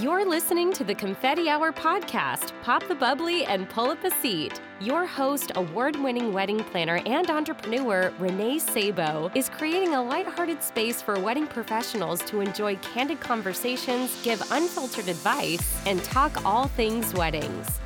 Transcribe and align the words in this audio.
You're 0.00 0.24
listening 0.24 0.72
to 0.74 0.84
the 0.84 0.94
Confetti 0.94 1.48
Hour 1.48 1.72
podcast. 1.72 2.52
Pop 2.62 2.86
the 2.86 2.94
bubbly 2.94 3.44
and 3.46 3.68
pull 3.68 3.90
up 3.90 4.04
a 4.04 4.12
seat. 4.12 4.60
Your 4.80 5.04
host, 5.04 5.50
award 5.56 5.96
winning 5.96 6.32
wedding 6.32 6.62
planner 6.62 7.00
and 7.04 7.28
entrepreneur 7.28 8.12
Renee 8.20 8.60
Sabo, 8.60 9.28
is 9.34 9.48
creating 9.48 9.94
a 9.94 10.02
lighthearted 10.04 10.62
space 10.62 11.02
for 11.02 11.18
wedding 11.18 11.48
professionals 11.48 12.22
to 12.26 12.40
enjoy 12.40 12.76
candid 12.76 13.18
conversations, 13.18 14.22
give 14.22 14.40
unfiltered 14.52 15.08
advice, 15.08 15.84
and 15.84 16.04
talk 16.04 16.44
all 16.44 16.68
things 16.68 17.12
weddings. 17.14 17.80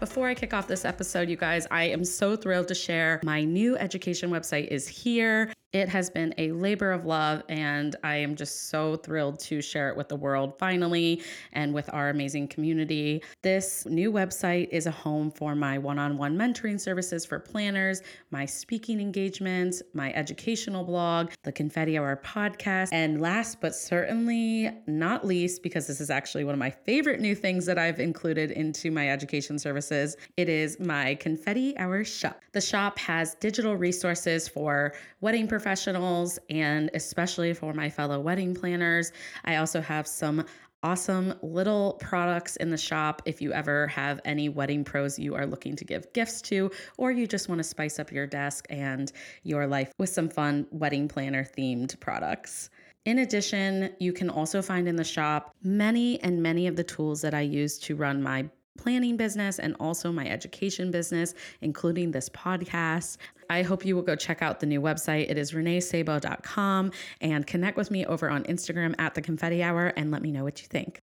Before 0.00 0.26
I 0.26 0.34
kick 0.34 0.54
off 0.54 0.66
this 0.66 0.84
episode, 0.84 1.28
you 1.28 1.36
guys, 1.36 1.68
I 1.70 1.84
am 1.84 2.04
so 2.04 2.34
thrilled 2.34 2.66
to 2.68 2.74
share 2.74 3.20
my 3.22 3.44
new 3.44 3.76
education 3.76 4.30
website 4.30 4.66
is 4.68 4.88
here. 4.88 5.52
It 5.74 5.90
has 5.90 6.08
been 6.08 6.32
a 6.38 6.50
labor 6.52 6.92
of 6.92 7.04
love, 7.04 7.42
and 7.50 7.94
I 8.02 8.16
am 8.16 8.36
just 8.36 8.70
so 8.70 8.96
thrilled 8.96 9.38
to 9.40 9.60
share 9.60 9.90
it 9.90 9.98
with 9.98 10.08
the 10.08 10.16
world 10.16 10.54
finally 10.58 11.22
and 11.52 11.74
with 11.74 11.90
our 11.92 12.08
amazing 12.08 12.48
community. 12.48 13.22
This 13.42 13.84
new 13.84 14.10
website 14.10 14.68
is 14.70 14.86
a 14.86 14.90
home 14.90 15.30
for 15.30 15.54
my 15.54 15.76
one 15.76 15.98
on 15.98 16.16
one 16.16 16.38
mentoring 16.38 16.80
services 16.80 17.26
for 17.26 17.38
planners, 17.38 18.00
my 18.30 18.46
speaking 18.46 18.98
engagements, 18.98 19.82
my 19.92 20.10
educational 20.14 20.84
blog, 20.84 21.32
the 21.42 21.52
Confetti 21.52 21.98
Hour 21.98 22.18
podcast, 22.24 22.88
and 22.92 23.20
last 23.20 23.60
but 23.60 23.74
certainly 23.74 24.70
not 24.86 25.26
least, 25.26 25.62
because 25.62 25.86
this 25.86 26.00
is 26.00 26.08
actually 26.08 26.44
one 26.44 26.54
of 26.54 26.58
my 26.58 26.70
favorite 26.70 27.20
new 27.20 27.34
things 27.34 27.66
that 27.66 27.76
I've 27.78 28.00
included 28.00 28.52
into 28.52 28.90
my 28.90 29.10
education 29.10 29.58
services, 29.58 30.16
it 30.38 30.48
is 30.48 30.80
my 30.80 31.14
Confetti 31.16 31.76
Hour 31.76 32.04
shop. 32.04 32.40
The 32.52 32.62
shop 32.62 32.98
has 33.00 33.34
digital 33.34 33.76
resources 33.76 34.48
for 34.48 34.94
wedding 35.20 35.46
professionals 35.58 36.38
and 36.50 36.88
especially 36.94 37.52
for 37.52 37.72
my 37.74 37.90
fellow 37.90 38.20
wedding 38.20 38.54
planners. 38.54 39.10
I 39.44 39.56
also 39.56 39.80
have 39.80 40.06
some 40.06 40.44
awesome 40.84 41.34
little 41.42 41.94
products 41.94 42.54
in 42.54 42.70
the 42.70 42.76
shop 42.76 43.20
if 43.24 43.42
you 43.42 43.52
ever 43.52 43.88
have 43.88 44.20
any 44.24 44.48
wedding 44.48 44.84
pros 44.84 45.18
you 45.18 45.34
are 45.34 45.46
looking 45.46 45.74
to 45.74 45.84
give 45.84 46.12
gifts 46.12 46.40
to, 46.42 46.70
or 46.96 47.10
you 47.10 47.26
just 47.26 47.48
want 47.48 47.58
to 47.58 47.64
spice 47.64 47.98
up 47.98 48.12
your 48.12 48.24
desk 48.24 48.66
and 48.70 49.10
your 49.42 49.66
life 49.66 49.90
with 49.98 50.10
some 50.10 50.28
fun 50.28 50.64
wedding 50.70 51.08
planner 51.08 51.42
themed 51.42 51.98
products. 51.98 52.70
In 53.04 53.18
addition, 53.18 53.90
you 53.98 54.12
can 54.12 54.30
also 54.30 54.62
find 54.62 54.86
in 54.86 54.94
the 54.94 55.02
shop 55.02 55.56
many 55.64 56.22
and 56.22 56.40
many 56.40 56.68
of 56.68 56.76
the 56.76 56.84
tools 56.84 57.20
that 57.22 57.34
I 57.34 57.40
use 57.40 57.78
to 57.80 57.96
run 57.96 58.22
my 58.22 58.48
planning 58.78 59.16
business 59.16 59.58
and 59.58 59.74
also 59.80 60.12
my 60.12 60.28
education 60.28 60.92
business, 60.92 61.34
including 61.62 62.12
this 62.12 62.28
podcast. 62.28 63.16
I 63.50 63.62
hope 63.62 63.84
you 63.84 63.94
will 63.96 64.02
go 64.02 64.14
check 64.14 64.42
out 64.42 64.60
the 64.60 64.66
new 64.66 64.80
website. 64.80 65.30
It 65.30 65.38
is 65.38 65.52
reneesabo.com 65.52 66.92
and 67.20 67.46
connect 67.46 67.76
with 67.76 67.90
me 67.90 68.04
over 68.04 68.28
on 68.28 68.44
Instagram 68.44 68.94
at 68.98 69.14
the 69.14 69.22
confetti 69.22 69.62
hour 69.62 69.86
and 69.96 70.10
let 70.10 70.22
me 70.22 70.30
know 70.30 70.44
what 70.44 70.60
you 70.60 70.68
think. 70.68 71.00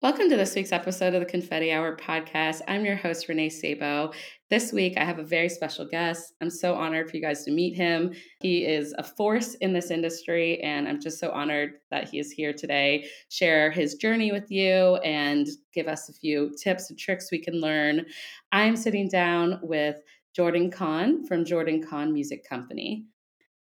Welcome 0.00 0.30
to 0.30 0.36
this 0.36 0.54
week's 0.54 0.70
episode 0.70 1.14
of 1.14 1.20
the 1.20 1.26
Confetti 1.26 1.72
Hour 1.72 1.96
podcast. 1.96 2.60
I'm 2.68 2.84
your 2.84 2.94
host, 2.94 3.28
Renee 3.28 3.48
Sabo. 3.48 4.12
This 4.48 4.72
week, 4.72 4.96
I 4.96 5.04
have 5.04 5.18
a 5.18 5.24
very 5.24 5.48
special 5.48 5.88
guest. 5.88 6.34
I'm 6.40 6.50
so 6.50 6.76
honored 6.76 7.10
for 7.10 7.16
you 7.16 7.22
guys 7.22 7.42
to 7.46 7.50
meet 7.50 7.74
him. 7.74 8.12
He 8.40 8.64
is 8.64 8.94
a 8.96 9.02
force 9.02 9.54
in 9.56 9.72
this 9.72 9.90
industry, 9.90 10.60
and 10.60 10.86
I'm 10.86 11.00
just 11.00 11.18
so 11.18 11.32
honored 11.32 11.80
that 11.90 12.08
he 12.08 12.20
is 12.20 12.30
here 12.30 12.52
today, 12.52 13.08
share 13.28 13.72
his 13.72 13.96
journey 13.96 14.30
with 14.30 14.48
you, 14.52 14.98
and 14.98 15.48
give 15.74 15.88
us 15.88 16.08
a 16.08 16.12
few 16.12 16.54
tips 16.62 16.90
and 16.90 16.98
tricks 16.98 17.32
we 17.32 17.40
can 17.40 17.60
learn. 17.60 18.06
I'm 18.52 18.76
sitting 18.76 19.08
down 19.08 19.58
with 19.64 19.96
Jordan 20.38 20.70
Kahn 20.70 21.26
from 21.26 21.44
Jordan 21.44 21.82
Kahn 21.82 22.12
Music 22.12 22.48
Company. 22.48 23.06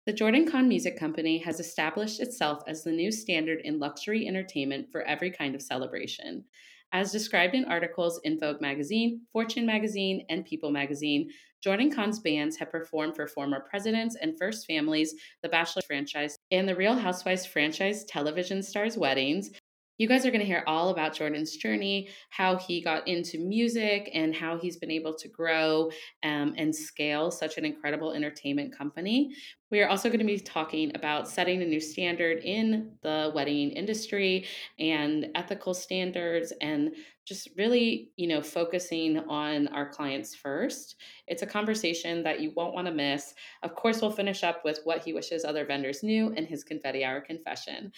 The 0.06 0.12
Jordan 0.12 0.48
Kahn 0.48 0.68
Music 0.68 0.96
Company 0.96 1.38
has 1.38 1.58
established 1.58 2.20
itself 2.20 2.62
as 2.68 2.84
the 2.84 2.92
new 2.92 3.10
standard 3.10 3.58
in 3.64 3.80
luxury 3.80 4.28
entertainment 4.28 4.86
for 4.92 5.02
every 5.02 5.32
kind 5.32 5.56
of 5.56 5.62
celebration. 5.62 6.44
As 6.92 7.10
described 7.10 7.56
in 7.56 7.64
articles 7.64 8.20
in 8.22 8.38
Vogue 8.38 8.60
magazine, 8.60 9.22
Fortune 9.32 9.66
magazine, 9.66 10.24
and 10.28 10.44
People 10.44 10.70
magazine, 10.70 11.30
Jordan 11.60 11.92
Kahn's 11.92 12.20
bands 12.20 12.56
have 12.58 12.70
performed 12.70 13.16
for 13.16 13.26
former 13.26 13.66
presidents 13.68 14.16
and 14.22 14.38
first 14.38 14.64
families, 14.64 15.12
the 15.42 15.48
Bachelor 15.48 15.82
franchise, 15.82 16.38
and 16.52 16.68
the 16.68 16.76
Real 16.76 16.94
Housewives 16.94 17.46
franchise 17.46 18.04
television 18.04 18.62
stars' 18.62 18.96
weddings, 18.96 19.50
you 20.00 20.08
guys 20.08 20.24
are 20.24 20.30
going 20.30 20.40
to 20.40 20.46
hear 20.46 20.64
all 20.66 20.88
about 20.88 21.14
Jordan's 21.14 21.54
journey, 21.54 22.08
how 22.30 22.56
he 22.56 22.82
got 22.82 23.06
into 23.06 23.38
music, 23.38 24.10
and 24.14 24.34
how 24.34 24.56
he's 24.56 24.78
been 24.78 24.90
able 24.90 25.12
to 25.12 25.28
grow 25.28 25.90
um, 26.22 26.54
and 26.56 26.74
scale 26.74 27.30
such 27.30 27.58
an 27.58 27.66
incredible 27.66 28.12
entertainment 28.12 28.74
company. 28.74 29.30
We 29.70 29.82
are 29.82 29.90
also 29.90 30.08
going 30.08 30.20
to 30.20 30.24
be 30.24 30.40
talking 30.40 30.90
about 30.94 31.28
setting 31.28 31.60
a 31.60 31.66
new 31.66 31.80
standard 31.80 32.38
in 32.38 32.92
the 33.02 33.30
wedding 33.34 33.72
industry 33.72 34.46
and 34.78 35.26
ethical 35.34 35.74
standards 35.74 36.50
and 36.62 36.94
just 37.26 37.50
really, 37.58 38.10
you 38.16 38.26
know, 38.26 38.40
focusing 38.40 39.18
on 39.28 39.68
our 39.68 39.90
clients 39.90 40.34
first. 40.34 40.96
It's 41.26 41.42
a 41.42 41.46
conversation 41.46 42.22
that 42.22 42.40
you 42.40 42.52
won't 42.56 42.72
want 42.72 42.86
to 42.86 42.94
miss. 42.94 43.34
Of 43.62 43.74
course, 43.74 44.00
we'll 44.00 44.12
finish 44.12 44.44
up 44.44 44.64
with 44.64 44.80
what 44.84 45.04
he 45.04 45.12
wishes 45.12 45.44
other 45.44 45.66
vendors 45.66 46.02
knew 46.02 46.32
and 46.38 46.46
his 46.46 46.64
confetti 46.64 47.04
hour 47.04 47.20
confession. 47.20 47.92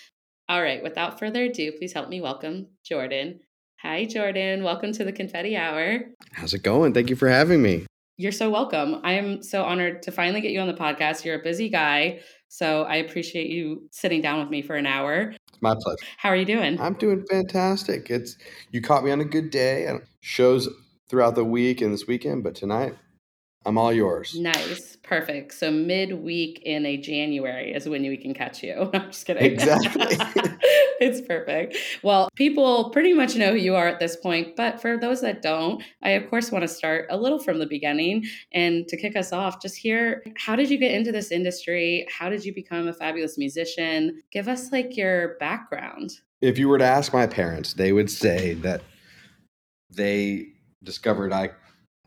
All 0.53 0.61
right, 0.61 0.83
without 0.83 1.19
further 1.19 1.45
ado, 1.45 1.73
please 1.73 1.95
help 1.95 2.11
me 2.11 2.21
welcome 2.21 2.67
Jordan. 2.85 3.41
Hi, 3.81 4.05
Jordan. 4.05 4.63
Welcome 4.63 4.93
to 4.93 5.03
the 5.03 5.11
Confetti 5.11 5.57
Hour. 5.57 6.01
How's 6.33 6.53
it 6.53 6.63
going? 6.63 6.93
Thank 6.93 7.09
you 7.09 7.17
for 7.17 7.27
having 7.27 7.63
me. 7.63 7.87
You're 8.19 8.33
so 8.33 8.51
welcome. 8.51 9.01
I 9.03 9.15
am 9.15 9.43
so 9.43 9.65
honored 9.65 10.03
to 10.03 10.13
finally 10.13 10.43
get 10.43 10.51
you 10.51 10.61
on 10.61 10.67
the 10.67 10.75
podcast. 10.75 11.25
You're 11.25 11.41
a 11.41 11.43
busy 11.43 11.71
guy, 11.71 12.21
so 12.49 12.83
I 12.83 12.97
appreciate 12.97 13.49
you 13.49 13.89
sitting 13.93 14.21
down 14.21 14.41
with 14.41 14.51
me 14.51 14.61
for 14.61 14.77
an 14.77 14.85
hour. 14.85 15.33
My 15.63 15.75
pleasure. 15.81 15.97
How 16.19 16.29
are 16.29 16.37
you 16.37 16.45
doing? 16.45 16.79
I'm 16.79 16.99
doing 16.99 17.25
fantastic. 17.31 18.11
It's 18.11 18.37
you 18.73 18.83
caught 18.83 19.05
me 19.05 19.11
on 19.11 19.23
a 19.23 19.25
good 19.25 19.49
day. 19.49 19.87
Uh, 19.87 20.01
shows 20.21 20.69
throughout 21.09 21.35
the 21.35 21.47
week 21.47 21.81
and 21.81 21.95
this 21.95 22.07
weekend, 22.07 22.45
but 22.45 22.55
tonight 22.55 22.95
I'm 23.65 23.79
all 23.79 23.93
yours. 23.93 24.35
Nice. 24.39 24.97
Perfect. 25.03 25.55
So 25.55 25.71
midweek 25.71 26.63
in 26.65 26.85
a 26.85 26.97
January 26.97 27.73
is 27.73 27.89
when 27.89 28.03
we 28.03 28.17
can 28.17 28.35
catch 28.35 28.63
you. 28.63 28.91
I'm 28.95 29.11
just 29.11 29.27
kidding. 29.27 29.45
Exactly. 29.45 30.07
it's 31.01 31.21
perfect. 31.21 31.77
Well, 32.03 32.29
people 32.35 32.91
pretty 32.91 33.13
much 33.13 33.37
know 33.37 33.53
who 33.53 33.59
you 33.59 33.75
are 33.75 33.87
at 33.87 34.01
this 34.01 34.17
point, 34.17 34.57
but 34.57 34.81
for 34.81 34.97
those 34.97 35.21
that 35.21 35.43
don't, 35.43 35.83
I 36.03 36.11
of 36.11 36.29
course 36.29 36.51
want 36.51 36.63
to 36.63 36.69
start 36.69 37.07
a 37.11 37.17
little 37.17 37.39
from 37.39 37.59
the 37.59 37.67
beginning 37.67 38.25
and 38.53 38.89
to 38.89 38.97
kick 38.97 39.17
us 39.17 39.33
off, 39.33 39.63
just 39.63 39.77
hear 39.77 40.23
how 40.37 40.57
did 40.57 40.71
you 40.71 40.79
get 40.79 40.93
into 40.93 41.13
this 41.13 41.31
industry? 41.31 42.07
How 42.11 42.29
did 42.29 42.45
you 42.45 42.55
become 42.55 42.89
a 42.89 42.93
fabulous 42.93 43.39
musician? 43.39 44.23
Give 44.33 44.49
us 44.49 44.73
like 44.73 44.97
your 44.97 45.37
background. 45.39 46.13
If 46.41 46.59
you 46.59 46.69
were 46.69 46.79
to 46.79 46.85
ask 46.85 47.13
my 47.13 47.27
parents, 47.27 47.75
they 47.75 47.93
would 47.93 48.11
say 48.11 48.55
that 48.55 48.83
they 49.91 50.49
discovered 50.83 51.33
I 51.33 51.51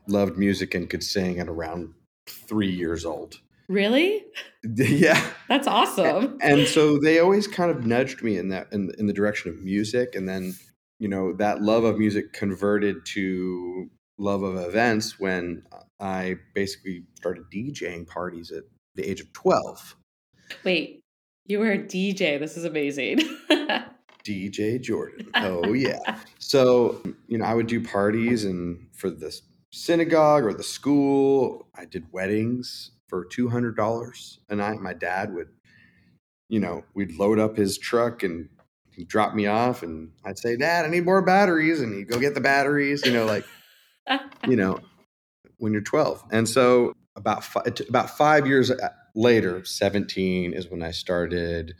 loved 0.08 0.36
music 0.36 0.74
and 0.74 0.88
could 0.88 1.02
sing 1.02 1.38
at 1.38 1.48
around 1.48 1.94
three 2.26 2.70
years 2.70 3.04
old. 3.04 3.40
Really? 3.68 4.24
Yeah. 4.68 5.24
That's 5.48 5.68
awesome. 5.68 6.38
And, 6.42 6.58
and 6.58 6.66
so 6.66 6.98
they 6.98 7.20
always 7.20 7.46
kind 7.46 7.70
of 7.70 7.86
nudged 7.86 8.20
me 8.20 8.36
in 8.36 8.48
that 8.48 8.66
in, 8.72 8.90
in 8.98 9.06
the 9.06 9.12
direction 9.12 9.48
of 9.48 9.62
music. 9.62 10.16
And 10.16 10.28
then, 10.28 10.54
you 10.98 11.06
know, 11.06 11.32
that 11.34 11.62
love 11.62 11.84
of 11.84 11.96
music 11.96 12.32
converted 12.32 13.06
to 13.14 13.88
love 14.18 14.42
of 14.42 14.56
events 14.56 15.20
when 15.20 15.62
I 16.00 16.34
basically 16.52 17.04
started 17.14 17.44
DJing 17.54 18.08
parties 18.08 18.50
at 18.50 18.64
the 18.96 19.08
age 19.08 19.20
of 19.20 19.32
12. 19.34 19.94
Wait, 20.64 21.00
you 21.46 21.60
were 21.60 21.70
a 21.70 21.78
DJ. 21.78 22.40
This 22.40 22.56
is 22.56 22.64
amazing. 22.64 23.20
DJ 24.24 24.80
Jordan. 24.80 25.30
Oh 25.36 25.74
yeah. 25.74 26.18
So, 26.40 27.00
you 27.28 27.38
know, 27.38 27.44
I 27.44 27.54
would 27.54 27.68
do 27.68 27.82
parties 27.82 28.44
and 28.44 28.88
for 28.96 29.10
this 29.10 29.42
synagogue 29.72 30.44
or 30.44 30.54
the 30.54 30.62
school. 30.62 31.68
I 31.74 31.84
did 31.84 32.12
weddings 32.12 32.92
for 33.08 33.26
$200 33.26 34.38
a 34.48 34.56
night. 34.56 34.80
My 34.80 34.94
dad 34.94 35.34
would, 35.34 35.48
you 36.48 36.60
know, 36.60 36.84
we'd 36.94 37.18
load 37.18 37.38
up 37.38 37.56
his 37.56 37.78
truck 37.78 38.22
and 38.22 38.48
he'd 38.90 39.08
drop 39.08 39.34
me 39.34 39.46
off 39.46 39.82
and 39.82 40.10
I'd 40.24 40.38
say, 40.38 40.56
Dad, 40.56 40.84
I 40.84 40.88
need 40.88 41.04
more 41.04 41.22
batteries. 41.22 41.80
And 41.80 41.94
he'd 41.94 42.08
go 42.08 42.18
get 42.18 42.34
the 42.34 42.40
batteries, 42.40 43.04
you 43.04 43.12
know, 43.12 43.26
like, 43.26 43.44
you 44.48 44.56
know, 44.56 44.80
when 45.58 45.72
you're 45.72 45.82
12. 45.82 46.24
And 46.30 46.48
so 46.48 46.92
about 47.14 47.44
five, 47.44 47.80
about 47.88 48.10
five 48.16 48.46
years 48.46 48.70
uh, 48.70 48.88
later, 49.14 49.64
17 49.64 50.52
is 50.52 50.70
when 50.70 50.82
I 50.82 50.90
started 50.90 51.74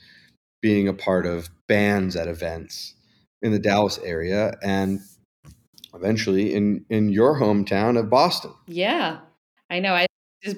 being 0.62 0.88
a 0.88 0.94
part 0.94 1.26
of 1.26 1.49
bands 1.66 2.16
at 2.16 2.28
events 2.28 2.94
in 3.43 3.52
the 3.52 3.58
Dallas 3.58 3.99
area. 3.99 4.56
And 4.62 5.00
eventually 5.96 6.54
in 6.54 6.84
in 6.90 7.10
your 7.10 7.40
hometown 7.40 7.98
of 7.98 8.10
Boston. 8.10 8.52
Yeah, 8.66 9.19
I 9.70 9.81
know. 9.81 9.94
I 9.94 10.06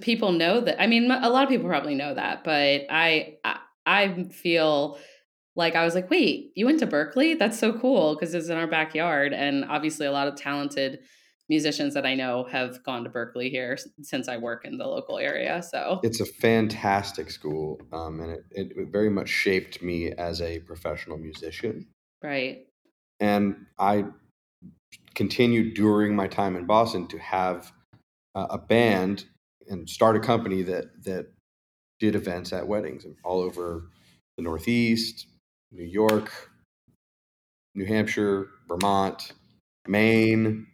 people 0.03 0.33
know 0.33 0.61
that. 0.61 0.81
I 0.81 0.87
mean, 0.87 1.11
a 1.11 1.31
lot 1.31 1.45
of 1.45 1.49
people 1.49 1.69
probably 1.69 1.95
know 1.95 2.15
that, 2.15 2.45
but 2.45 2.87
I 2.91 3.37
I, 3.45 3.59
I 3.87 4.25
feel 4.25 4.99
like 5.57 5.75
I 5.75 5.85
was 5.85 5.95
like, 5.95 6.11
wait, 6.11 6.53
you 6.55 6.67
went 6.67 6.79
to 6.81 6.87
Berklee? 6.87 7.39
That's 7.39 7.59
so 7.59 7.73
cool 7.73 8.15
because 8.15 8.35
it's 8.35 8.49
in 8.49 8.57
our 8.57 8.67
backyard, 8.67 9.33
and 9.33 9.65
obviously 9.65 10.07
a 10.07 10.13
lot 10.13 10.29
of 10.29 10.37
talented 10.37 11.01
musicians 11.49 11.95
that 11.95 12.05
I 12.05 12.15
know 12.15 12.45
have 12.45 12.85
gone 12.85 13.05
to 13.05 13.11
Berklee 13.11 13.51
here 13.51 13.79
since 14.03 14.29
I 14.29 14.37
work 14.37 14.67
in 14.67 14.77
the 14.77 14.87
local 14.87 15.19
area. 15.19 15.63
So 15.63 16.01
it's 16.03 16.21
a 16.21 16.27
fantastic 16.27 17.31
school, 17.31 17.81
um, 17.93 18.21
and 18.21 18.33
it, 18.33 18.45
it 18.77 18.89
very 18.93 19.09
much 19.11 19.29
shaped 19.29 19.83
me 19.83 20.13
as 20.13 20.43
a 20.43 20.59
professional 20.61 21.19
musician. 21.19 21.87
Right. 22.23 22.67
and 23.21 23.55
I 23.79 24.05
continued 25.19 25.75
during 25.75 26.15
my 26.15 26.29
time 26.29 26.55
in 26.55 26.65
Boston 26.65 27.05
to 27.09 27.19
have 27.19 27.73
uh, 28.37 28.47
a 28.51 28.57
band 28.57 29.25
and 29.69 29.91
start 29.91 30.15
a 30.15 30.21
company 30.21 30.63
that 30.63 30.85
that 31.03 31.27
did 31.99 32.15
events 32.15 32.53
at 32.53 32.69
weddings 32.69 33.05
all 33.25 33.41
over 33.41 33.91
the 34.37 34.45
Northeast, 34.45 35.27
New 35.73 35.85
York, 35.85 36.31
New 37.75 37.85
Hampshire, 37.85 38.47
Vermont, 38.69 39.33
Maine, 39.89 40.69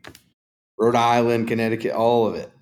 Rhode 0.76 0.94
Island, 0.94 1.49
Connecticut, 1.49 1.93
all 1.93 2.26
of 2.26 2.35
it. 2.35 2.52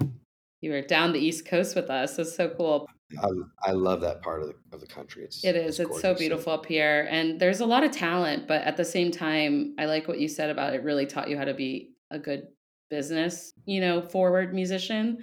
You 0.60 0.70
were 0.70 0.82
down 0.82 1.12
the 1.12 1.18
East 1.18 1.46
Coast 1.46 1.74
with 1.74 1.90
us. 1.90 2.16
It's 2.16 2.36
so 2.36 2.48
cool. 2.50 2.88
I, 3.22 3.70
I 3.70 3.72
love 3.72 4.00
that 4.02 4.22
part 4.22 4.42
of 4.42 4.48
the, 4.48 4.54
of 4.72 4.80
the 4.80 4.86
country. 4.86 5.24
It's 5.24 5.44
it 5.44 5.56
is. 5.56 5.80
It's, 5.80 5.90
it's 5.90 6.00
so 6.00 6.14
beautiful 6.14 6.52
up 6.52 6.66
here, 6.66 7.06
and 7.10 7.40
there's 7.40 7.60
a 7.60 7.66
lot 7.66 7.84
of 7.84 7.90
talent. 7.90 8.46
But 8.46 8.62
at 8.62 8.76
the 8.76 8.84
same 8.84 9.10
time, 9.10 9.74
I 9.78 9.86
like 9.86 10.08
what 10.08 10.20
you 10.20 10.28
said 10.28 10.50
about 10.50 10.74
it. 10.74 10.82
Really 10.82 11.06
taught 11.06 11.28
you 11.28 11.36
how 11.36 11.44
to 11.44 11.54
be 11.54 11.94
a 12.10 12.18
good 12.18 12.48
business, 12.90 13.52
you 13.64 13.80
know, 13.80 14.02
forward 14.02 14.54
musician, 14.54 15.18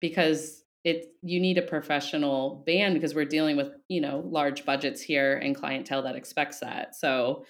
because 0.00 0.64
it 0.84 1.06
you 1.22 1.40
need 1.40 1.58
a 1.58 1.62
professional 1.62 2.62
band 2.66 2.94
because 2.94 3.14
we're 3.14 3.24
dealing 3.24 3.56
with 3.56 3.68
you 3.88 4.00
know 4.00 4.22
large 4.26 4.66
budgets 4.66 5.00
here 5.00 5.38
and 5.38 5.56
clientele 5.56 6.02
that 6.02 6.16
expects 6.16 6.60
that. 6.60 6.94
So 6.94 7.44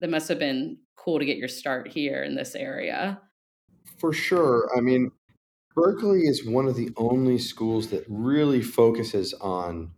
that 0.00 0.10
must 0.10 0.28
have 0.28 0.38
been 0.38 0.78
cool 0.96 1.18
to 1.18 1.24
get 1.24 1.38
your 1.38 1.48
start 1.48 1.88
here 1.88 2.22
in 2.22 2.34
this 2.34 2.54
area. 2.54 3.20
For 3.98 4.12
sure. 4.12 4.68
I 4.76 4.80
mean, 4.80 5.10
Berklee 5.76 6.28
is 6.28 6.46
one 6.46 6.66
of 6.66 6.76
the 6.76 6.90
only 6.96 7.38
schools 7.38 7.88
that 7.88 8.04
really 8.08 8.62
focuses 8.62 9.34
on 9.34 9.90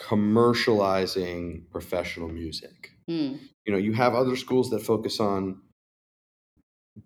commercializing 0.00 1.68
professional 1.70 2.28
music. 2.28 2.92
Mm. 3.10 3.40
You 3.66 3.72
know, 3.72 3.78
you 3.78 3.92
have 3.92 4.14
other 4.14 4.36
schools 4.36 4.70
that 4.70 4.80
focus 4.80 5.18
on 5.18 5.60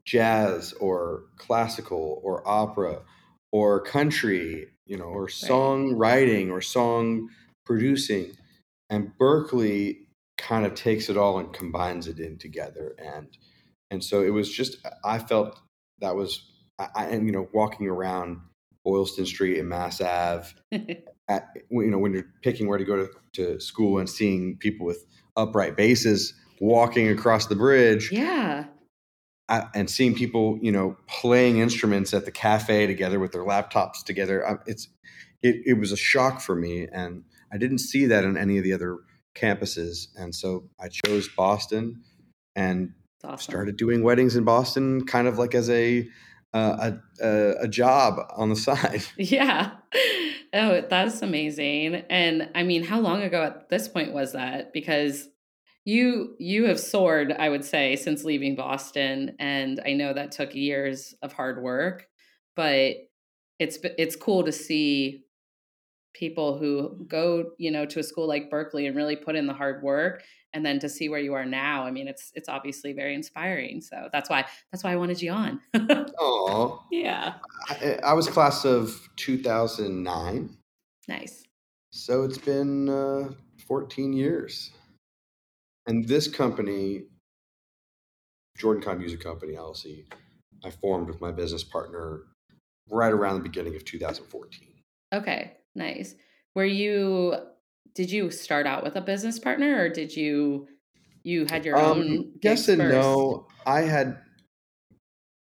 jazz 0.04 0.72
or 0.74 1.24
classical 1.36 2.20
or 2.22 2.46
opera 2.46 3.00
or 3.50 3.80
country, 3.80 4.68
you 4.86 4.96
know, 4.96 5.04
or 5.04 5.26
songwriting 5.28 6.50
or 6.50 6.60
song 6.60 7.28
producing. 7.64 8.32
And 8.90 9.12
Berklee 9.18 9.98
kind 10.36 10.66
of 10.66 10.74
takes 10.74 11.08
it 11.08 11.16
all 11.16 11.38
and 11.38 11.52
combines 11.52 12.08
it 12.08 12.18
in 12.18 12.36
together. 12.38 12.94
And 12.98 13.28
and 13.90 14.02
so 14.04 14.22
it 14.22 14.30
was 14.30 14.50
just 14.50 14.76
I 15.04 15.18
felt 15.18 15.58
that 16.00 16.16
was 16.16 16.51
I, 16.94 17.06
and 17.06 17.26
you 17.26 17.32
know 17.32 17.48
walking 17.52 17.86
around 17.88 18.40
Boylston 18.84 19.26
Street 19.26 19.58
and 19.58 19.68
Mass 19.68 20.00
Ave, 20.00 20.48
at, 21.28 21.48
you 21.70 21.90
know 21.90 21.98
when 21.98 22.12
you're 22.12 22.26
picking 22.42 22.68
where 22.68 22.78
to 22.78 22.84
go 22.84 22.96
to, 22.96 23.10
to 23.34 23.60
school 23.60 23.98
and 23.98 24.08
seeing 24.08 24.56
people 24.58 24.86
with 24.86 25.04
upright 25.36 25.76
basses 25.76 26.34
walking 26.60 27.08
across 27.08 27.46
the 27.46 27.56
bridge, 27.56 28.10
yeah, 28.12 28.66
and 29.48 29.90
seeing 29.90 30.14
people 30.14 30.58
you 30.62 30.72
know 30.72 30.96
playing 31.06 31.58
instruments 31.58 32.14
at 32.14 32.24
the 32.24 32.32
cafe 32.32 32.86
together 32.86 33.18
with 33.18 33.32
their 33.32 33.44
laptops 33.44 34.04
together, 34.04 34.46
um, 34.48 34.58
it's 34.66 34.88
it, 35.42 35.56
it 35.66 35.74
was 35.74 35.92
a 35.92 35.96
shock 35.96 36.40
for 36.40 36.54
me, 36.54 36.86
and 36.92 37.24
I 37.52 37.58
didn't 37.58 37.78
see 37.78 38.06
that 38.06 38.24
in 38.24 38.36
any 38.36 38.58
of 38.58 38.64
the 38.64 38.72
other 38.72 38.98
campuses, 39.34 40.08
and 40.16 40.34
so 40.34 40.68
I 40.80 40.88
chose 40.88 41.28
Boston 41.28 42.02
and 42.54 42.92
awesome. 43.24 43.38
started 43.38 43.76
doing 43.76 44.02
weddings 44.02 44.36
in 44.36 44.44
Boston, 44.44 45.04
kind 45.06 45.26
of 45.26 45.38
like 45.38 45.54
as 45.54 45.70
a 45.70 46.08
a, 46.52 47.54
a 47.60 47.68
job 47.68 48.18
on 48.36 48.48
the 48.48 48.56
side. 48.68 49.02
Yeah. 49.16 49.72
Oh, 50.54 50.82
that's 50.88 51.22
amazing. 51.22 51.96
And 52.10 52.50
I 52.54 52.62
mean, 52.62 52.84
how 52.84 53.00
long 53.00 53.22
ago 53.22 53.42
at 53.42 53.68
this 53.70 53.88
point 53.88 54.12
was 54.12 54.32
that? 54.32 54.72
Because 54.72 55.28
you 55.84 56.36
you 56.38 56.66
have 56.66 56.78
soared, 56.78 57.32
I 57.32 57.48
would 57.48 57.64
say, 57.64 57.96
since 57.96 58.24
leaving 58.24 58.54
Boston, 58.54 59.34
and 59.38 59.80
I 59.84 59.94
know 59.94 60.12
that 60.12 60.30
took 60.32 60.54
years 60.54 61.14
of 61.22 61.32
hard 61.32 61.62
work, 61.62 62.06
but 62.54 62.96
it's 63.58 63.78
it's 63.82 64.14
cool 64.14 64.44
to 64.44 64.52
see 64.52 65.24
people 66.14 66.58
who 66.58 67.04
go, 67.08 67.52
you 67.58 67.70
know, 67.70 67.86
to 67.86 68.00
a 68.00 68.02
school 68.02 68.26
like 68.26 68.50
berklee 68.50 68.86
and 68.86 68.96
really 68.96 69.16
put 69.16 69.36
in 69.36 69.46
the 69.46 69.54
hard 69.54 69.82
work 69.82 70.22
and 70.54 70.64
then 70.64 70.78
to 70.80 70.88
see 70.88 71.08
where 71.08 71.20
you 71.20 71.34
are 71.34 71.44
now 71.44 71.84
i 71.84 71.90
mean 71.90 72.08
it's 72.08 72.30
it's 72.34 72.48
obviously 72.48 72.92
very 72.92 73.14
inspiring 73.14 73.80
so 73.80 74.08
that's 74.12 74.28
why 74.28 74.44
that's 74.70 74.84
why 74.84 74.92
i 74.92 74.96
wanted 74.96 75.20
you 75.20 75.32
on. 75.32 75.60
Oh 76.18 76.84
yeah. 76.90 77.34
I, 77.68 77.98
I, 78.04 78.12
was 78.12 78.28
class 78.28 78.64
of 78.64 79.08
2009 79.16 80.56
nice. 81.08 81.44
So 81.90 82.22
it's 82.22 82.38
been 82.38 82.88
uh, 82.88 83.30
14 83.66 84.12
years. 84.12 84.70
And 85.86 86.06
this 86.06 86.28
company 86.28 87.02
jordan 88.56 88.82
Kahn 88.82 88.98
music 88.98 89.20
company 89.20 89.54
llc 89.54 90.04
i 90.64 90.70
formed 90.70 91.08
with 91.08 91.20
my 91.20 91.32
business 91.32 91.64
partner 91.64 92.22
right 92.90 93.12
around 93.12 93.36
the 93.36 93.42
beginning 93.42 93.74
of 93.74 93.84
2014 93.84 94.68
okay 95.14 95.56
nice. 95.74 96.14
Were 96.54 96.64
you 96.64 97.36
did 97.94 98.10
you 98.10 98.30
start 98.30 98.66
out 98.66 98.82
with 98.82 98.96
a 98.96 99.00
business 99.00 99.38
partner 99.38 99.82
or 99.82 99.88
did 99.88 100.16
you 100.16 100.68
you 101.24 101.46
had 101.46 101.64
your 101.64 101.76
um, 101.76 102.00
own 102.00 102.32
yes 102.42 102.68
and 102.68 102.80
first? 102.80 102.94
no. 102.94 103.46
I 103.66 103.82
had 103.82 104.18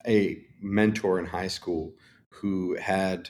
a 0.07 0.39
mentor 0.61 1.19
in 1.19 1.27
high 1.27 1.49
school 1.49 1.95
who 2.31 2.77
had 2.77 3.29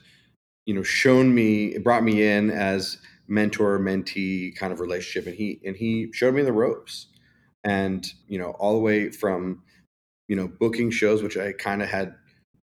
you 0.66 0.74
know 0.74 0.82
shown 0.82 1.34
me 1.34 1.78
brought 1.78 2.04
me 2.04 2.22
in 2.22 2.50
as 2.50 2.98
mentor 3.26 3.78
mentee 3.78 4.54
kind 4.56 4.72
of 4.72 4.80
relationship 4.80 5.26
and 5.26 5.36
he 5.36 5.60
and 5.64 5.76
he 5.76 6.10
showed 6.12 6.34
me 6.34 6.42
the 6.42 6.52
ropes. 6.52 7.06
And 7.64 8.06
you 8.28 8.38
know 8.38 8.50
all 8.58 8.74
the 8.74 8.80
way 8.80 9.10
from 9.10 9.62
you 10.28 10.36
know 10.36 10.48
booking 10.48 10.90
shows 10.90 11.22
which 11.22 11.36
i 11.36 11.52
kind 11.52 11.82
of 11.82 11.88
had 11.88 12.14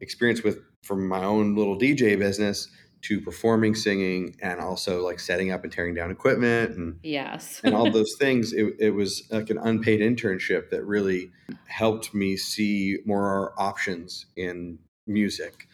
experience 0.00 0.42
with 0.42 0.58
from 0.82 1.06
my 1.06 1.24
own 1.24 1.54
little 1.54 1.78
dj 1.78 2.18
business 2.18 2.68
to 3.04 3.20
performing 3.20 3.74
singing 3.74 4.34
and 4.40 4.60
also 4.60 5.04
like 5.04 5.20
setting 5.20 5.52
up 5.52 5.62
and 5.62 5.70
tearing 5.70 5.94
down 5.94 6.10
equipment 6.10 6.74
and 6.74 6.98
yes. 7.02 7.60
and 7.62 7.74
all 7.74 7.90
those 7.92 8.14
things 8.18 8.52
it, 8.54 8.74
it 8.78 8.90
was 8.90 9.24
like 9.30 9.50
an 9.50 9.58
unpaid 9.58 10.00
internship 10.00 10.70
that 10.70 10.82
really 10.84 11.30
helped 11.66 12.14
me 12.14 12.34
see 12.34 12.98
more 13.04 13.52
options 13.58 14.24
in 14.36 14.78
music 15.06 15.68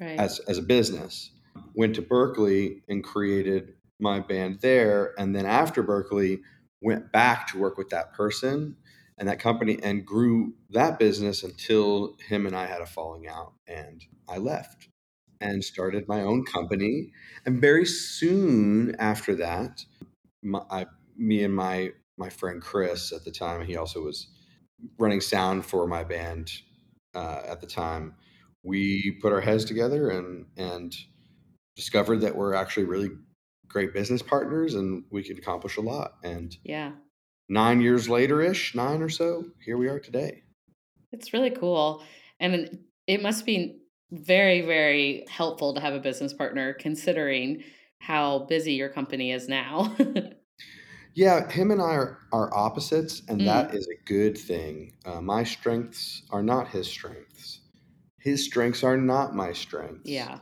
right. 0.00 0.18
as 0.18 0.38
as 0.40 0.58
a 0.58 0.62
business. 0.62 1.30
Went 1.74 1.96
to 1.96 2.02
berklee 2.02 2.82
and 2.88 3.02
created 3.02 3.74
my 3.98 4.20
band 4.20 4.60
there 4.60 5.12
and 5.18 5.34
then 5.34 5.46
after 5.46 5.82
berklee 5.82 6.38
went 6.80 7.10
back 7.10 7.48
to 7.48 7.58
work 7.58 7.76
with 7.76 7.88
that 7.88 8.12
person 8.12 8.76
and 9.18 9.28
that 9.28 9.40
company 9.40 9.78
and 9.82 10.06
grew 10.06 10.52
that 10.70 10.98
business 10.98 11.42
until 11.42 12.14
him 12.28 12.46
and 12.46 12.54
I 12.54 12.66
had 12.66 12.82
a 12.82 12.86
falling 12.86 13.26
out 13.26 13.54
and 13.66 14.04
I 14.28 14.36
left 14.36 14.88
and 15.40 15.64
started 15.64 16.08
my 16.08 16.22
own 16.22 16.44
company. 16.44 17.12
And 17.44 17.60
very 17.60 17.84
soon 17.84 18.94
after 18.98 19.34
that, 19.36 19.84
my, 20.42 20.60
I, 20.70 20.86
me 21.16 21.44
and 21.44 21.54
my 21.54 21.92
my 22.18 22.30
friend 22.30 22.62
Chris 22.62 23.12
at 23.12 23.24
the 23.24 23.30
time, 23.30 23.66
he 23.66 23.76
also 23.76 24.02
was 24.02 24.28
running 24.98 25.20
sound 25.20 25.66
for 25.66 25.86
my 25.86 26.04
band 26.04 26.50
uh, 27.14 27.42
at 27.46 27.60
the 27.60 27.66
time. 27.66 28.14
We 28.62 29.18
put 29.20 29.32
our 29.32 29.40
heads 29.40 29.64
together 29.64 30.10
and 30.10 30.46
and 30.56 30.94
discovered 31.76 32.22
that 32.22 32.36
we're 32.36 32.54
actually 32.54 32.84
really 32.84 33.10
great 33.68 33.92
business 33.92 34.22
partners 34.22 34.74
and 34.74 35.04
we 35.10 35.22
could 35.22 35.38
accomplish 35.38 35.76
a 35.76 35.82
lot. 35.82 36.14
And 36.22 36.56
yeah, 36.64 36.92
nine 37.48 37.80
years 37.80 38.08
later 38.08 38.40
ish, 38.40 38.74
nine 38.74 39.02
or 39.02 39.08
so, 39.08 39.44
here 39.64 39.76
we 39.76 39.88
are 39.88 40.00
today. 40.00 40.42
It's 41.12 41.32
really 41.32 41.50
cool, 41.50 42.02
and 42.40 42.78
it 43.06 43.22
must 43.22 43.46
be 43.46 43.82
very, 44.10 44.62
very 44.62 45.24
helpful 45.28 45.74
to 45.74 45.80
have 45.80 45.94
a 45.94 46.00
business 46.00 46.32
partner 46.32 46.74
considering 46.74 47.62
how 47.98 48.40
busy 48.40 48.74
your 48.74 48.88
company 48.88 49.32
is 49.32 49.48
now. 49.48 49.96
yeah, 51.14 51.50
him 51.50 51.70
and 51.70 51.80
I 51.80 51.94
are, 51.94 52.18
are 52.32 52.54
opposites, 52.54 53.22
and 53.28 53.40
mm. 53.40 53.44
that 53.46 53.74
is 53.74 53.88
a 53.88 54.04
good 54.04 54.38
thing. 54.38 54.92
Uh, 55.04 55.20
my 55.20 55.44
strengths 55.44 56.22
are 56.30 56.42
not 56.42 56.68
his 56.68 56.86
strengths, 56.86 57.60
his 58.18 58.44
strengths 58.44 58.84
are 58.84 58.96
not 58.96 59.34
my 59.34 59.52
strengths. 59.52 60.08
Yeah. 60.08 60.38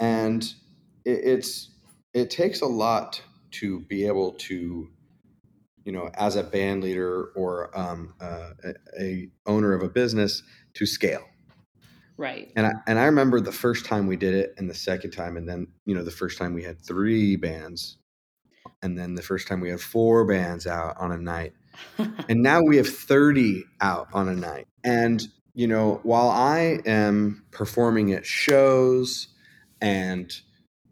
And 0.00 0.42
it, 1.04 1.20
it's, 1.24 1.70
it 2.14 2.30
takes 2.30 2.60
a 2.60 2.66
lot 2.66 3.20
to 3.50 3.80
be 3.80 4.06
able 4.06 4.32
to 4.32 4.88
you 5.84 5.92
know 5.92 6.10
as 6.14 6.36
a 6.36 6.42
band 6.42 6.84
leader 6.84 7.32
or 7.34 7.70
um, 7.78 8.12
uh, 8.20 8.50
a, 8.62 8.74
a 9.00 9.28
owner 9.46 9.72
of 9.72 9.82
a 9.82 9.88
business 9.88 10.42
to 10.74 10.84
scale 10.84 11.24
Right. 12.18 12.50
And 12.56 12.66
I 12.66 12.72
and 12.86 12.98
I 12.98 13.04
remember 13.04 13.40
the 13.40 13.52
first 13.52 13.86
time 13.86 14.08
we 14.08 14.16
did 14.16 14.34
it 14.34 14.54
and 14.58 14.68
the 14.68 14.74
second 14.74 15.12
time 15.12 15.36
and 15.36 15.48
then, 15.48 15.68
you 15.86 15.94
know, 15.94 16.02
the 16.02 16.10
first 16.10 16.36
time 16.36 16.52
we 16.52 16.64
had 16.64 16.80
3 16.82 17.36
bands 17.36 17.96
and 18.82 18.98
then 18.98 19.14
the 19.14 19.22
first 19.22 19.46
time 19.46 19.60
we 19.60 19.70
had 19.70 19.80
4 19.80 20.26
bands 20.26 20.66
out 20.66 20.96
on 20.98 21.12
a 21.12 21.18
night. 21.18 21.52
and 22.28 22.42
now 22.42 22.60
we 22.60 22.76
have 22.76 22.88
30 22.88 23.64
out 23.80 24.08
on 24.12 24.28
a 24.28 24.34
night. 24.34 24.66
And 24.84 25.26
you 25.54 25.66
know, 25.66 26.00
while 26.02 26.28
I 26.28 26.80
am 26.86 27.44
performing 27.52 28.12
at 28.12 28.26
shows 28.26 29.28
and 29.80 30.32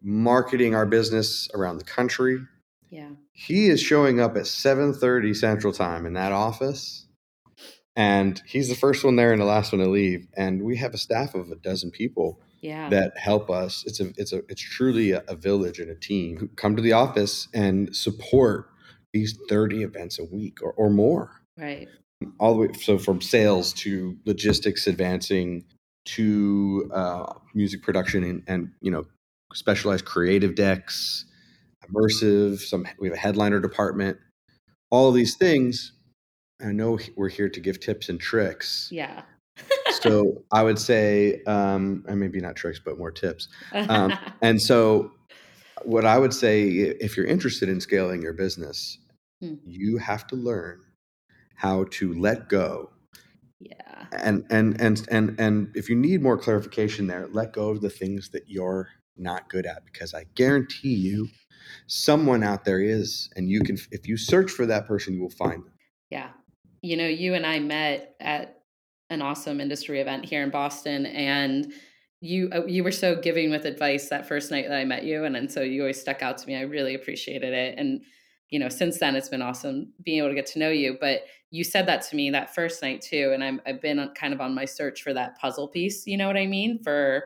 marketing 0.03 0.75
our 0.75 0.87
business 0.87 1.49
around 1.55 1.79
the 1.79 1.85
country, 1.85 2.39
yeah. 2.91 3.11
He 3.33 3.69
is 3.69 3.81
showing 3.81 4.21
up 4.21 4.37
at 4.37 4.45
7:30 4.45 5.35
Central 5.35 5.73
Time 5.73 6.07
in 6.07 6.15
that 6.15 6.33
office 6.33 7.06
and 7.97 8.41
he's 8.47 8.69
the 8.69 8.75
first 8.75 9.05
one 9.05 9.17
there 9.17 9.33
and 9.33 9.41
the 9.41 9.47
last 9.47 9.73
one 9.73 9.81
to 9.81 9.89
leave. 9.89 10.27
And 10.37 10.63
we 10.63 10.77
have 10.77 10.95
a 10.95 10.99
staff 10.99 11.35
of 11.35 11.51
a 11.51 11.57
dozen 11.57 11.91
people 11.91 12.39
Yeah. 12.61 12.89
that 12.91 13.17
help 13.17 13.51
us. 13.51 13.85
It's 13.87 14.01
a 14.01 14.13
it's 14.17 14.33
a 14.33 14.43
it's 14.49 14.61
truly 14.63 15.13
a, 15.13 15.23
a 15.29 15.35
village 15.35 15.79
and 15.79 15.91
a 15.91 15.95
team 15.95 16.37
who 16.37 16.49
come 16.49 16.77
to 16.77 16.83
the 16.83 16.93
office 16.93 17.49
and 17.55 17.95
support 17.97 18.69
these 19.13 19.39
30 19.49 19.83
events 19.83 20.19
a 20.19 20.25
week 20.25 20.59
or, 20.63 20.73
or 20.73 20.91
more. 20.91 21.41
right. 21.57 21.89
All 22.39 22.55
the 22.55 22.61
way 22.61 22.73
so 22.75 22.97
from 22.99 23.21
sales 23.21 23.73
to 23.75 24.17
logistics 24.25 24.87
advancing 24.87 25.65
to 26.07 26.91
uh, 26.95 27.33
music 27.55 27.83
production 27.83 28.25
and, 28.25 28.43
and 28.47 28.71
you 28.81 28.91
know 28.91 29.05
specialized 29.53 30.05
creative 30.05 30.55
decks, 30.55 31.25
immersive. 31.89 32.59
Some 32.61 32.87
we 32.99 33.09
have 33.09 33.17
a 33.17 33.21
headliner 33.21 33.61
department. 33.61 34.19
All 34.91 35.09
of 35.09 35.15
these 35.15 35.37
things. 35.37 35.93
I 36.61 36.73
know 36.73 36.99
we're 37.17 37.29
here 37.29 37.49
to 37.49 37.61
give 37.61 37.81
tips 37.81 38.09
and 38.09 38.19
tricks. 38.21 38.89
Yeah. 38.91 39.23
So 40.01 40.43
I 40.53 40.63
would 40.63 40.79
say, 40.79 41.43
um, 41.45 42.05
and 42.09 42.19
maybe 42.21 42.41
not 42.41 42.57
tricks, 42.57 42.81
but 42.85 42.99
more 42.99 43.11
tips. 43.11 43.49
Um, 43.73 44.17
and 44.43 44.61
so, 44.61 45.13
what 45.85 46.05
I 46.07 46.19
would 46.19 46.33
say, 46.33 46.69
if 46.69 47.17
you're 47.17 47.27
interested 47.27 47.69
in 47.69 47.81
scaling 47.81 48.23
your 48.23 48.33
business, 48.33 48.99
Hmm. 49.43 49.57
you 49.67 49.99
have 49.99 50.27
to 50.29 50.37
learn 50.37 50.81
how 51.57 51.85
to 51.91 52.15
let 52.15 52.49
go. 52.49 52.89
yeah. 53.61 54.07
And 54.13 54.47
and 54.49 54.81
and 54.81 55.07
and 55.11 55.39
and 55.39 55.71
if 55.77 55.91
you 55.91 55.95
need 55.97 56.23
more 56.23 56.39
clarification 56.39 57.07
there, 57.07 57.29
let 57.33 57.53
go 57.53 57.69
of 57.69 57.83
the 57.83 57.91
things 57.91 58.31
that 58.31 58.45
you're 58.49 58.89
not 59.19 59.51
good 59.51 59.67
at, 59.67 59.85
because 59.85 60.15
I 60.15 60.25
guarantee 60.37 60.95
you, 60.95 61.29
someone 61.87 62.43
out 62.43 62.65
there 62.65 62.81
is, 62.81 63.29
and 63.37 63.51
you 63.51 63.61
can. 63.61 63.77
If 63.91 64.09
you 64.09 64.17
search 64.17 64.51
for 64.51 64.65
that 64.67 64.87
person, 64.87 65.13
you 65.15 65.21
will 65.21 65.29
find 65.31 65.65
them. 65.65 65.73
Yeah. 66.11 66.29
You 66.83 66.97
know, 66.97 67.07
you 67.07 67.35
and 67.35 67.47
I 67.47 67.59
met 67.59 68.17
at 68.21 68.63
an 69.11 69.23
awesome 69.23 69.61
industry 69.61 70.01
event 70.01 70.25
here 70.25 70.43
in 70.43 70.51
Boston 70.51 71.07
and 71.07 71.73
you 72.21 72.49
uh, 72.53 72.65
you 72.67 72.83
were 72.83 72.93
so 72.93 73.15
giving 73.15 73.51
with 73.51 73.65
advice 73.65 74.09
that 74.09 74.27
first 74.27 74.51
night 74.51 74.67
that 74.69 74.77
I 74.77 74.85
met 74.85 75.05
you 75.05 75.25
and 75.25 75.37
and 75.37 75.51
so 75.51 75.61
you 75.61 75.83
always 75.83 76.01
stuck 76.01 76.23
out 76.23 76.39
to 76.39 76.47
me. 76.47 76.57
I 76.57 76.63
really 76.63 76.95
appreciated 76.95 77.53
it 77.53 77.79
and 77.79 78.03
you 78.49 78.61
know, 78.61 78.69
since 78.69 78.99
then 78.99 79.17
it's 79.17 79.29
been 79.29 79.43
awesome 79.43 79.93
being 80.05 80.19
able 80.19 80.29
to 80.29 80.35
get 80.35 80.47
to 80.47 80.61
know 80.61 80.71
you, 80.71 80.97
but 81.01 81.23
you 81.51 81.65
said 81.65 81.87
that 81.87 82.03
to 82.03 82.17
me 82.17 82.31
that 82.31 82.55
first 82.55 82.83
night 82.83 83.01
too 83.01 83.31
and 83.33 83.45
I'm 83.45 83.61
I've 83.67 83.81
been 83.81 84.11
kind 84.15 84.33
of 84.35 84.41
on 84.41 84.55
my 84.55 84.65
search 84.65 85.03
for 85.03 85.13
that 85.15 85.39
puzzle 85.39 85.69
piece, 85.69 86.07
you 86.07 86.17
know 86.17 86.27
what 86.27 86.37
I 86.37 86.47
mean? 86.47 86.83
For 86.83 87.25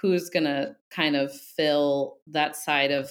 who's 0.00 0.30
to 0.30 0.76
kind 0.90 1.16
of 1.16 1.32
fill 1.34 2.18
that 2.28 2.56
side 2.56 2.90
of 2.90 3.10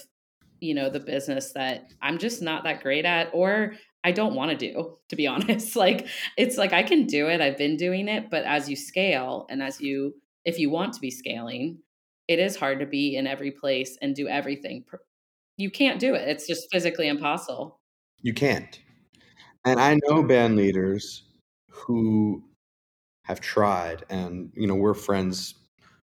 you 0.60 0.74
know 0.74 0.90
the 0.90 1.00
business 1.00 1.52
that 1.52 1.92
I'm 2.02 2.18
just 2.18 2.42
not 2.42 2.64
that 2.64 2.82
great 2.82 3.04
at 3.04 3.30
or 3.32 3.74
I 4.02 4.12
don't 4.12 4.34
want 4.34 4.50
to 4.50 4.56
do, 4.56 4.96
to 5.08 5.16
be 5.16 5.26
honest. 5.26 5.76
Like 5.76 6.06
it's 6.36 6.56
like 6.56 6.72
I 6.72 6.82
can 6.82 7.06
do 7.06 7.28
it. 7.28 7.40
I've 7.40 7.58
been 7.58 7.76
doing 7.76 8.08
it, 8.08 8.30
but 8.30 8.44
as 8.44 8.68
you 8.68 8.76
scale 8.76 9.46
and 9.50 9.62
as 9.62 9.80
you 9.80 10.14
if 10.44 10.58
you 10.58 10.70
want 10.70 10.94
to 10.94 11.00
be 11.00 11.10
scaling, 11.10 11.78
it 12.28 12.38
is 12.38 12.56
hard 12.56 12.80
to 12.80 12.86
be 12.86 13.16
in 13.16 13.26
every 13.26 13.50
place 13.50 13.98
and 14.00 14.14
do 14.14 14.28
everything. 14.28 14.84
You 15.56 15.70
can't 15.70 16.00
do 16.00 16.14
it. 16.14 16.26
It's 16.28 16.46
just 16.46 16.68
physically 16.72 17.08
impossible. 17.08 17.78
You 18.22 18.32
can't. 18.32 18.78
And 19.64 19.78
I 19.78 19.98
know 20.06 20.22
band 20.22 20.56
leaders 20.56 21.24
who 21.70 22.42
have 23.24 23.40
tried, 23.40 24.04
and 24.08 24.50
you 24.54 24.66
know, 24.66 24.74
we're 24.74 24.94
friends, 24.94 25.54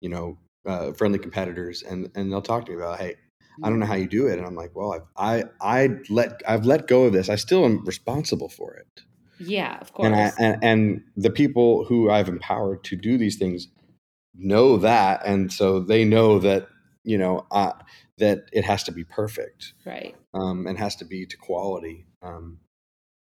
you 0.00 0.10
know, 0.10 0.37
uh, 0.66 0.92
friendly 0.92 1.18
competitors, 1.18 1.82
and 1.82 2.10
and 2.14 2.30
they'll 2.30 2.42
talk 2.42 2.66
to 2.66 2.72
me 2.72 2.78
about, 2.78 3.00
hey, 3.00 3.14
I 3.62 3.68
don't 3.68 3.78
know 3.78 3.86
how 3.86 3.94
you 3.94 4.08
do 4.08 4.26
it, 4.26 4.38
and 4.38 4.46
I'm 4.46 4.54
like, 4.54 4.74
well, 4.74 4.92
I've, 4.92 5.06
I 5.16 5.44
I 5.60 5.88
let 6.08 6.40
I've 6.46 6.66
let 6.66 6.86
go 6.86 7.04
of 7.04 7.12
this. 7.12 7.28
I 7.28 7.36
still 7.36 7.64
am 7.64 7.84
responsible 7.84 8.48
for 8.48 8.74
it, 8.74 9.02
Yeah, 9.38 9.78
of 9.80 9.92
course. 9.92 10.06
and 10.06 10.16
I 10.16 10.32
and, 10.38 10.64
and 10.64 11.02
the 11.16 11.30
people 11.30 11.84
who 11.84 12.10
I've 12.10 12.28
empowered 12.28 12.84
to 12.84 12.96
do 12.96 13.18
these 13.18 13.36
things 13.36 13.68
know 14.34 14.76
that, 14.78 15.22
and 15.26 15.52
so 15.52 15.80
they 15.80 16.04
know 16.04 16.38
that 16.38 16.68
you 17.04 17.18
know 17.18 17.46
uh, 17.50 17.72
that 18.18 18.44
it 18.52 18.64
has 18.64 18.84
to 18.84 18.92
be 18.92 19.02
perfect 19.04 19.74
right. 19.84 20.14
um, 20.34 20.66
and 20.66 20.78
has 20.78 20.94
to 20.96 21.04
be 21.04 21.26
to 21.26 21.36
quality. 21.36 22.06
Um, 22.22 22.58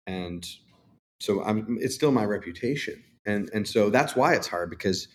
and 0.05 0.47
so 1.19 1.43
I'm, 1.43 1.77
it's 1.81 1.95
still 1.95 2.11
my 2.11 2.25
reputation. 2.25 3.03
And, 3.25 3.50
and 3.53 3.67
so 3.67 3.89
that's 3.89 4.15
why 4.15 4.33
it's 4.33 4.47
hard 4.47 4.69
because 4.69 5.07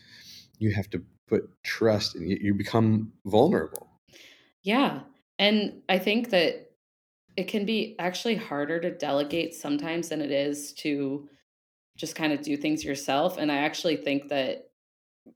you 0.58 0.72
have 0.72 0.88
to 0.90 1.02
put 1.28 1.50
trust 1.62 2.14
and 2.14 2.28
you, 2.28 2.38
you 2.40 2.54
become 2.54 3.12
vulnerable. 3.24 3.88
Yeah. 4.66 5.02
And 5.38 5.82
I 5.88 5.98
think 6.00 6.30
that 6.30 6.72
it 7.36 7.46
can 7.46 7.64
be 7.64 7.94
actually 8.00 8.34
harder 8.34 8.80
to 8.80 8.90
delegate 8.90 9.54
sometimes 9.54 10.08
than 10.08 10.20
it 10.20 10.32
is 10.32 10.72
to 10.74 11.28
just 11.96 12.16
kind 12.16 12.32
of 12.32 12.42
do 12.42 12.56
things 12.56 12.84
yourself. 12.84 13.38
And 13.38 13.52
I 13.52 13.58
actually 13.58 13.96
think 13.96 14.28
that 14.28 14.70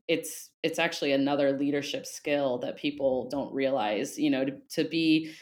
it's 0.08 0.50
it's 0.64 0.80
actually 0.80 1.12
another 1.12 1.56
leadership 1.56 2.06
skill 2.06 2.58
that 2.58 2.76
people 2.76 3.28
don't 3.30 3.54
realize, 3.54 4.18
you 4.18 4.30
know, 4.30 4.44
to, 4.44 4.52
to 4.70 4.84
be 4.84 5.32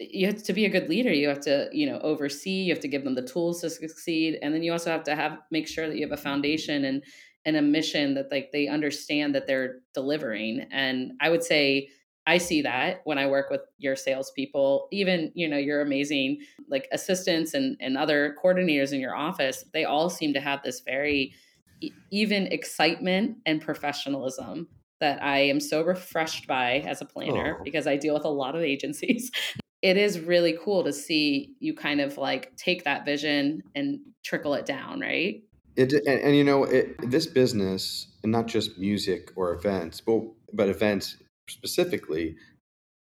you 0.00 0.26
have 0.26 0.42
to 0.42 0.52
be 0.52 0.66
a 0.66 0.68
good 0.68 0.90
leader 0.90 1.10
you 1.10 1.26
have 1.26 1.40
to 1.40 1.70
you 1.72 1.86
know 1.88 1.98
oversee 2.00 2.64
you 2.64 2.70
have 2.74 2.82
to 2.82 2.88
give 2.88 3.02
them 3.02 3.14
the 3.14 3.22
tools 3.22 3.62
to 3.62 3.70
succeed 3.70 4.38
and 4.42 4.52
then 4.52 4.62
you 4.62 4.70
also 4.70 4.90
have 4.90 5.02
to 5.02 5.16
have 5.16 5.38
make 5.50 5.66
sure 5.66 5.88
that 5.88 5.96
you 5.96 6.02
have 6.02 6.12
a 6.12 6.16
mm-hmm. 6.16 6.22
foundation 6.22 6.84
and 6.84 7.02
and 7.46 7.56
a 7.56 7.62
mission 7.62 8.12
that 8.12 8.30
like 8.30 8.50
they 8.52 8.68
understand 8.68 9.34
that 9.34 9.46
they're 9.46 9.78
delivering 9.94 10.66
and 10.70 11.12
i 11.22 11.30
would 11.30 11.42
say 11.42 11.88
i 12.26 12.38
see 12.38 12.62
that 12.62 13.00
when 13.04 13.18
i 13.18 13.26
work 13.26 13.50
with 13.50 13.60
your 13.78 13.96
salespeople 13.96 14.88
even 14.92 15.30
you 15.34 15.48
know 15.48 15.56
your 15.56 15.80
amazing 15.80 16.38
like 16.68 16.88
assistants 16.92 17.54
and 17.54 17.76
and 17.80 17.96
other 17.96 18.36
coordinators 18.42 18.92
in 18.92 19.00
your 19.00 19.14
office 19.14 19.64
they 19.72 19.84
all 19.84 20.10
seem 20.10 20.32
to 20.34 20.40
have 20.40 20.62
this 20.62 20.80
very 20.80 21.32
e- 21.80 21.90
even 22.10 22.46
excitement 22.48 23.36
and 23.46 23.60
professionalism 23.60 24.68
that 24.98 25.22
I 25.22 25.40
am 25.40 25.60
so 25.60 25.82
refreshed 25.82 26.46
by 26.46 26.78
as 26.80 27.02
a 27.02 27.04
planner 27.04 27.58
Oh. 27.60 27.62
because 27.62 27.86
I 27.86 27.96
deal 27.98 28.14
with 28.14 28.24
a 28.24 28.30
lot 28.30 28.56
of 28.56 28.62
agencies 28.62 29.30
it 29.82 29.96
is 29.96 30.18
really 30.20 30.56
cool 30.64 30.82
to 30.84 30.92
see 30.92 31.54
you 31.60 31.74
kind 31.74 32.00
of 32.00 32.16
like 32.18 32.56
take 32.56 32.84
that 32.84 33.04
vision 33.04 33.62
and 33.74 34.00
trickle 34.24 34.54
it 34.54 34.66
down, 34.66 35.00
right? 35.00 35.42
It, 35.76 35.92
and, 35.92 36.20
and 36.20 36.36
you 36.36 36.42
know, 36.42 36.64
it, 36.64 37.10
this 37.10 37.26
business, 37.26 38.08
and 38.22 38.32
not 38.32 38.46
just 38.46 38.78
music 38.78 39.30
or 39.36 39.52
events, 39.52 40.00
but, 40.00 40.22
but 40.54 40.68
events 40.68 41.18
specifically, 41.48 42.36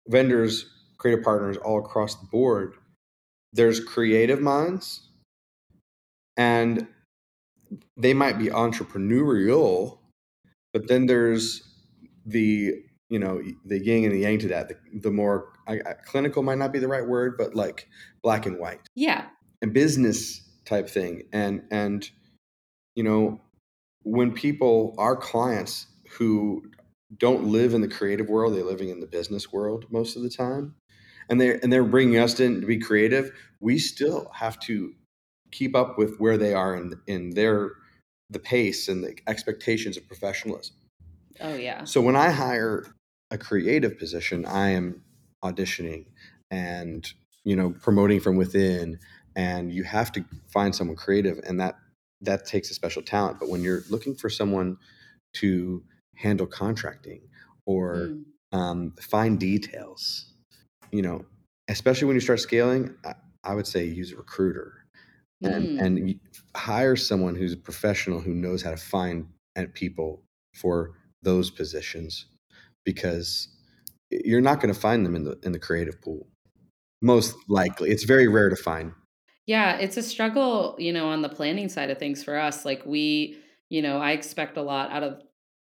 vendors, 0.08 0.66
creative 0.98 1.24
partners 1.24 1.56
all 1.58 1.78
across 1.78 2.14
the 2.16 2.26
board, 2.26 2.74
there's 3.52 3.80
creative 3.80 4.40
minds 4.40 5.08
and 6.36 6.86
they 7.96 8.14
might 8.14 8.38
be 8.38 8.46
entrepreneurial, 8.46 9.98
but 10.72 10.88
then 10.88 11.06
there's 11.06 11.62
the 12.24 12.74
you 13.08 13.18
know 13.18 13.40
the 13.64 13.78
yin 13.78 14.04
and 14.04 14.12
the 14.12 14.18
yang 14.20 14.38
to 14.40 14.48
that. 14.48 14.68
The, 14.68 14.76
the 15.00 15.10
more 15.10 15.52
I, 15.68 15.74
I, 15.74 15.92
clinical 16.04 16.42
might 16.42 16.58
not 16.58 16.72
be 16.72 16.78
the 16.78 16.88
right 16.88 17.06
word, 17.06 17.36
but 17.38 17.54
like 17.54 17.88
black 18.22 18.46
and 18.46 18.58
white 18.58 18.80
Yeah. 18.94 19.26
and 19.62 19.72
business 19.72 20.42
type 20.64 20.88
thing. 20.88 21.22
And 21.32 21.62
and 21.70 22.08
you 22.94 23.04
know 23.04 23.40
when 24.02 24.32
people 24.32 24.94
our 24.98 25.16
clients 25.16 25.86
who 26.18 26.62
don't 27.16 27.44
live 27.44 27.74
in 27.74 27.80
the 27.80 27.88
creative 27.88 28.28
world, 28.28 28.54
they're 28.54 28.64
living 28.64 28.88
in 28.88 29.00
the 29.00 29.06
business 29.06 29.52
world 29.52 29.86
most 29.90 30.16
of 30.16 30.22
the 30.22 30.30
time, 30.30 30.74
and 31.28 31.40
they 31.40 31.50
are 31.50 31.60
and 31.62 31.72
they're 31.72 31.84
bringing 31.84 32.18
us 32.18 32.38
in 32.40 32.60
to 32.60 32.66
be 32.66 32.78
creative. 32.78 33.32
We 33.60 33.78
still 33.78 34.30
have 34.34 34.58
to 34.60 34.92
keep 35.52 35.76
up 35.76 35.98
with 35.98 36.18
where 36.18 36.36
they 36.36 36.54
are 36.54 36.76
in 36.76 36.94
in 37.06 37.30
their 37.30 37.72
the 38.30 38.38
pace 38.38 38.88
and 38.88 39.04
the 39.04 39.16
expectations 39.28 39.96
of 39.96 40.06
professionalism. 40.08 40.76
Oh 41.40 41.54
yeah. 41.54 41.84
So 41.84 42.00
when 42.00 42.16
I 42.16 42.30
hire 42.30 42.92
a 43.30 43.38
creative 43.38 43.98
position, 43.98 44.44
I 44.44 44.70
am 44.70 45.02
auditioning 45.44 46.06
and 46.50 47.12
you 47.44 47.56
know 47.56 47.70
promoting 47.82 48.20
from 48.20 48.36
within 48.36 48.98
and 49.34 49.72
you 49.72 49.84
have 49.84 50.12
to 50.12 50.24
find 50.48 50.74
someone 50.74 50.96
creative 50.96 51.38
and 51.46 51.60
that 51.60 51.76
that 52.20 52.46
takes 52.46 52.70
a 52.70 52.74
special 52.74 53.02
talent 53.02 53.38
but 53.38 53.48
when 53.48 53.62
you're 53.62 53.82
looking 53.90 54.14
for 54.14 54.30
someone 54.30 54.76
to 55.34 55.82
handle 56.16 56.46
contracting 56.46 57.28
or 57.66 58.14
Mm. 58.14 58.36
um, 58.52 58.92
fine 59.00 59.36
details 59.36 60.32
you 60.92 61.02
know 61.02 61.24
especially 61.68 62.06
when 62.06 62.16
you 62.16 62.20
start 62.20 62.40
scaling 62.40 62.94
i, 63.04 63.14
I 63.44 63.54
would 63.54 63.66
say 63.66 63.84
use 63.84 64.12
a 64.12 64.16
recruiter 64.16 64.84
and 65.44 65.70
Mm. 65.78 65.78
and 65.78 66.20
hire 66.56 66.96
someone 66.96 67.34
who's 67.36 67.52
a 67.52 67.56
professional 67.58 68.20
who 68.20 68.34
knows 68.34 68.62
how 68.62 68.70
to 68.70 68.76
find 68.76 69.28
uh, 69.56 69.66
people 69.74 70.22
for 70.54 70.96
those 71.22 71.50
positions 71.50 72.26
because 72.84 73.48
you're 74.10 74.40
not 74.42 74.60
going 74.60 74.72
to 74.74 74.80
find 74.80 75.06
them 75.06 75.16
in 75.16 75.24
the 75.24 75.38
in 75.44 75.52
the 75.52 75.60
creative 75.60 76.00
pool 76.02 76.28
most 77.02 77.36
likely 77.48 77.90
it's 77.90 78.04
very 78.04 78.28
rare 78.28 78.50
to 78.50 78.56
find 78.56 78.94
Yeah, 79.46 79.76
it's 79.78 79.96
a 79.96 80.02
struggle, 80.02 80.74
you 80.78 80.92
know, 80.92 81.08
on 81.08 81.22
the 81.22 81.28
planning 81.28 81.68
side 81.68 81.90
of 81.90 81.98
things 81.98 82.24
for 82.24 82.36
us. 82.36 82.64
Like 82.64 82.84
we, 82.84 83.38
you 83.68 83.80
know, 83.80 83.98
I 83.98 84.12
expect 84.12 84.56
a 84.56 84.62
lot 84.62 84.90
out 84.90 85.02
of 85.02 85.22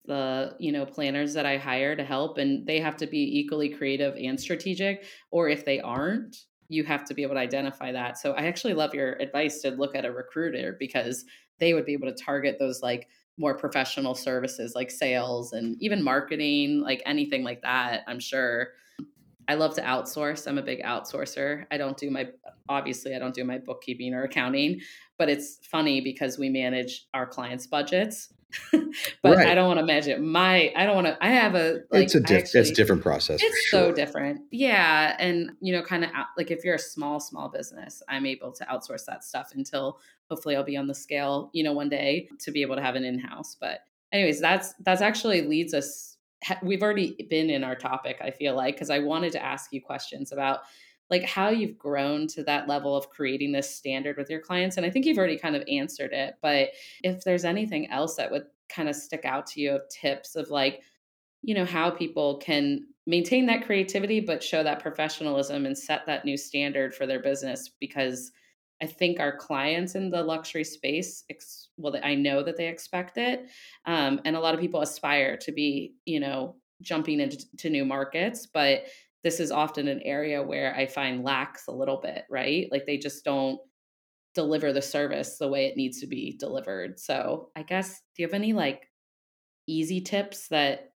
the, 0.08 0.56
you 0.58 0.72
know, 0.72 0.84
planners 0.84 1.34
that 1.34 1.46
I 1.46 1.58
hire 1.58 1.94
to 1.94 2.02
help 2.02 2.38
and 2.38 2.66
they 2.66 2.80
have 2.80 2.96
to 2.96 3.06
be 3.06 3.38
equally 3.38 3.68
creative 3.68 4.16
and 4.16 4.40
strategic 4.40 5.04
or 5.30 5.48
if 5.48 5.64
they 5.64 5.80
aren't, 5.80 6.34
you 6.68 6.82
have 6.84 7.04
to 7.04 7.14
be 7.14 7.22
able 7.22 7.34
to 7.34 7.40
identify 7.40 7.92
that. 7.92 8.18
So 8.18 8.32
I 8.32 8.46
actually 8.46 8.74
love 8.74 8.94
your 8.94 9.12
advice 9.20 9.60
to 9.62 9.70
look 9.70 9.94
at 9.94 10.04
a 10.04 10.10
recruiter 10.10 10.76
because 10.78 11.24
they 11.60 11.74
would 11.74 11.84
be 11.84 11.92
able 11.92 12.08
to 12.08 12.24
target 12.24 12.56
those 12.58 12.82
like 12.82 13.06
more 13.38 13.56
professional 13.56 14.14
services 14.14 14.72
like 14.74 14.90
sales 14.90 15.52
and 15.52 15.76
even 15.80 16.02
marketing, 16.02 16.80
like 16.80 17.02
anything 17.06 17.44
like 17.44 17.62
that, 17.62 18.02
I'm 18.08 18.18
sure. 18.18 18.68
I 19.46 19.54
love 19.54 19.74
to 19.76 19.82
outsource. 19.82 20.46
I'm 20.46 20.58
a 20.58 20.62
big 20.62 20.82
outsourcer. 20.82 21.64
I 21.70 21.78
don't 21.78 21.96
do 21.96 22.10
my 22.10 22.28
obviously 22.68 23.14
I 23.14 23.18
don't 23.18 23.34
do 23.34 23.44
my 23.44 23.58
bookkeeping 23.58 24.12
or 24.14 24.24
accounting, 24.24 24.80
but 25.18 25.28
it's 25.28 25.58
funny 25.62 26.00
because 26.00 26.38
we 26.38 26.48
manage 26.48 27.06
our 27.14 27.26
clients' 27.26 27.66
budgets. 27.66 28.32
but 29.22 29.36
right. 29.36 29.46
I 29.46 29.54
don't 29.54 29.66
want 29.66 29.78
to 29.78 29.84
manage 29.84 30.18
my 30.18 30.72
I 30.74 30.86
don't 30.86 30.94
want 30.94 31.06
to 31.06 31.18
I 31.20 31.28
have 31.28 31.54
a 31.54 31.80
like, 31.90 32.04
it's 32.04 32.14
a 32.14 32.20
diff, 32.20 32.44
actually, 32.44 32.60
it's 32.60 32.70
different 32.70 33.02
process. 33.02 33.40
It's 33.42 33.70
so 33.70 33.92
different. 33.92 34.40
Yeah, 34.50 35.16
and 35.18 35.50
you 35.60 35.72
know 35.72 35.82
kind 35.82 36.04
of 36.04 36.10
like 36.36 36.50
if 36.50 36.64
you're 36.64 36.76
a 36.76 36.78
small 36.78 37.20
small 37.20 37.48
business, 37.48 38.02
I'm 38.08 38.24
able 38.24 38.52
to 38.52 38.64
outsource 38.64 39.04
that 39.06 39.22
stuff 39.22 39.52
until 39.54 39.98
hopefully 40.30 40.56
I'll 40.56 40.64
be 40.64 40.76
on 40.76 40.86
the 40.86 40.94
scale, 40.94 41.50
you 41.52 41.62
know, 41.62 41.72
one 41.72 41.88
day 41.88 42.28
to 42.40 42.50
be 42.50 42.62
able 42.62 42.76
to 42.76 42.82
have 42.82 42.94
an 42.94 43.04
in-house. 43.04 43.56
But 43.60 43.80
anyways, 44.12 44.40
that's 44.40 44.74
that's 44.80 45.02
actually 45.02 45.42
leads 45.42 45.74
us 45.74 46.16
we've 46.62 46.82
already 46.82 47.26
been 47.28 47.50
in 47.50 47.64
our 47.64 47.74
topic, 47.74 48.18
I 48.22 48.30
feel 48.30 48.54
like, 48.54 48.76
because 48.76 48.90
I 48.90 49.00
wanted 49.00 49.32
to 49.32 49.42
ask 49.42 49.72
you 49.72 49.82
questions 49.82 50.32
about 50.32 50.60
like 51.10 51.24
how 51.24 51.48
you've 51.48 51.78
grown 51.78 52.26
to 52.28 52.42
that 52.44 52.68
level 52.68 52.96
of 52.96 53.10
creating 53.10 53.52
this 53.52 53.74
standard 53.74 54.16
with 54.16 54.28
your 54.28 54.40
clients. 54.40 54.76
And 54.76 54.84
I 54.84 54.90
think 54.90 55.06
you've 55.06 55.18
already 55.18 55.38
kind 55.38 55.56
of 55.56 55.64
answered 55.68 56.12
it. 56.12 56.34
But 56.42 56.70
if 57.02 57.24
there's 57.24 57.44
anything 57.44 57.90
else 57.90 58.16
that 58.16 58.30
would 58.30 58.44
kind 58.68 58.88
of 58.88 58.96
stick 58.96 59.24
out 59.24 59.46
to 59.48 59.60
you 59.60 59.72
of 59.72 59.88
tips 59.88 60.36
of 60.36 60.50
like, 60.50 60.82
you 61.42 61.54
know, 61.54 61.64
how 61.64 61.90
people 61.90 62.36
can 62.38 62.84
maintain 63.06 63.46
that 63.46 63.64
creativity, 63.64 64.20
but 64.20 64.42
show 64.42 64.62
that 64.62 64.82
professionalism 64.82 65.64
and 65.64 65.76
set 65.76 66.04
that 66.06 66.24
new 66.24 66.36
standard 66.36 66.94
for 66.94 67.06
their 67.06 67.20
business 67.20 67.70
because 67.80 68.32
I 68.80 68.86
think 68.86 69.18
our 69.18 69.36
clients 69.36 69.94
in 69.94 70.10
the 70.10 70.22
luxury 70.22 70.62
space, 70.62 71.24
ex- 71.30 71.68
well, 71.76 71.96
I 72.02 72.14
know 72.14 72.42
that 72.42 72.56
they 72.56 72.68
expect 72.68 73.18
it, 73.18 73.48
um, 73.86 74.20
and 74.24 74.36
a 74.36 74.40
lot 74.40 74.54
of 74.54 74.60
people 74.60 74.82
aspire 74.82 75.36
to 75.38 75.52
be, 75.52 75.94
you 76.04 76.20
know, 76.20 76.56
jumping 76.80 77.18
into 77.20 77.70
new 77.70 77.84
markets. 77.84 78.46
But 78.46 78.84
this 79.24 79.40
is 79.40 79.50
often 79.50 79.88
an 79.88 80.00
area 80.04 80.42
where 80.42 80.74
I 80.74 80.86
find 80.86 81.24
lacks 81.24 81.66
a 81.66 81.72
little 81.72 82.00
bit, 82.00 82.24
right? 82.30 82.68
Like 82.70 82.86
they 82.86 82.98
just 82.98 83.24
don't 83.24 83.60
deliver 84.34 84.72
the 84.72 84.82
service 84.82 85.38
the 85.38 85.48
way 85.48 85.66
it 85.66 85.76
needs 85.76 86.00
to 86.00 86.06
be 86.06 86.36
delivered. 86.38 87.00
So 87.00 87.50
I 87.56 87.62
guess, 87.62 87.88
do 87.88 88.22
you 88.22 88.26
have 88.26 88.34
any 88.34 88.52
like 88.52 88.88
easy 89.66 90.00
tips 90.00 90.48
that 90.48 90.92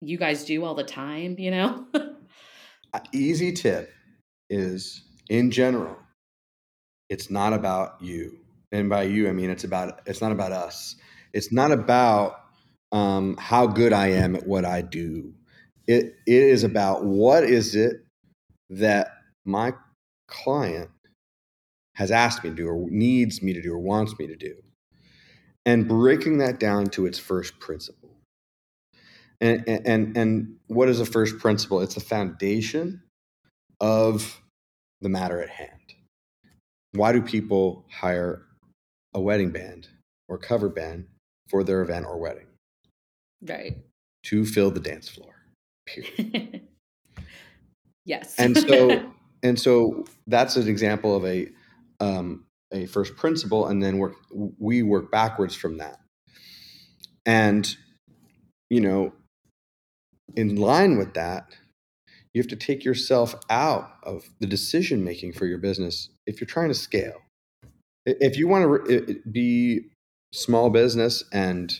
you 0.00 0.18
guys 0.18 0.44
do 0.44 0.64
all 0.64 0.74
the 0.74 0.84
time? 0.84 1.36
You 1.38 1.52
know, 1.52 1.86
easy 3.12 3.52
tip 3.52 3.92
is 4.48 5.04
in 5.28 5.50
general 5.50 5.96
it's 7.08 7.30
not 7.30 7.52
about 7.52 8.00
you 8.00 8.38
and 8.72 8.88
by 8.88 9.02
you 9.02 9.28
i 9.28 9.32
mean 9.32 9.48
it's 9.48 9.64
about 9.64 10.00
it's 10.06 10.20
not 10.20 10.32
about 10.32 10.52
us 10.52 10.96
it's 11.32 11.52
not 11.52 11.70
about 11.70 12.36
um, 12.92 13.36
how 13.38 13.66
good 13.66 13.92
i 13.92 14.08
am 14.08 14.34
at 14.34 14.46
what 14.46 14.64
i 14.64 14.82
do 14.82 15.32
it, 15.90 16.16
it 16.26 16.42
is 16.42 16.64
about 16.64 17.04
what 17.04 17.44
is 17.44 17.74
it 17.74 18.04
that 18.70 19.12
my 19.44 19.72
client 20.28 20.90
has 21.96 22.10
asked 22.10 22.44
me 22.44 22.50
to 22.50 22.56
do 22.56 22.68
or 22.68 22.88
needs 22.90 23.42
me 23.42 23.52
to 23.52 23.60
do 23.60 23.72
or 23.72 23.78
wants 23.78 24.18
me 24.18 24.26
to 24.26 24.36
do 24.36 24.54
and 25.66 25.88
breaking 25.88 26.38
that 26.38 26.58
down 26.60 26.86
to 26.86 27.06
its 27.06 27.18
first 27.18 27.58
principle 27.58 28.10
and 29.40 29.68
and 29.68 30.16
and 30.16 30.56
what 30.68 30.88
is 30.88 30.98
the 30.98 31.06
first 31.06 31.38
principle 31.38 31.80
it's 31.80 31.94
the 31.94 32.00
foundation 32.00 33.02
of 33.80 34.40
the 35.00 35.08
matter 35.08 35.42
at 35.42 35.50
hand 35.50 35.80
why 36.92 37.12
do 37.12 37.22
people 37.22 37.84
hire 37.90 38.42
a 39.14 39.20
wedding 39.20 39.50
band 39.50 39.88
or 40.28 40.38
cover 40.38 40.68
band 40.68 41.06
for 41.48 41.62
their 41.62 41.82
event 41.82 42.06
or 42.06 42.18
wedding? 42.18 42.46
Right. 43.42 43.76
To 44.24 44.44
fill 44.44 44.70
the 44.70 44.80
dance 44.80 45.08
floor. 45.08 45.39
Period. 45.86 46.62
yes. 48.04 48.34
and 48.38 48.56
so 48.56 49.12
and 49.42 49.58
so 49.58 50.04
that's 50.26 50.56
an 50.56 50.68
example 50.68 51.16
of 51.16 51.24
a 51.24 51.48
um, 52.00 52.44
a 52.72 52.86
first 52.86 53.16
principle, 53.16 53.66
and 53.66 53.82
then 53.82 53.98
work 53.98 54.14
we 54.32 54.82
work 54.82 55.10
backwards 55.10 55.54
from 55.54 55.78
that. 55.78 55.98
And 57.26 57.76
you 58.68 58.80
know, 58.80 59.12
in 60.36 60.56
line 60.56 60.96
with 60.96 61.14
that, 61.14 61.56
you 62.32 62.40
have 62.40 62.48
to 62.48 62.56
take 62.56 62.84
yourself 62.84 63.34
out 63.50 63.90
of 64.02 64.30
the 64.38 64.46
decision 64.46 65.04
making 65.04 65.32
for 65.32 65.46
your 65.46 65.58
business 65.58 66.08
if 66.26 66.40
you're 66.40 66.46
trying 66.46 66.68
to 66.68 66.74
scale. 66.74 67.20
If 68.06 68.38
you 68.38 68.48
want 68.48 68.86
to 68.86 69.20
be 69.30 69.86
small 70.32 70.70
business 70.70 71.24
and 71.32 71.72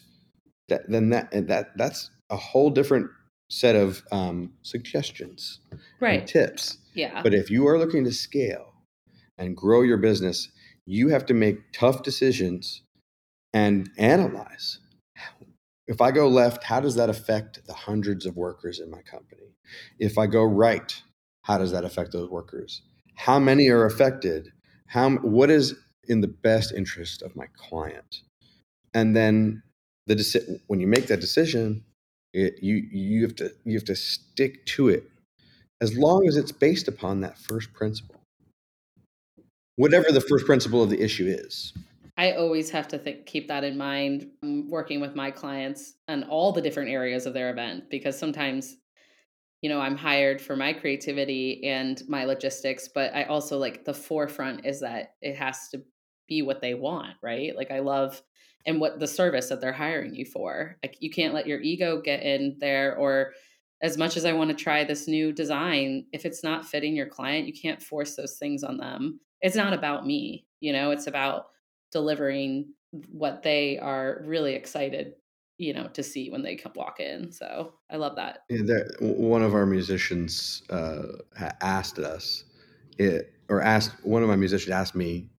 that, 0.68 0.90
then 0.90 1.10
that 1.10 1.30
that 1.48 1.76
that's 1.76 2.10
a 2.30 2.36
whole 2.36 2.70
different 2.70 3.10
set 3.50 3.76
of 3.76 4.02
um, 4.12 4.52
suggestions, 4.62 5.60
right? 5.98 6.26
tips. 6.26 6.78
Yeah. 6.94 7.20
But 7.22 7.34
if 7.34 7.50
you 7.50 7.66
are 7.68 7.78
looking 7.78 8.04
to 8.04 8.12
scale 8.12 8.72
and 9.36 9.56
grow 9.56 9.82
your 9.82 9.98
business, 9.98 10.48
you 10.86 11.08
have 11.08 11.26
to 11.26 11.34
make 11.34 11.72
tough 11.72 12.02
decisions 12.02 12.82
and 13.52 13.90
analyze. 13.98 14.78
If 15.86 16.00
I 16.00 16.12
go 16.12 16.28
left, 16.28 16.62
how 16.62 16.78
does 16.78 16.94
that 16.94 17.10
affect 17.10 17.66
the 17.66 17.74
hundreds 17.74 18.24
of 18.24 18.36
workers 18.36 18.78
in 18.78 18.90
my 18.90 19.02
company? 19.02 19.56
If 19.98 20.18
I 20.18 20.28
go 20.28 20.44
right, 20.44 21.02
how 21.42 21.58
does 21.58 21.72
that 21.72 21.84
affect 21.84 22.12
those 22.12 22.30
workers? 22.30 22.82
How 23.16 23.40
many 23.40 23.68
are 23.68 23.84
affected? 23.84 24.52
How 24.86 25.10
what 25.10 25.50
is 25.50 25.74
in 26.04 26.20
the 26.20 26.28
best 26.28 26.72
interest 26.72 27.22
of 27.22 27.34
my 27.34 27.46
client? 27.56 28.22
And 28.94 29.16
then 29.16 29.62
the 30.06 30.14
deci- 30.14 30.60
when 30.68 30.80
you 30.80 30.86
make 30.86 31.08
that 31.08 31.20
decision, 31.20 31.84
it, 32.32 32.62
you 32.62 32.76
you 32.76 33.22
have 33.22 33.34
to 33.36 33.52
you 33.64 33.74
have 33.74 33.84
to 33.84 33.96
stick 33.96 34.64
to 34.66 34.88
it 34.88 35.10
as 35.80 35.96
long 35.96 36.26
as 36.26 36.36
it's 36.36 36.52
based 36.52 36.88
upon 36.88 37.20
that 37.20 37.38
first 37.38 37.72
principle. 37.72 38.20
Whatever 39.76 40.12
the 40.12 40.20
first 40.20 40.44
principle 40.44 40.82
of 40.82 40.90
the 40.90 41.00
issue 41.02 41.26
is. 41.26 41.72
I 42.18 42.32
always 42.32 42.68
have 42.70 42.86
to 42.88 42.98
think, 42.98 43.24
keep 43.24 43.48
that 43.48 43.64
in 43.64 43.78
mind 43.78 44.28
um, 44.42 44.68
working 44.68 45.00
with 45.00 45.16
my 45.16 45.30
clients 45.30 45.94
and 46.06 46.24
all 46.24 46.52
the 46.52 46.60
different 46.60 46.90
areas 46.90 47.24
of 47.24 47.32
their 47.32 47.50
event 47.50 47.84
because 47.88 48.18
sometimes 48.18 48.76
you 49.62 49.68
know 49.68 49.80
i'm 49.80 49.96
hired 49.96 50.40
for 50.40 50.56
my 50.56 50.72
creativity 50.72 51.64
and 51.64 52.02
my 52.08 52.24
logistics 52.24 52.88
but 52.88 53.14
i 53.14 53.24
also 53.24 53.58
like 53.58 53.84
the 53.84 53.94
forefront 53.94 54.64
is 54.64 54.80
that 54.80 55.14
it 55.20 55.36
has 55.36 55.68
to 55.68 55.82
be 56.28 56.42
what 56.42 56.60
they 56.60 56.74
want 56.74 57.14
right 57.22 57.54
like 57.56 57.70
i 57.70 57.78
love 57.78 58.22
and 58.66 58.80
what 58.80 59.00
the 59.00 59.06
service 59.06 59.48
that 59.48 59.60
they're 59.60 59.72
hiring 59.72 60.14
you 60.14 60.24
for. 60.24 60.76
Like 60.82 60.96
you 61.00 61.10
can't 61.10 61.34
let 61.34 61.46
your 61.46 61.60
ego 61.60 62.00
get 62.00 62.22
in 62.22 62.56
there 62.60 62.96
or 62.96 63.32
as 63.82 63.96
much 63.96 64.16
as 64.16 64.26
i 64.26 64.32
want 64.32 64.50
to 64.50 64.64
try 64.64 64.84
this 64.84 65.08
new 65.08 65.32
design 65.32 66.04
if 66.12 66.26
it's 66.26 66.44
not 66.44 66.66
fitting 66.66 66.94
your 66.94 67.06
client 67.06 67.46
you 67.46 67.52
can't 67.52 67.82
force 67.82 68.14
those 68.14 68.36
things 68.36 68.62
on 68.62 68.76
them. 68.76 69.20
It's 69.40 69.56
not 69.56 69.72
about 69.72 70.06
me 70.06 70.46
you 70.60 70.72
know 70.72 70.90
it's 70.90 71.06
about 71.06 71.46
delivering 71.90 72.72
what 73.10 73.42
they 73.42 73.78
are 73.78 74.22
really 74.24 74.54
excited 74.54 75.14
you 75.58 75.72
know 75.72 75.88
to 75.88 76.02
see 76.02 76.30
when 76.30 76.42
they 76.42 76.56
come 76.56 76.72
walk 76.74 77.00
in 77.00 77.32
so 77.32 77.74
i 77.90 77.96
love 77.96 78.16
that. 78.16 78.40
Yeah, 78.48 78.62
there, 78.64 78.90
one 79.00 79.42
of 79.42 79.54
our 79.54 79.66
musicians 79.66 80.62
uh, 80.70 81.06
asked 81.60 81.98
us 81.98 82.44
it 82.98 83.32
or 83.48 83.60
asked 83.60 83.92
one 84.04 84.22
of 84.22 84.28
my 84.28 84.36
musicians 84.36 84.72
asked 84.72 84.94
me 84.94 85.30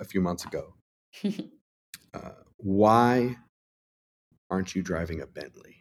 a 0.00 0.04
few 0.04 0.20
months 0.20 0.44
ago 0.44 0.74
uh, 2.14 2.30
why 2.62 3.36
aren't 4.50 4.74
you 4.74 4.82
driving 4.82 5.20
a 5.20 5.26
bentley 5.26 5.76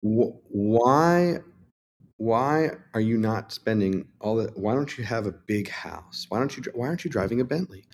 why 0.00 1.38
why 2.18 2.70
are 2.94 3.00
you 3.00 3.16
not 3.16 3.52
spending 3.52 4.06
all 4.20 4.36
that 4.36 4.56
why 4.56 4.74
don't 4.74 4.96
you 4.98 5.04
have 5.04 5.26
a 5.26 5.32
big 5.32 5.68
house 5.68 6.26
why 6.28 6.38
don't 6.38 6.56
you 6.56 6.62
why 6.74 6.86
aren't 6.86 7.04
you 7.04 7.10
driving 7.10 7.40
a 7.40 7.44
bentley 7.44 7.84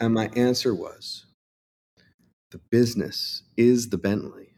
and 0.00 0.12
my 0.12 0.28
answer 0.36 0.74
was 0.74 1.26
the 2.50 2.58
business 2.70 3.42
is 3.56 3.88
the 3.90 3.98
bentley 3.98 4.54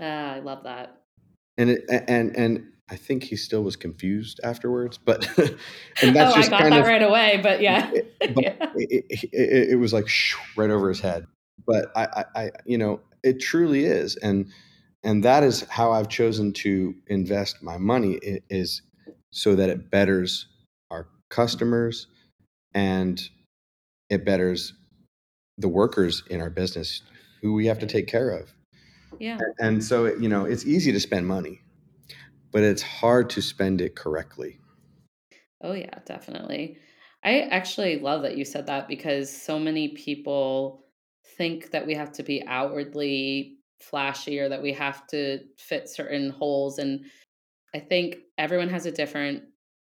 Ah, 0.00 0.34
I 0.34 0.38
love 0.40 0.62
that. 0.64 1.02
And 1.56 1.70
it, 1.70 1.84
and 1.88 2.36
and 2.36 2.72
I 2.88 2.96
think 2.96 3.24
he 3.24 3.36
still 3.36 3.62
was 3.62 3.76
confused 3.76 4.40
afterwards, 4.44 4.96
but 4.96 5.26
and 5.38 6.14
that's 6.14 6.32
oh, 6.32 6.36
just 6.36 6.48
I 6.48 6.50
got 6.50 6.60
kind 6.60 6.72
that 6.72 6.80
of, 6.80 6.86
right 6.86 7.02
away. 7.02 7.40
But 7.42 7.60
yeah, 7.60 7.90
but 8.20 8.30
yeah. 8.42 8.72
It, 8.76 9.04
it, 9.32 9.70
it, 9.70 9.76
was 9.76 9.92
like 9.92 10.06
right 10.56 10.70
over 10.70 10.88
his 10.88 11.00
head. 11.00 11.26
But 11.66 11.90
I, 11.96 12.04
I, 12.04 12.42
I, 12.42 12.50
you 12.64 12.78
know, 12.78 13.00
it 13.22 13.40
truly 13.40 13.84
is, 13.84 14.16
and 14.16 14.50
and 15.04 15.24
that 15.24 15.42
is 15.42 15.62
how 15.68 15.92
I've 15.92 16.08
chosen 16.08 16.52
to 16.54 16.94
invest 17.06 17.62
my 17.62 17.78
money 17.78 18.18
is 18.50 18.82
so 19.30 19.54
that 19.54 19.68
it 19.68 19.90
betters 19.90 20.46
our 20.90 21.08
customers 21.28 22.06
and 22.74 23.20
it 24.10 24.24
betters 24.24 24.72
the 25.58 25.68
workers 25.68 26.22
in 26.30 26.40
our 26.40 26.50
business 26.50 27.02
who 27.42 27.52
we 27.52 27.66
have 27.66 27.78
to 27.78 27.86
take 27.86 28.06
care 28.06 28.30
of 28.30 28.52
yeah. 29.18 29.38
And 29.58 29.82
so, 29.82 30.06
you 30.06 30.28
know, 30.28 30.44
it's 30.44 30.64
easy 30.66 30.92
to 30.92 31.00
spend 31.00 31.26
money, 31.26 31.60
but 32.52 32.62
it's 32.62 32.82
hard 32.82 33.30
to 33.30 33.42
spend 33.42 33.80
it 33.80 33.96
correctly. 33.96 34.60
Oh, 35.60 35.72
yeah, 35.72 35.98
definitely. 36.04 36.78
I 37.24 37.40
actually 37.40 37.98
love 37.98 38.22
that 38.22 38.36
you 38.36 38.44
said 38.44 38.66
that 38.66 38.86
because 38.88 39.34
so 39.34 39.58
many 39.58 39.88
people 39.88 40.87
think 41.38 41.70
that 41.70 41.86
we 41.86 41.94
have 41.94 42.12
to 42.12 42.22
be 42.22 42.44
outwardly 42.46 43.56
flashy 43.80 44.40
or 44.40 44.48
that 44.48 44.62
we 44.62 44.72
have 44.72 45.06
to 45.06 45.38
fit 45.56 45.88
certain 45.88 46.30
holes. 46.30 46.78
And 46.78 47.04
I 47.74 47.78
think 47.78 48.16
everyone 48.36 48.68
has 48.70 48.86
a 48.86 48.92
different 48.92 49.44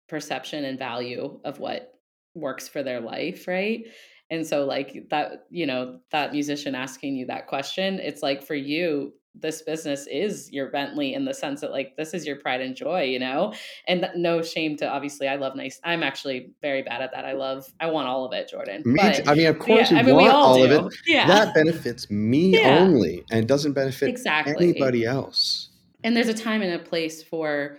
perception 0.09 0.65
and 0.65 0.77
value 0.77 1.39
of 1.45 1.59
what 1.59 1.93
works 2.35 2.67
for 2.67 2.83
their 2.83 2.99
life, 2.99 3.47
right? 3.47 3.85
And 4.29 4.45
so, 4.47 4.65
like 4.65 5.09
that, 5.11 5.45
you 5.49 5.65
know, 5.67 5.99
that 6.11 6.31
musician 6.31 6.75
asking 6.75 7.15
you 7.15 7.27
that 7.27 7.47
question, 7.47 7.99
it's 7.99 8.23
like 8.23 8.43
for 8.43 8.55
you, 8.55 9.13
this 9.35 9.63
business 9.63 10.05
is 10.07 10.51
your 10.51 10.69
Bentley 10.69 11.13
in 11.13 11.25
the 11.25 11.33
sense 11.33 11.61
that 11.61 11.71
like 11.71 11.95
this 11.97 12.13
is 12.13 12.25
your 12.25 12.35
pride 12.35 12.61
and 12.61 12.75
joy, 12.75 13.03
you 13.03 13.19
know? 13.19 13.53
And 13.87 14.07
no 14.15 14.41
shame 14.41 14.77
to 14.77 14.87
obviously 14.87 15.27
I 15.27 15.35
love 15.35 15.55
nice. 15.55 15.79
I'm 15.83 16.03
actually 16.03 16.51
very 16.61 16.83
bad 16.83 17.01
at 17.01 17.11
that. 17.13 17.25
I 17.25 17.33
love 17.33 17.65
I 17.79 17.87
want 17.87 18.07
all 18.07 18.25
of 18.25 18.33
it, 18.33 18.49
Jordan. 18.49 18.83
Me 18.85 18.99
but, 19.01 19.27
I 19.27 19.33
mean, 19.33 19.47
of 19.47 19.59
course 19.59 19.91
yeah, 19.91 19.97
you 19.97 19.99
I 19.99 20.03
mean, 20.03 20.15
want 20.15 20.33
all, 20.33 20.59
all 20.59 20.63
of 20.63 20.71
it. 20.71 20.99
Yeah. 21.05 21.27
That 21.27 21.53
benefits 21.53 22.09
me 22.09 22.59
yeah. 22.59 22.79
only 22.79 23.23
and 23.31 23.47
doesn't 23.47 23.73
benefit 23.73 24.09
exactly. 24.09 24.69
anybody 24.69 25.05
else. 25.05 25.69
And 26.03 26.15
there's 26.15 26.27
a 26.27 26.33
time 26.33 26.61
and 26.61 26.73
a 26.73 26.79
place 26.79 27.23
for 27.23 27.77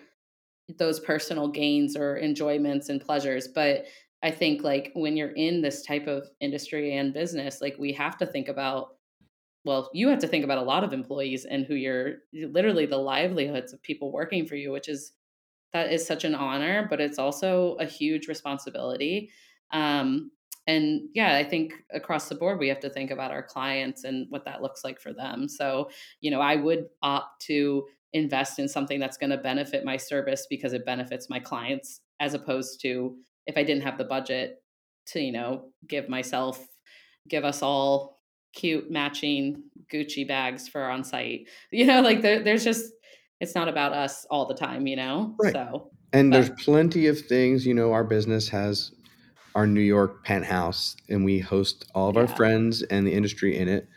those 0.78 0.98
personal 0.98 1.48
gains 1.48 1.96
or 1.96 2.18
enjoyments 2.18 2.88
and 2.88 3.00
pleasures, 3.00 3.48
but 3.48 3.84
I 4.22 4.30
think 4.30 4.62
like 4.62 4.90
when 4.94 5.16
you're 5.18 5.32
in 5.32 5.60
this 5.60 5.82
type 5.82 6.06
of 6.06 6.26
industry 6.40 6.96
and 6.96 7.12
business, 7.12 7.60
like 7.60 7.76
we 7.78 7.92
have 7.92 8.16
to 8.18 8.26
think 8.26 8.48
about 8.48 8.94
well, 9.64 9.90
you 9.94 10.08
have 10.08 10.18
to 10.20 10.28
think 10.28 10.44
about 10.44 10.58
a 10.58 10.62
lot 10.62 10.84
of 10.84 10.92
employees 10.92 11.46
and 11.46 11.64
who 11.64 11.74
you're 11.74 12.16
literally 12.32 12.86
the 12.86 12.98
livelihoods 12.98 13.72
of 13.72 13.82
people 13.82 14.12
working 14.12 14.46
for 14.46 14.56
you, 14.56 14.70
which 14.70 14.88
is 14.88 15.12
that 15.72 15.92
is 15.92 16.06
such 16.06 16.24
an 16.24 16.34
honor, 16.34 16.86
but 16.88 17.00
it's 17.00 17.18
also 17.18 17.76
a 17.80 17.84
huge 17.84 18.28
responsibility. 18.28 19.30
Um, 19.72 20.30
and 20.66 21.02
yeah, 21.14 21.34
I 21.34 21.44
think 21.44 21.74
across 21.92 22.28
the 22.28 22.36
board, 22.36 22.58
we 22.58 22.68
have 22.68 22.80
to 22.80 22.90
think 22.90 23.10
about 23.10 23.30
our 23.30 23.42
clients 23.42 24.04
and 24.04 24.26
what 24.30 24.44
that 24.44 24.62
looks 24.62 24.84
like 24.84 25.00
for 25.00 25.12
them. 25.12 25.48
So, 25.48 25.90
you 26.20 26.30
know, 26.30 26.40
I 26.40 26.56
would 26.56 26.86
opt 27.02 27.42
to 27.46 27.84
invest 28.12 28.58
in 28.58 28.68
something 28.68 29.00
that's 29.00 29.18
going 29.18 29.30
to 29.30 29.36
benefit 29.36 29.84
my 29.84 29.96
service 29.96 30.46
because 30.48 30.72
it 30.72 30.86
benefits 30.86 31.28
my 31.28 31.40
clients, 31.40 32.00
as 32.20 32.34
opposed 32.34 32.80
to 32.82 33.16
if 33.46 33.58
I 33.58 33.64
didn't 33.64 33.82
have 33.82 33.98
the 33.98 34.04
budget 34.04 34.62
to, 35.08 35.20
you 35.20 35.32
know, 35.32 35.70
give 35.88 36.08
myself, 36.08 36.64
give 37.28 37.44
us 37.44 37.62
all 37.62 38.13
cute 38.54 38.90
matching 38.90 39.62
Gucci 39.92 40.26
bags 40.26 40.68
for 40.68 40.84
on 40.84 41.04
site. 41.04 41.48
You 41.70 41.86
know, 41.86 42.00
like 42.00 42.22
there, 42.22 42.42
there's 42.42 42.64
just 42.64 42.92
it's 43.40 43.54
not 43.54 43.68
about 43.68 43.92
us 43.92 44.26
all 44.30 44.46
the 44.46 44.54
time, 44.54 44.86
you 44.86 44.96
know. 44.96 45.34
Right. 45.38 45.52
So 45.52 45.90
and 46.12 46.30
but. 46.30 46.36
there's 46.36 46.62
plenty 46.62 47.06
of 47.08 47.20
things, 47.20 47.66
you 47.66 47.74
know, 47.74 47.92
our 47.92 48.04
business 48.04 48.48
has 48.48 48.92
our 49.54 49.66
New 49.66 49.80
York 49.80 50.24
penthouse 50.24 50.96
and 51.08 51.24
we 51.24 51.38
host 51.38 51.90
all 51.94 52.08
of 52.08 52.14
yeah. 52.14 52.22
our 52.22 52.28
friends 52.28 52.82
and 52.82 53.06
the 53.06 53.12
industry 53.12 53.56
in 53.56 53.68
it. 53.68 53.88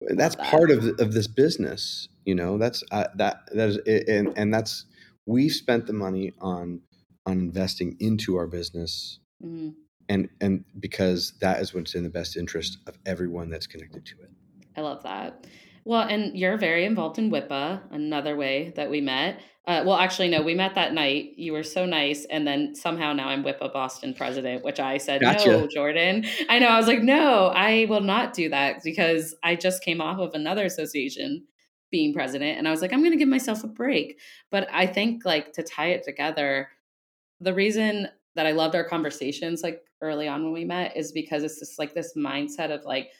That's 0.00 0.36
that. 0.36 0.46
part 0.46 0.70
of 0.70 0.84
of 1.00 1.12
this 1.12 1.26
business, 1.26 2.08
you 2.24 2.34
know. 2.34 2.56
That's 2.56 2.82
uh, 2.90 3.08
that 3.16 3.40
that 3.52 3.68
is 3.68 4.04
and 4.08 4.32
and 4.36 4.54
that's 4.54 4.86
we've 5.26 5.52
spent 5.52 5.86
the 5.86 5.92
money 5.92 6.32
on 6.40 6.80
on 7.26 7.38
investing 7.38 7.96
into 8.00 8.36
our 8.36 8.46
business. 8.46 9.18
Mm-hmm 9.44 9.70
and 10.08 10.28
and 10.40 10.64
because 10.80 11.34
that 11.40 11.60
is 11.60 11.74
what's 11.74 11.94
in 11.94 12.02
the 12.02 12.10
best 12.10 12.36
interest 12.36 12.78
of 12.86 12.98
everyone 13.06 13.50
that's 13.50 13.66
connected 13.66 14.04
to 14.06 14.14
it. 14.22 14.30
I 14.76 14.80
love 14.80 15.02
that. 15.02 15.46
Well, 15.84 16.02
and 16.02 16.36
you're 16.36 16.58
very 16.58 16.84
involved 16.84 17.18
in 17.18 17.30
WIPA, 17.30 17.80
another 17.92 18.36
way 18.36 18.74
that 18.76 18.90
we 18.90 19.00
met. 19.00 19.40
Uh, 19.66 19.82
well, 19.86 19.96
actually, 19.96 20.28
no, 20.28 20.42
we 20.42 20.54
met 20.54 20.74
that 20.74 20.92
night. 20.92 21.32
You 21.36 21.52
were 21.52 21.62
so 21.62 21.86
nice. 21.86 22.26
And 22.26 22.46
then 22.46 22.74
somehow 22.74 23.12
now 23.12 23.28
I'm 23.28 23.42
WIPA 23.42 23.72
Boston 23.72 24.14
president, 24.14 24.64
which 24.64 24.80
I 24.80 24.98
said, 24.98 25.20
gotcha. 25.20 25.48
no, 25.48 25.66
Jordan. 25.66 26.26
I 26.48 26.58
know. 26.58 26.68
I 26.68 26.76
was 26.76 26.86
like, 26.86 27.02
no, 27.02 27.48
I 27.54 27.86
will 27.88 28.02
not 28.02 28.34
do 28.34 28.48
that 28.50 28.82
because 28.84 29.34
I 29.42 29.56
just 29.56 29.82
came 29.82 30.00
off 30.00 30.18
of 30.18 30.34
another 30.34 30.64
association 30.64 31.46
being 31.90 32.12
president. 32.12 32.58
And 32.58 32.68
I 32.68 32.70
was 32.70 32.82
like, 32.82 32.92
I'm 32.92 33.00
going 33.00 33.12
to 33.12 33.18
give 33.18 33.28
myself 33.28 33.64
a 33.64 33.68
break. 33.68 34.18
But 34.50 34.68
I 34.70 34.86
think, 34.86 35.24
like, 35.24 35.54
to 35.54 35.62
tie 35.62 35.88
it 35.88 36.02
together, 36.02 36.68
the 37.40 37.54
reason 37.54 38.08
that 38.36 38.46
I 38.46 38.52
loved 38.52 38.74
our 38.74 38.84
conversations 38.84 39.62
like 39.62 39.82
early 40.00 40.28
on 40.28 40.44
when 40.44 40.52
we 40.52 40.64
met 40.64 40.96
is 40.96 41.12
because 41.12 41.42
it's 41.42 41.58
just 41.58 41.78
like 41.78 41.94
this 41.94 42.14
mindset 42.16 42.70
of 42.70 42.84
like 42.84 43.10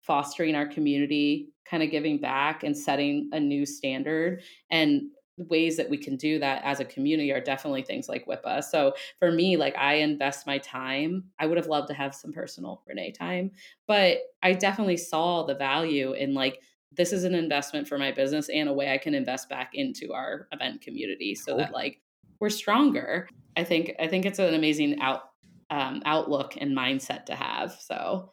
fostering 0.00 0.54
our 0.54 0.66
community, 0.66 1.50
kind 1.68 1.82
of 1.82 1.90
giving 1.90 2.18
back 2.18 2.62
and 2.62 2.76
setting 2.76 3.28
a 3.32 3.40
new 3.40 3.66
standard. 3.66 4.42
And 4.70 5.02
ways 5.38 5.76
that 5.76 5.88
we 5.88 5.96
can 5.96 6.16
do 6.16 6.38
that 6.38 6.62
as 6.64 6.80
a 6.80 6.84
community 6.84 7.32
are 7.32 7.40
definitely 7.40 7.82
things 7.82 8.08
like 8.08 8.26
WIPA. 8.26 8.64
So 8.64 8.94
for 9.18 9.30
me, 9.30 9.56
like 9.56 9.76
I 9.76 9.94
invest 9.94 10.46
my 10.46 10.58
time. 10.58 11.24
I 11.38 11.46
would 11.46 11.56
have 11.56 11.68
loved 11.68 11.88
to 11.88 11.94
have 11.94 12.14
some 12.14 12.32
personal 12.32 12.82
Renee 12.86 13.12
time, 13.12 13.52
but 13.86 14.18
I 14.42 14.52
definitely 14.52 14.96
saw 14.96 15.44
the 15.44 15.54
value 15.54 16.12
in 16.12 16.34
like 16.34 16.60
this 16.92 17.12
is 17.12 17.24
an 17.24 17.34
investment 17.34 17.86
for 17.86 17.98
my 17.98 18.10
business 18.10 18.48
and 18.48 18.68
a 18.68 18.72
way 18.72 18.92
I 18.92 18.98
can 18.98 19.14
invest 19.14 19.48
back 19.48 19.74
into 19.74 20.12
our 20.12 20.48
event 20.52 20.80
community 20.80 21.34
so 21.34 21.56
that 21.56 21.72
like 21.72 22.00
we're 22.40 22.50
stronger. 22.50 23.28
I 23.56 23.64
think 23.64 23.92
I 24.00 24.08
think 24.08 24.24
it's 24.24 24.38
an 24.38 24.54
amazing 24.54 25.00
out 25.00 25.30
um, 25.70 26.02
outlook 26.04 26.54
and 26.58 26.76
mindset 26.76 27.26
to 27.26 27.34
have. 27.34 27.72
So, 27.80 28.32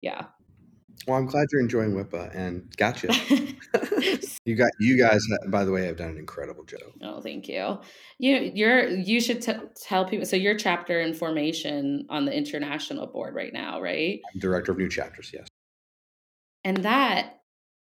yeah. 0.00 0.26
Well, 1.06 1.18
I'm 1.18 1.26
glad 1.26 1.46
you're 1.52 1.60
enjoying 1.60 1.92
WIPA 1.92 2.34
and 2.34 2.74
gotcha. 2.76 3.08
you 4.44 4.56
got 4.56 4.70
you 4.80 4.98
guys, 4.98 5.20
by 5.48 5.64
the 5.64 5.70
way, 5.70 5.86
have 5.86 5.96
done 5.96 6.10
an 6.10 6.18
incredible 6.18 6.64
job. 6.64 6.80
Oh, 7.02 7.20
thank 7.20 7.48
you. 7.48 7.78
You 8.18 8.50
you're 8.54 8.88
you 8.88 9.20
should 9.20 9.42
t- 9.42 9.52
tell 9.82 10.06
people. 10.06 10.24
So 10.24 10.36
you're 10.36 10.56
chapter 10.56 11.00
in 11.00 11.12
formation 11.12 12.06
on 12.08 12.24
the 12.24 12.34
international 12.34 13.06
board 13.06 13.34
right 13.34 13.52
now, 13.52 13.80
right? 13.80 14.20
I'm 14.32 14.40
director 14.40 14.72
of 14.72 14.78
new 14.78 14.88
chapters. 14.88 15.30
Yes. 15.32 15.46
And 16.64 16.78
that 16.78 17.40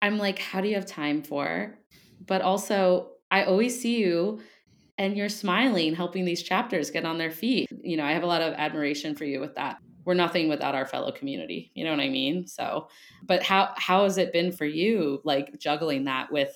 I'm 0.01 0.17
like, 0.17 0.39
how 0.39 0.61
do 0.61 0.67
you 0.67 0.75
have 0.75 0.85
time 0.85 1.21
for? 1.21 1.77
But 2.25 2.41
also, 2.41 3.11
I 3.31 3.43
always 3.43 3.79
see 3.79 3.97
you 3.97 4.41
and 4.97 5.17
you're 5.17 5.29
smiling, 5.29 5.93
helping 5.93 6.25
these 6.25 6.41
chapters 6.41 6.89
get 6.89 7.05
on 7.05 7.17
their 7.17 7.31
feet. 7.31 7.67
You 7.83 7.97
know, 7.97 8.05
I 8.05 8.11
have 8.11 8.23
a 8.23 8.27
lot 8.27 8.41
of 8.41 8.53
admiration 8.53 9.15
for 9.15 9.25
you 9.25 9.39
with 9.39 9.55
that. 9.55 9.77
We're 10.05 10.13
nothing 10.13 10.49
without 10.49 10.75
our 10.75 10.85
fellow 10.85 11.11
community. 11.11 11.71
You 11.73 11.83
know 11.83 11.91
what 11.91 11.99
I 11.99 12.09
mean? 12.09 12.47
So, 12.47 12.87
but 13.23 13.43
how 13.43 13.73
how 13.75 14.03
has 14.03 14.17
it 14.17 14.31
been 14.31 14.51
for 14.51 14.65
you 14.65 15.21
like 15.23 15.57
juggling 15.59 16.05
that 16.05 16.31
with 16.31 16.51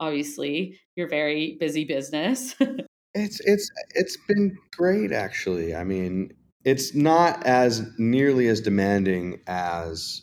obviously 0.00 0.80
your 0.96 1.08
very 1.08 1.56
busy 1.60 1.84
business? 1.84 2.56
it's 3.14 3.40
it's 3.40 3.70
it's 3.90 4.16
been 4.26 4.56
great 4.76 5.12
actually. 5.12 5.74
I 5.74 5.84
mean, 5.84 6.32
it's 6.64 6.94
not 6.94 7.44
as 7.44 7.86
nearly 7.98 8.48
as 8.48 8.60
demanding 8.60 9.40
as 9.46 10.22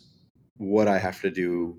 what 0.56 0.88
I 0.88 0.98
have 0.98 1.20
to 1.22 1.30
do 1.30 1.78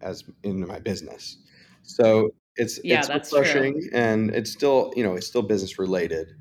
as 0.00 0.24
in 0.42 0.66
my 0.66 0.80
business. 0.80 1.38
So 1.82 2.30
it's 2.56 2.80
yeah, 2.84 3.00
it's 3.00 3.32
refreshing 3.32 3.80
true. 3.80 3.90
and 3.92 4.30
it's 4.34 4.50
still 4.50 4.92
you 4.96 5.02
know 5.02 5.14
it's 5.14 5.26
still 5.26 5.42
business 5.42 5.78
related 5.78 6.34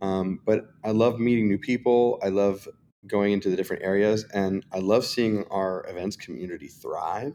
um, 0.00 0.40
but 0.44 0.68
i 0.84 0.90
love 0.90 1.18
meeting 1.18 1.48
new 1.48 1.58
people 1.58 2.18
i 2.22 2.28
love 2.28 2.68
going 3.06 3.32
into 3.32 3.48
the 3.48 3.56
different 3.56 3.82
areas 3.82 4.24
and 4.32 4.64
i 4.72 4.78
love 4.78 5.04
seeing 5.04 5.44
our 5.50 5.84
events 5.88 6.16
community 6.16 6.68
thrive 6.68 7.34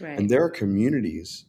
right. 0.00 0.18
and 0.18 0.30
there 0.30 0.42
are 0.42 0.50
communities 0.50 1.46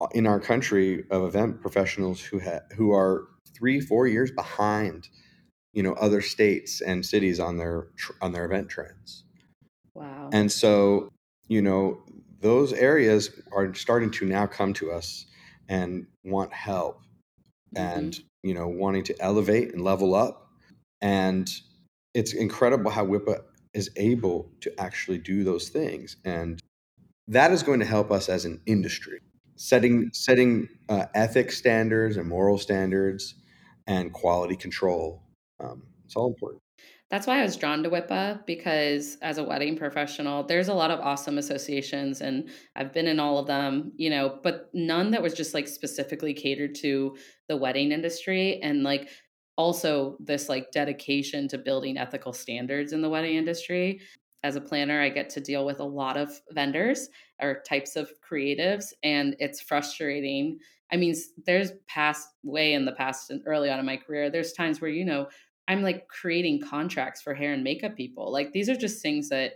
uh, 0.00 0.06
in 0.12 0.26
our 0.26 0.40
country 0.40 1.04
of 1.10 1.22
event 1.24 1.60
professionals 1.60 2.20
who 2.20 2.40
ha- 2.40 2.60
who 2.76 2.92
are 2.92 3.28
three 3.54 3.80
four 3.80 4.06
years 4.06 4.30
behind 4.30 5.08
you 5.72 5.82
know 5.82 5.92
other 5.94 6.20
states 6.20 6.80
and 6.80 7.04
cities 7.04 7.40
on 7.40 7.56
their 7.56 7.88
on 8.22 8.32
their 8.32 8.44
event 8.44 8.68
trends 8.68 9.24
wow 9.94 10.30
and 10.32 10.50
so 10.50 11.08
you 11.48 11.60
know 11.60 12.02
those 12.40 12.72
areas 12.72 13.30
are 13.52 13.74
starting 13.74 14.10
to 14.10 14.24
now 14.24 14.46
come 14.46 14.72
to 14.72 14.90
us 14.90 15.26
and 15.70 16.06
want 16.24 16.52
help 16.52 17.00
and 17.74 18.12
mm-hmm. 18.12 18.48
you 18.48 18.54
know 18.54 18.68
wanting 18.68 19.04
to 19.04 19.16
elevate 19.20 19.72
and 19.72 19.82
level 19.82 20.14
up. 20.14 20.50
And 21.00 21.50
it's 22.12 22.34
incredible 22.34 22.90
how 22.90 23.06
WIPA 23.06 23.40
is 23.72 23.90
able 23.96 24.50
to 24.60 24.78
actually 24.78 25.18
do 25.18 25.44
those 25.44 25.70
things. 25.70 26.16
And 26.26 26.60
that 27.28 27.52
is 27.52 27.62
going 27.62 27.80
to 27.80 27.86
help 27.86 28.10
us 28.10 28.28
as 28.28 28.44
an 28.44 28.60
industry. 28.66 29.20
Setting 29.56 30.10
setting 30.12 30.68
uh, 30.88 31.06
ethics 31.14 31.56
standards 31.56 32.18
and 32.18 32.28
moral 32.28 32.58
standards 32.58 33.36
and 33.86 34.12
quality 34.12 34.56
control 34.56 35.22
um, 35.60 35.82
it's 36.04 36.16
all 36.16 36.28
important 36.28 36.62
that's 37.10 37.26
why 37.26 37.40
I 37.40 37.42
was 37.42 37.56
drawn 37.56 37.82
to 37.82 37.90
WIPA 37.90 38.46
because 38.46 39.16
as 39.20 39.38
a 39.38 39.44
wedding 39.44 39.76
professional, 39.76 40.44
there's 40.44 40.68
a 40.68 40.74
lot 40.74 40.92
of 40.92 41.00
awesome 41.00 41.38
associations 41.38 42.20
and 42.20 42.48
I've 42.76 42.92
been 42.92 43.08
in 43.08 43.18
all 43.18 43.38
of 43.38 43.48
them, 43.48 43.92
you 43.96 44.10
know, 44.10 44.38
but 44.44 44.70
none 44.72 45.10
that 45.10 45.22
was 45.22 45.34
just 45.34 45.52
like 45.52 45.66
specifically 45.66 46.32
catered 46.32 46.76
to 46.76 47.16
the 47.48 47.56
wedding 47.56 47.90
industry 47.90 48.60
and 48.62 48.84
like 48.84 49.10
also 49.56 50.16
this 50.20 50.48
like 50.48 50.70
dedication 50.70 51.48
to 51.48 51.58
building 51.58 51.98
ethical 51.98 52.32
standards 52.32 52.92
in 52.92 53.02
the 53.02 53.10
wedding 53.10 53.34
industry. 53.34 54.00
As 54.44 54.54
a 54.54 54.60
planner, 54.60 55.02
I 55.02 55.08
get 55.08 55.28
to 55.30 55.40
deal 55.40 55.66
with 55.66 55.80
a 55.80 55.84
lot 55.84 56.16
of 56.16 56.40
vendors 56.52 57.08
or 57.42 57.60
types 57.66 57.96
of 57.96 58.12
creatives 58.22 58.92
and 59.02 59.34
it's 59.40 59.60
frustrating. 59.60 60.60
I 60.92 60.96
mean, 60.96 61.14
there's 61.44 61.72
past 61.88 62.28
way 62.44 62.72
in 62.72 62.84
the 62.84 62.92
past 62.92 63.30
and 63.30 63.42
early 63.46 63.68
on 63.68 63.80
in 63.80 63.84
my 63.84 63.96
career, 63.96 64.30
there's 64.30 64.52
times 64.52 64.80
where 64.80 64.90
you 64.90 65.04
know 65.04 65.28
I'm 65.68 65.82
like 65.82 66.08
creating 66.08 66.62
contracts 66.62 67.22
for 67.22 67.34
hair 67.34 67.52
and 67.52 67.62
makeup 67.62 67.96
people. 67.96 68.32
Like 68.32 68.52
these 68.52 68.68
are 68.68 68.76
just 68.76 69.02
things 69.02 69.28
that 69.28 69.54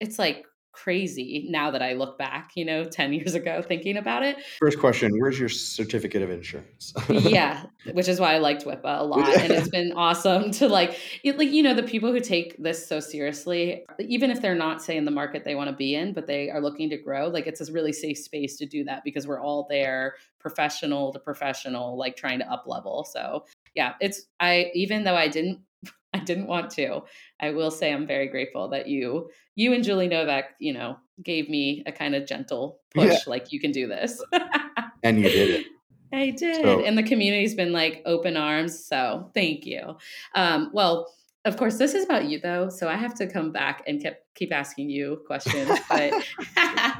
it's 0.00 0.18
like 0.18 0.44
crazy 0.72 1.46
now 1.50 1.70
that 1.72 1.82
I 1.82 1.94
look 1.94 2.18
back, 2.18 2.52
you 2.54 2.64
know, 2.64 2.84
10 2.84 3.12
years 3.12 3.34
ago 3.34 3.62
thinking 3.62 3.96
about 3.96 4.22
it. 4.22 4.36
First 4.60 4.78
question 4.78 5.10
Where's 5.18 5.38
your 5.38 5.48
certificate 5.48 6.22
of 6.22 6.30
insurance? 6.30 6.92
yeah, 7.08 7.64
which 7.92 8.08
is 8.08 8.20
why 8.20 8.34
I 8.34 8.38
liked 8.38 8.64
WIPA 8.64 9.00
a 9.00 9.02
lot. 9.04 9.28
And 9.28 9.52
it's 9.52 9.68
been 9.68 9.92
awesome 9.92 10.50
to 10.52 10.68
like, 10.68 10.98
it, 11.24 11.38
like, 11.38 11.50
you 11.50 11.62
know, 11.62 11.74
the 11.74 11.82
people 11.82 12.12
who 12.12 12.20
take 12.20 12.56
this 12.62 12.86
so 12.86 13.00
seriously, 13.00 13.84
even 13.98 14.30
if 14.30 14.40
they're 14.40 14.54
not, 14.54 14.82
say, 14.82 14.96
in 14.96 15.04
the 15.04 15.10
market 15.10 15.44
they 15.44 15.54
want 15.54 15.68
to 15.68 15.76
be 15.76 15.94
in, 15.94 16.12
but 16.12 16.26
they 16.26 16.50
are 16.50 16.60
looking 16.60 16.88
to 16.90 16.96
grow, 16.96 17.28
like, 17.28 17.46
it's 17.46 17.66
a 17.66 17.72
really 17.72 17.92
safe 17.92 18.18
space 18.18 18.56
to 18.58 18.66
do 18.66 18.84
that 18.84 19.02
because 19.04 19.26
we're 19.26 19.40
all 19.40 19.66
there, 19.68 20.14
professional 20.38 21.12
to 21.12 21.18
professional, 21.18 21.98
like 21.98 22.16
trying 22.16 22.38
to 22.38 22.50
up 22.50 22.64
level. 22.66 23.04
So, 23.04 23.44
yeah, 23.74 23.94
it's, 24.00 24.22
I, 24.40 24.70
even 24.74 25.04
though 25.04 25.16
I 25.16 25.28
didn't 25.28 25.60
I 26.14 26.18
didn't 26.20 26.46
want 26.46 26.70
to. 26.72 27.02
I 27.40 27.50
will 27.50 27.70
say 27.70 27.92
I'm 27.92 28.06
very 28.06 28.28
grateful 28.28 28.68
that 28.70 28.88
you 28.88 29.30
you 29.54 29.72
and 29.72 29.84
Julie 29.84 30.08
Novak, 30.08 30.54
you 30.58 30.72
know, 30.72 30.98
gave 31.22 31.48
me 31.48 31.82
a 31.86 31.92
kind 31.92 32.14
of 32.14 32.26
gentle 32.26 32.80
push 32.94 33.10
yeah. 33.10 33.18
like 33.26 33.52
you 33.52 33.60
can 33.60 33.72
do 33.72 33.86
this. 33.86 34.22
and 35.02 35.18
you 35.18 35.28
did 35.28 35.60
it. 35.60 35.66
I 36.12 36.30
did. 36.30 36.62
So, 36.62 36.84
and 36.84 36.96
the 36.96 37.02
community's 37.02 37.54
been 37.54 37.72
like 37.72 38.02
open 38.06 38.36
arms, 38.36 38.82
so 38.84 39.30
thank 39.34 39.66
you. 39.66 39.96
Um, 40.34 40.70
well, 40.72 41.12
of 41.48 41.56
course, 41.56 41.78
this 41.78 41.94
is 41.94 42.04
about 42.04 42.26
you 42.26 42.38
though, 42.38 42.68
so 42.68 42.88
I 42.88 42.96
have 42.96 43.14
to 43.14 43.26
come 43.26 43.50
back 43.50 43.82
and 43.86 44.02
keep 44.02 44.12
keep 44.34 44.52
asking 44.52 44.90
you 44.90 45.22
questions. 45.26 45.68
But 45.88 46.12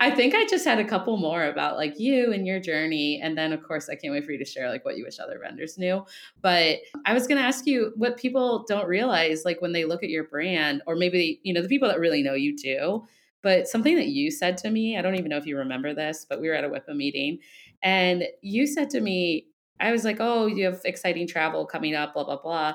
I 0.00 0.12
think 0.16 0.34
I 0.34 0.46
just 0.46 0.64
had 0.64 0.78
a 0.78 0.84
couple 0.84 1.16
more 1.16 1.44
about 1.44 1.76
like 1.76 1.98
you 1.98 2.32
and 2.32 2.46
your 2.46 2.60
journey, 2.60 3.20
and 3.20 3.36
then 3.36 3.52
of 3.52 3.64
course 3.64 3.88
I 3.88 3.96
can't 3.96 4.14
wait 4.14 4.24
for 4.24 4.30
you 4.30 4.38
to 4.38 4.44
share 4.44 4.70
like 4.70 4.84
what 4.84 4.96
you 4.96 5.04
wish 5.04 5.18
other 5.18 5.38
vendors 5.42 5.76
knew. 5.76 6.06
But 6.40 6.78
I 7.04 7.12
was 7.12 7.26
going 7.26 7.40
to 7.40 7.46
ask 7.46 7.66
you 7.66 7.92
what 7.96 8.16
people 8.16 8.64
don't 8.68 8.86
realize, 8.86 9.44
like 9.44 9.60
when 9.60 9.72
they 9.72 9.84
look 9.84 10.04
at 10.04 10.10
your 10.10 10.24
brand, 10.24 10.82
or 10.86 10.94
maybe 10.94 11.40
you 11.42 11.52
know 11.52 11.60
the 11.60 11.68
people 11.68 11.88
that 11.88 11.98
really 11.98 12.22
know 12.22 12.34
you 12.34 12.56
do. 12.56 13.04
But 13.42 13.66
something 13.66 13.96
that 13.96 14.06
you 14.06 14.30
said 14.30 14.56
to 14.58 14.70
me, 14.70 14.96
I 14.96 15.02
don't 15.02 15.16
even 15.16 15.28
know 15.28 15.38
if 15.38 15.46
you 15.46 15.58
remember 15.58 15.92
this, 15.92 16.24
but 16.28 16.40
we 16.40 16.48
were 16.48 16.54
at 16.54 16.62
a 16.62 16.70
WIPA 16.70 16.94
meeting, 16.94 17.40
and 17.82 18.24
you 18.42 18.68
said 18.68 18.88
to 18.90 19.00
me, 19.00 19.48
I 19.80 19.90
was 19.90 20.04
like, 20.04 20.18
"Oh, 20.20 20.46
you 20.46 20.66
have 20.66 20.80
exciting 20.84 21.26
travel 21.26 21.66
coming 21.66 21.96
up, 21.96 22.14
blah 22.14 22.24
blah 22.24 22.40
blah." 22.40 22.74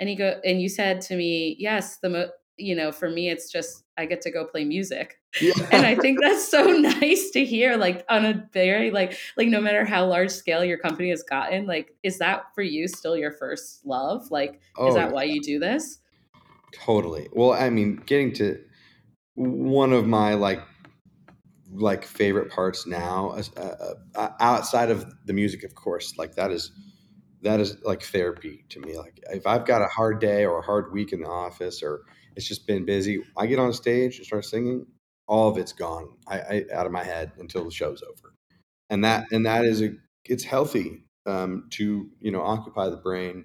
And 0.00 0.10
you 0.10 0.16
go 0.16 0.40
and 0.44 0.60
you 0.60 0.68
said 0.68 1.00
to 1.02 1.16
me, 1.16 1.56
"Yes, 1.58 1.98
the 1.98 2.10
mo- 2.10 2.30
you 2.56 2.74
know, 2.74 2.92
for 2.92 3.08
me 3.08 3.30
it's 3.30 3.50
just 3.50 3.84
I 3.96 4.06
get 4.06 4.20
to 4.22 4.30
go 4.30 4.44
play 4.44 4.64
music." 4.64 5.18
Yeah. 5.40 5.52
and 5.70 5.84
I 5.84 5.94
think 5.94 6.18
that's 6.20 6.48
so 6.48 6.64
nice 6.78 7.30
to 7.30 7.44
hear 7.44 7.76
like 7.76 8.04
on 8.08 8.24
a 8.24 8.48
very 8.52 8.90
like 8.90 9.18
like 9.36 9.48
no 9.48 9.60
matter 9.60 9.84
how 9.84 10.06
large 10.06 10.30
scale 10.30 10.64
your 10.64 10.78
company 10.78 11.10
has 11.10 11.22
gotten, 11.22 11.66
like 11.66 11.94
is 12.02 12.18
that 12.18 12.54
for 12.54 12.62
you 12.62 12.88
still 12.88 13.16
your 13.16 13.32
first 13.32 13.84
love? 13.84 14.30
Like 14.30 14.60
oh, 14.76 14.88
is 14.88 14.94
that 14.94 15.12
why 15.12 15.24
you 15.24 15.40
do 15.40 15.58
this? 15.58 15.98
Totally. 16.72 17.28
Well, 17.32 17.52
I 17.52 17.70
mean, 17.70 18.02
getting 18.06 18.32
to 18.34 18.58
one 19.34 19.92
of 19.92 20.06
my 20.06 20.34
like 20.34 20.62
like 21.72 22.04
favorite 22.04 22.50
parts 22.50 22.86
now 22.86 23.36
uh, 23.56 23.94
uh, 24.14 24.28
outside 24.40 24.90
of 24.90 25.04
the 25.26 25.32
music 25.32 25.62
of 25.64 25.74
course 25.74 26.14
like 26.16 26.34
that 26.34 26.50
is 26.50 26.70
that 27.46 27.60
is 27.60 27.78
like 27.84 28.02
therapy 28.02 28.64
to 28.70 28.80
me. 28.80 28.98
Like 28.98 29.20
if 29.30 29.46
I've 29.46 29.64
got 29.66 29.82
a 29.82 29.86
hard 29.86 30.20
day 30.20 30.44
or 30.44 30.58
a 30.58 30.62
hard 30.62 30.92
week 30.92 31.12
in 31.12 31.20
the 31.22 31.28
office 31.28 31.82
or 31.82 32.02
it's 32.36 32.46
just 32.48 32.66
been 32.66 32.84
busy, 32.84 33.22
I 33.36 33.46
get 33.46 33.58
on 33.60 33.72
stage 33.72 34.18
and 34.18 34.26
start 34.26 34.44
singing, 34.44 34.86
all 35.28 35.48
of 35.48 35.58
it's 35.58 35.72
gone 35.72 36.08
I, 36.28 36.38
I 36.40 36.64
out 36.74 36.86
of 36.86 36.92
my 36.92 37.04
head 37.04 37.32
until 37.38 37.64
the 37.64 37.70
show's 37.70 38.02
over. 38.02 38.34
And 38.90 39.04
that 39.04 39.26
and 39.32 39.46
that 39.46 39.64
is 39.64 39.82
a 39.82 39.92
it's 40.26 40.44
healthy 40.44 41.04
um, 41.26 41.66
to 41.72 42.10
you 42.20 42.32
know 42.32 42.42
occupy 42.42 42.88
the 42.90 42.96
brain, 42.96 43.44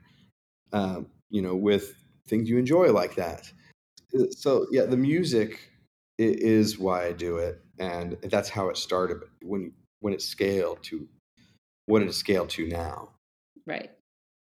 um, 0.74 1.08
you 1.30 1.42
know, 1.42 1.56
with 1.56 1.96
things 2.28 2.50
you 2.50 2.58
enjoy 2.58 2.92
like 2.92 3.16
that. 3.16 3.52
Uh, 4.18 4.26
so 4.32 4.68
yeah, 4.72 4.86
the 4.86 4.98
music 4.98 5.72
is 6.20 6.80
why 6.80 7.08
I 7.08 7.14
do 7.14 7.38
it, 7.38 7.62
and 7.80 8.18
that's 8.24 8.50
how 8.50 8.70
it 8.70 8.78
started. 8.78 9.20
But 9.22 9.30
When 9.44 9.74
when 10.02 10.14
it 10.14 10.22
scaled 10.22 10.84
to 10.84 11.08
what 11.88 12.04
it 12.04 12.14
scaled 12.14 12.50
to 12.52 12.68
now, 12.68 13.10
Right. 13.66 13.92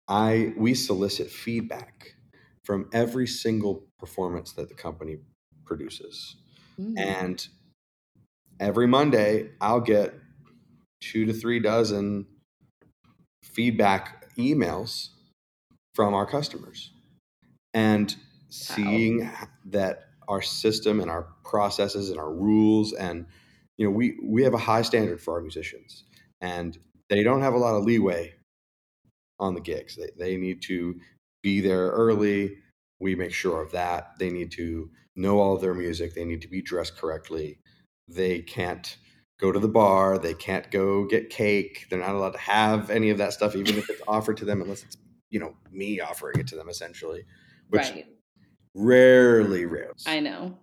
I 0.08 0.54
we 0.58 0.74
solicit 0.74 1.30
feedback 1.30 2.16
from 2.64 2.90
every 2.94 3.28
single 3.28 3.84
performance 4.00 4.54
that 4.54 4.70
the 4.70 4.76
company 4.76 5.18
produces. 5.66 6.36
Mm. 6.80 6.94
And 6.98 7.48
every 8.60 8.88
Monday 8.88 9.50
I'll 9.62 9.82
get 9.82 10.14
two 11.02 11.26
to 11.26 11.34
three 11.34 11.60
dozen 11.60 12.28
feedback 13.44 14.34
emails 14.38 15.10
from 15.94 16.14
our 16.14 16.26
customers. 16.26 16.92
And 17.74 18.12
wow. 18.12 18.18
seeing 18.50 19.32
that 19.66 20.06
our 20.28 20.42
system 20.42 21.00
and 21.00 21.10
our 21.10 21.28
processes 21.44 22.10
and 22.10 22.20
our 22.20 22.32
rules 22.32 22.94
and 22.94 23.26
you 23.78 23.86
know 23.86 23.92
we 23.92 24.18
we 24.24 24.44
have 24.44 24.54
a 24.54 24.60
high 24.60 24.82
standard 24.82 25.22
for 25.22 25.36
our 25.36 25.42
musicians 25.42 26.04
and 26.42 26.78
they 27.10 27.24
don't 27.24 27.42
have 27.42 27.54
a 27.54 27.58
lot 27.58 27.76
of 27.76 27.84
leeway 27.84 28.34
on 29.40 29.54
the 29.54 29.62
gigs. 29.62 29.96
They, 29.96 30.10
they 30.18 30.38
need 30.38 30.62
to 30.64 31.00
be 31.44 31.62
there 31.62 31.90
early. 31.90 32.58
We 33.00 33.16
make 33.16 33.34
sure 33.34 33.62
of 33.62 33.72
that. 33.72 34.12
They 34.20 34.30
need 34.30 34.52
to 34.54 34.90
know 35.16 35.40
all 35.40 35.56
of 35.56 35.62
their 35.62 35.74
music. 35.74 36.14
They 36.14 36.26
need 36.26 36.42
to 36.42 36.48
be 36.48 36.62
dressed 36.62 36.98
correctly. 36.98 37.60
They 38.08 38.40
can't 38.40 38.98
go 39.40 39.52
to 39.52 39.60
the 39.60 39.68
bar. 39.68 40.18
They 40.18 40.34
can't 40.34 40.70
go 40.72 41.06
get 41.06 41.30
cake. 41.30 41.88
They're 41.90 42.00
not 42.00 42.16
allowed 42.16 42.34
to 42.34 42.40
have 42.40 42.90
any 42.90 43.10
of 43.10 43.18
that 43.18 43.34
stuff, 43.34 43.56
even 43.56 43.78
if 43.78 43.90
it's 43.90 44.02
offered 44.08 44.38
to 44.38 44.46
them, 44.46 44.62
unless 44.62 44.84
it's, 44.84 44.98
you 45.30 45.40
know, 45.40 45.56
me 45.72 46.00
offering 46.00 46.40
it 46.40 46.48
to 46.48 46.56
them 46.56 46.70
essentially, 46.70 47.26
which 47.70 47.90
right. 47.90 48.06
rarely, 48.74 49.66
rarely. 49.66 49.94
I 50.06 50.20
know. 50.20 50.58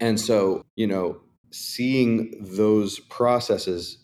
And 0.00 0.20
so, 0.20 0.64
you 0.76 0.86
know, 0.86 1.20
seeing 1.50 2.34
those 2.40 2.98
processes 3.00 3.98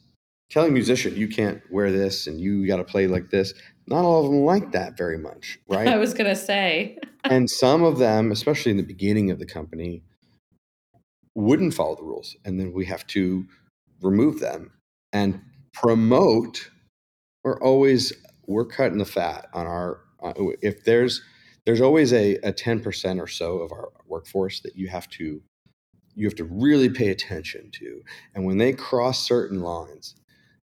telling 0.51 0.73
musician 0.73 1.15
you 1.15 1.29
can't 1.29 1.61
wear 1.71 1.93
this 1.93 2.27
and 2.27 2.41
you 2.41 2.67
got 2.67 2.77
to 2.77 2.85
play 2.85 3.07
like 3.07 3.31
this 3.31 3.53
not 3.89 4.05
all 4.05 4.25
of 4.25 4.31
them 4.31 4.43
like 4.43 4.73
that 4.73 4.97
very 4.97 5.19
much, 5.19 5.59
right? 5.69 5.89
I 5.89 5.97
was 5.97 6.15
going 6.15 6.29
to 6.29 6.37
say. 6.37 6.99
and 7.25 7.51
some 7.51 7.83
of 7.83 7.99
them, 7.99 8.31
especially 8.31 8.71
in 8.71 8.77
the 8.77 8.83
beginning 8.83 9.31
of 9.31 9.39
the 9.39 9.47
company, 9.47 10.03
wouldn't 11.35 11.75
follow 11.75 11.97
the 11.97 12.03
rules. 12.03 12.37
And 12.45 12.59
then 12.59 12.73
we 12.73 12.87
have 12.87 13.07
to 13.09 13.47
remove 14.03 14.41
them 14.41 14.73
and 15.13 15.41
promote. 15.73 16.71
We're 17.45 17.61
always, 17.61 18.13
we're 18.47 18.67
cutting 18.67 18.99
the 18.99 19.05
fat 19.05 19.49
on 19.53 19.67
our, 19.67 20.01
uh, 20.23 20.35
if 20.63 20.85
there's, 20.85 21.23
there's 21.65 21.81
always 21.81 22.13
a, 22.13 22.37
a 22.37 22.53
10% 22.53 23.21
or 23.21 23.27
so 23.27 23.59
of 23.59 23.73
our 23.73 23.91
workforce 24.07 24.61
that 24.61 24.77
you 24.77 24.89
have 24.89 25.09
to 25.11 25.43
you 26.15 26.27
have 26.27 26.35
to 26.35 26.45
really 26.45 26.89
pay 26.89 27.11
attention 27.11 27.71
to 27.71 28.03
and 28.35 28.45
when 28.45 28.59
they 28.59 28.73
cross 28.73 29.25
certain 29.25 29.61
lines 29.61 30.17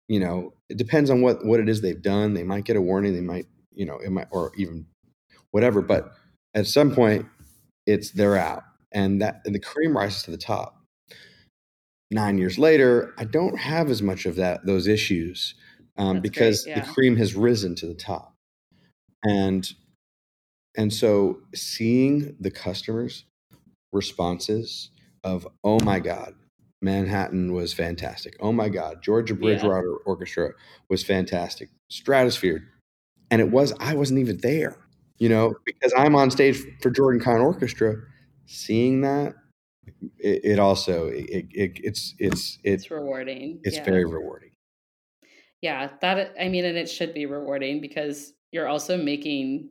you 0.10 0.19
know, 0.19 0.54
it 0.69 0.78
depends 0.78 1.10
on 1.10 1.22
what 1.22 1.45
what 1.45 1.62
it 1.62 1.69
is 1.69 1.80
they've 1.80 2.02
done. 2.02 2.34
They 2.34 2.43
might 2.43 2.65
get 2.65 2.76
a 2.76 2.82
warning. 2.82 3.13
They 3.13 3.22
might, 3.22 3.45
you 3.72 3.86
know, 3.86 4.00
it 4.00 4.10
might 4.12 4.28
or 4.32 4.52
even 4.58 4.88
whatever. 5.52 5.82
But 5.82 6.12
at 6.54 6.67
some 6.67 6.93
point, 6.93 7.28
it's 7.86 8.12
they're 8.12 8.36
out, 8.36 8.63
and 8.91 9.22
that 9.22 9.41
and 9.45 9.54
the 9.56 9.60
cream 9.60 9.95
rises 9.95 10.24
to 10.24 10.32
the 10.32 10.38
top. 10.38 10.76
Nine 12.12 12.39
years 12.39 12.58
later, 12.58 13.13
I 13.19 13.24
don't 13.24 13.58
have 13.58 13.91
as 13.91 14.02
much 14.02 14.26
of 14.26 14.36
that 14.38 14.65
those 14.65 14.88
issues 14.88 15.54
um, 15.95 16.22
because 16.22 16.63
great, 16.63 16.78
yeah. 16.78 16.86
the 16.86 16.91
cream 16.91 17.15
has 17.17 17.36
risen 17.36 17.76
to 17.76 17.86
the 17.86 17.93
top, 17.93 18.34
and 19.24 19.72
and 20.76 20.91
so 20.91 21.41
seeing 21.54 22.36
the 22.39 22.50
customers' 22.50 23.26
responses 23.93 24.89
of 25.24 25.48
"Oh 25.63 25.80
my 25.82 26.00
God, 26.00 26.34
Manhattan 26.82 27.54
was 27.54 27.74
fantastic. 27.74 28.36
Oh 28.39 28.52
my 28.52 28.70
God, 28.70 29.02
Georgia 29.02 29.34
Bridgewater 29.34 29.89
yeah. 29.89 30.04
Orchestra 30.06 30.52
was 30.89 31.04
fantastic. 31.04 31.70
Stratosphere, 31.89 32.63
and 33.30 33.42
it 33.42 33.52
was 33.52 33.74
I 33.80 33.96
wasn't 33.96 34.20
even 34.20 34.38
there, 34.38 34.78
you 35.18 35.30
know, 35.30 35.56
because 35.65 35.94
I'm 35.98 36.15
on 36.15 36.32
stage 36.32 36.62
for 36.82 36.89
Jordan 36.89 37.22
Kahn 37.22 37.42
Orchestra. 37.42 37.96
Seeing 38.46 39.02
that, 39.02 39.36
it, 40.18 40.42
it 40.44 40.60
also 40.60 41.08
it, 41.08 41.48
it, 41.52 41.80
it's 41.84 42.15
it's 42.18 42.60
it's 42.63 42.89
rewarding. 42.89 43.60
It's 43.63 43.78
yeah. 43.78 43.84
very 43.84 44.06
rewarding. 44.06 44.52
Yeah, 45.62 45.89
that 46.02 46.34
I 46.39 46.48
mean, 46.48 46.63
and 46.63 46.78
it 46.78 46.89
should 46.89 47.13
be 47.13 47.26
rewarding 47.26 47.82
because 47.82 48.34
you're 48.52 48.68
also 48.68 48.98
making 48.98 49.70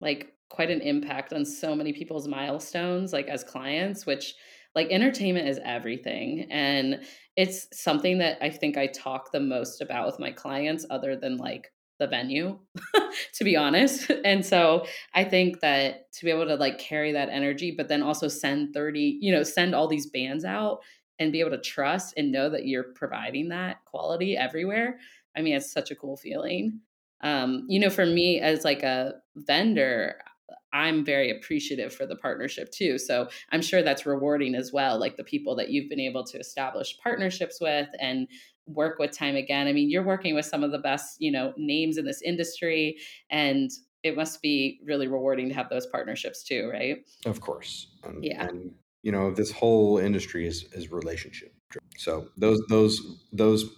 like 0.00 0.32
quite 0.48 0.70
an 0.70 0.80
impact 0.80 1.32
on 1.32 1.44
so 1.44 1.74
many 1.74 1.92
people's 1.92 2.28
milestones, 2.28 3.12
like 3.12 3.26
as 3.26 3.42
clients, 3.42 4.06
which 4.06 4.34
like 4.74 4.88
entertainment 4.90 5.48
is 5.48 5.60
everything 5.64 6.46
and 6.50 7.00
it's 7.36 7.66
something 7.72 8.18
that 8.18 8.38
i 8.42 8.50
think 8.50 8.76
i 8.76 8.86
talk 8.86 9.32
the 9.32 9.40
most 9.40 9.80
about 9.80 10.06
with 10.06 10.18
my 10.18 10.30
clients 10.30 10.84
other 10.90 11.16
than 11.16 11.36
like 11.36 11.72
the 11.98 12.06
venue 12.06 12.58
to 13.32 13.44
be 13.44 13.56
honest 13.56 14.10
and 14.24 14.44
so 14.44 14.84
i 15.14 15.22
think 15.22 15.60
that 15.60 16.12
to 16.12 16.24
be 16.24 16.30
able 16.30 16.46
to 16.46 16.56
like 16.56 16.78
carry 16.78 17.12
that 17.12 17.28
energy 17.28 17.72
but 17.76 17.88
then 17.88 18.02
also 18.02 18.28
send 18.28 18.74
30 18.74 19.18
you 19.20 19.32
know 19.32 19.42
send 19.42 19.74
all 19.74 19.88
these 19.88 20.06
bands 20.06 20.44
out 20.44 20.80
and 21.20 21.30
be 21.30 21.40
able 21.40 21.50
to 21.50 21.60
trust 21.60 22.14
and 22.16 22.32
know 22.32 22.50
that 22.50 22.66
you're 22.66 22.92
providing 22.94 23.48
that 23.48 23.84
quality 23.84 24.36
everywhere 24.36 24.98
i 25.36 25.40
mean 25.40 25.54
it's 25.54 25.72
such 25.72 25.90
a 25.90 25.96
cool 25.96 26.16
feeling. 26.16 26.80
Um 27.20 27.64
you 27.68 27.78
know 27.78 27.90
for 27.90 28.04
me 28.04 28.40
as 28.40 28.64
like 28.64 28.82
a 28.82 29.14
vendor 29.36 30.16
I'm 30.72 31.04
very 31.04 31.30
appreciative 31.30 31.94
for 31.94 32.06
the 32.06 32.16
partnership 32.16 32.70
too. 32.70 32.98
So 32.98 33.28
I'm 33.52 33.62
sure 33.62 33.82
that's 33.82 34.06
rewarding 34.06 34.54
as 34.54 34.72
well. 34.72 34.98
Like 34.98 35.16
the 35.16 35.24
people 35.24 35.54
that 35.56 35.70
you've 35.70 35.88
been 35.88 36.00
able 36.00 36.24
to 36.24 36.38
establish 36.38 36.96
partnerships 37.02 37.58
with 37.60 37.88
and 38.00 38.28
work 38.66 38.98
with 38.98 39.10
time 39.10 39.36
again. 39.36 39.66
I 39.66 39.72
mean, 39.72 39.90
you're 39.90 40.04
working 40.04 40.34
with 40.34 40.46
some 40.46 40.64
of 40.64 40.72
the 40.72 40.78
best, 40.78 41.20
you 41.20 41.30
know, 41.30 41.52
names 41.56 41.98
in 41.98 42.04
this 42.04 42.22
industry 42.22 42.96
and 43.30 43.70
it 44.02 44.16
must 44.16 44.42
be 44.42 44.80
really 44.84 45.08
rewarding 45.08 45.48
to 45.48 45.54
have 45.54 45.70
those 45.70 45.86
partnerships 45.86 46.44
too, 46.44 46.70
right? 46.72 46.98
Of 47.24 47.40
course. 47.40 47.88
And, 48.04 48.24
Yeah. 48.24 48.46
And 48.46 48.72
you 49.02 49.12
know, 49.12 49.30
this 49.30 49.50
whole 49.50 49.98
industry 49.98 50.46
is 50.46 50.64
is 50.72 50.90
relationship. 50.90 51.52
So 51.98 52.28
those 52.36 52.60
those 52.68 53.00
those 53.32 53.70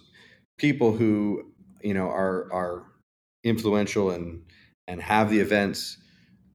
people 0.57 0.93
who 0.93 1.51
you 1.83 1.93
know 1.93 2.07
are 2.07 2.47
are 2.51 2.85
influential 3.43 4.11
and 4.11 4.43
and 4.87 5.01
have 5.01 5.29
the 5.29 5.39
events, 5.39 5.97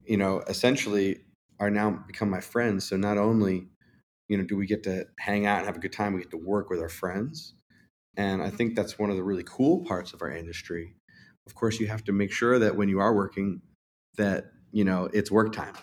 you 0.05 0.17
know, 0.17 0.41
essentially 0.47 1.21
are 1.59 1.69
now 1.69 1.91
become 2.07 2.29
my 2.29 2.41
friends. 2.41 2.85
So 2.87 2.97
not 2.97 3.17
only 3.17 3.67
you 4.29 4.37
know 4.37 4.43
do 4.43 4.55
we 4.57 4.65
get 4.65 4.83
to 4.83 5.05
hang 5.19 5.45
out 5.45 5.59
and 5.59 5.65
have 5.67 5.77
a 5.77 5.79
good 5.79 5.93
time, 5.93 6.13
we 6.13 6.21
get 6.21 6.31
to 6.31 6.37
work 6.37 6.69
with 6.69 6.79
our 6.79 6.89
friends, 6.89 7.53
and 8.17 8.41
I 8.41 8.49
think 8.49 8.75
that's 8.75 8.99
one 8.99 9.09
of 9.09 9.15
the 9.15 9.23
really 9.23 9.43
cool 9.45 9.85
parts 9.85 10.13
of 10.13 10.21
our 10.21 10.31
industry. 10.31 10.95
Of 11.47 11.55
course, 11.55 11.79
you 11.79 11.87
have 11.87 12.03
to 12.05 12.13
make 12.13 12.31
sure 12.31 12.59
that 12.59 12.75
when 12.75 12.89
you 12.89 12.99
are 12.99 13.13
working, 13.13 13.61
that 14.17 14.45
you 14.71 14.83
know 14.85 15.09
it's 15.13 15.31
work 15.31 15.53
time. 15.53 15.75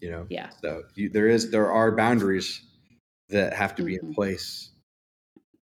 You 0.00 0.10
know, 0.10 0.26
Yeah. 0.30 0.50
so 0.60 0.82
you, 0.94 1.08
there 1.10 1.28
is 1.28 1.50
there 1.50 1.70
are 1.70 1.94
boundaries 1.94 2.60
that 3.28 3.54
have 3.54 3.74
to 3.76 3.82
be 3.82 3.94
in 3.94 4.00
Mhm. 4.08 4.14
place. 4.14 4.70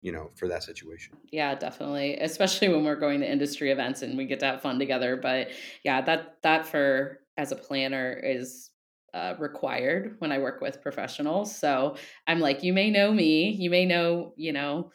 You 0.02 0.12
know, 0.12 0.32
for 0.36 0.48
that 0.48 0.64
situation. 0.64 1.18
Yeah, 1.32 1.56
definitely. 1.56 2.18
Especially 2.18 2.70
when 2.70 2.86
we're 2.86 2.96
going 2.96 3.20
to 3.22 3.30
industry 3.30 3.72
events 3.72 4.04
and 4.04 4.16
we 4.18 4.26
get 4.26 4.40
to 4.42 4.46
have 4.46 4.62
fun 4.62 4.80
together. 4.80 5.18
But 5.18 5.50
yeah, 5.84 6.02
that 6.02 6.38
that 6.44 6.66
for 6.68 7.20
as 7.38 7.52
a 7.52 7.56
planner 7.56 8.20
is 8.24 8.72
uh, 9.14 9.36
required 9.40 10.16
when 10.20 10.32
I 10.32 10.40
work 10.40 10.62
with 10.62 10.82
professionals. 10.82 11.56
So 11.56 11.96
I'm 12.28 12.40
like, 12.40 12.64
you 12.64 12.74
may 12.74 12.90
know 12.90 13.12
me, 13.12 13.50
you 13.52 13.70
may 13.70 13.86
know, 13.86 14.34
you 14.36 14.52
know, 14.54 14.92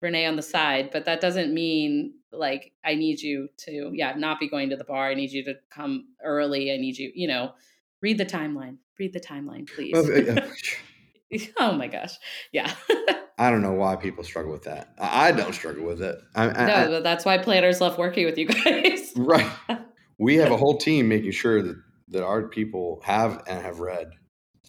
Renee 0.00 0.26
on 0.26 0.36
the 0.36 0.42
side, 0.42 0.90
but 0.92 1.06
that 1.06 1.20
doesn't 1.20 1.52
mean 1.52 2.14
like 2.30 2.72
I 2.84 2.94
need 2.94 3.20
you 3.20 3.48
to, 3.66 3.90
yeah, 3.94 4.14
not 4.16 4.38
be 4.38 4.48
going 4.48 4.70
to 4.70 4.76
the 4.76 4.84
bar. 4.84 5.08
I 5.08 5.14
need 5.14 5.32
you 5.32 5.42
to 5.44 5.54
come 5.70 6.04
early. 6.24 6.72
I 6.72 6.76
need 6.76 6.96
you, 6.96 7.10
you 7.14 7.26
know, 7.26 7.52
read 8.00 8.16
the 8.18 8.26
timeline. 8.26 8.76
Read 8.98 9.12
the 9.12 9.20
timeline, 9.20 9.68
please. 9.68 9.94
Well, 9.94 10.38
uh, 10.38 11.38
oh 11.58 11.72
my 11.72 11.88
gosh. 11.88 12.16
Yeah. 12.52 12.72
I 13.38 13.50
don't 13.50 13.62
know 13.62 13.72
why 13.72 13.96
people 13.96 14.24
struggle 14.24 14.52
with 14.52 14.64
that. 14.64 14.94
I 15.00 15.28
I 15.28 15.32
don't 15.32 15.52
struggle 15.54 15.84
with 15.84 16.00
it. 16.02 16.18
I, 16.34 16.44
I, 16.48 16.66
no, 16.66 16.74
I- 16.74 16.86
but 16.88 17.02
that's 17.02 17.24
why 17.24 17.38
planners 17.38 17.80
love 17.80 17.98
working 17.98 18.24
with 18.24 18.38
you 18.38 18.46
guys. 18.48 19.12
right. 19.16 19.50
We 20.18 20.36
have 20.36 20.50
a 20.50 20.56
whole 20.56 20.76
team 20.78 21.08
making 21.08 21.32
sure 21.32 21.62
that 21.62 21.76
that 22.10 22.24
our 22.24 22.48
people 22.48 23.00
have 23.04 23.42
and 23.46 23.62
have 23.62 23.80
read 23.80 24.10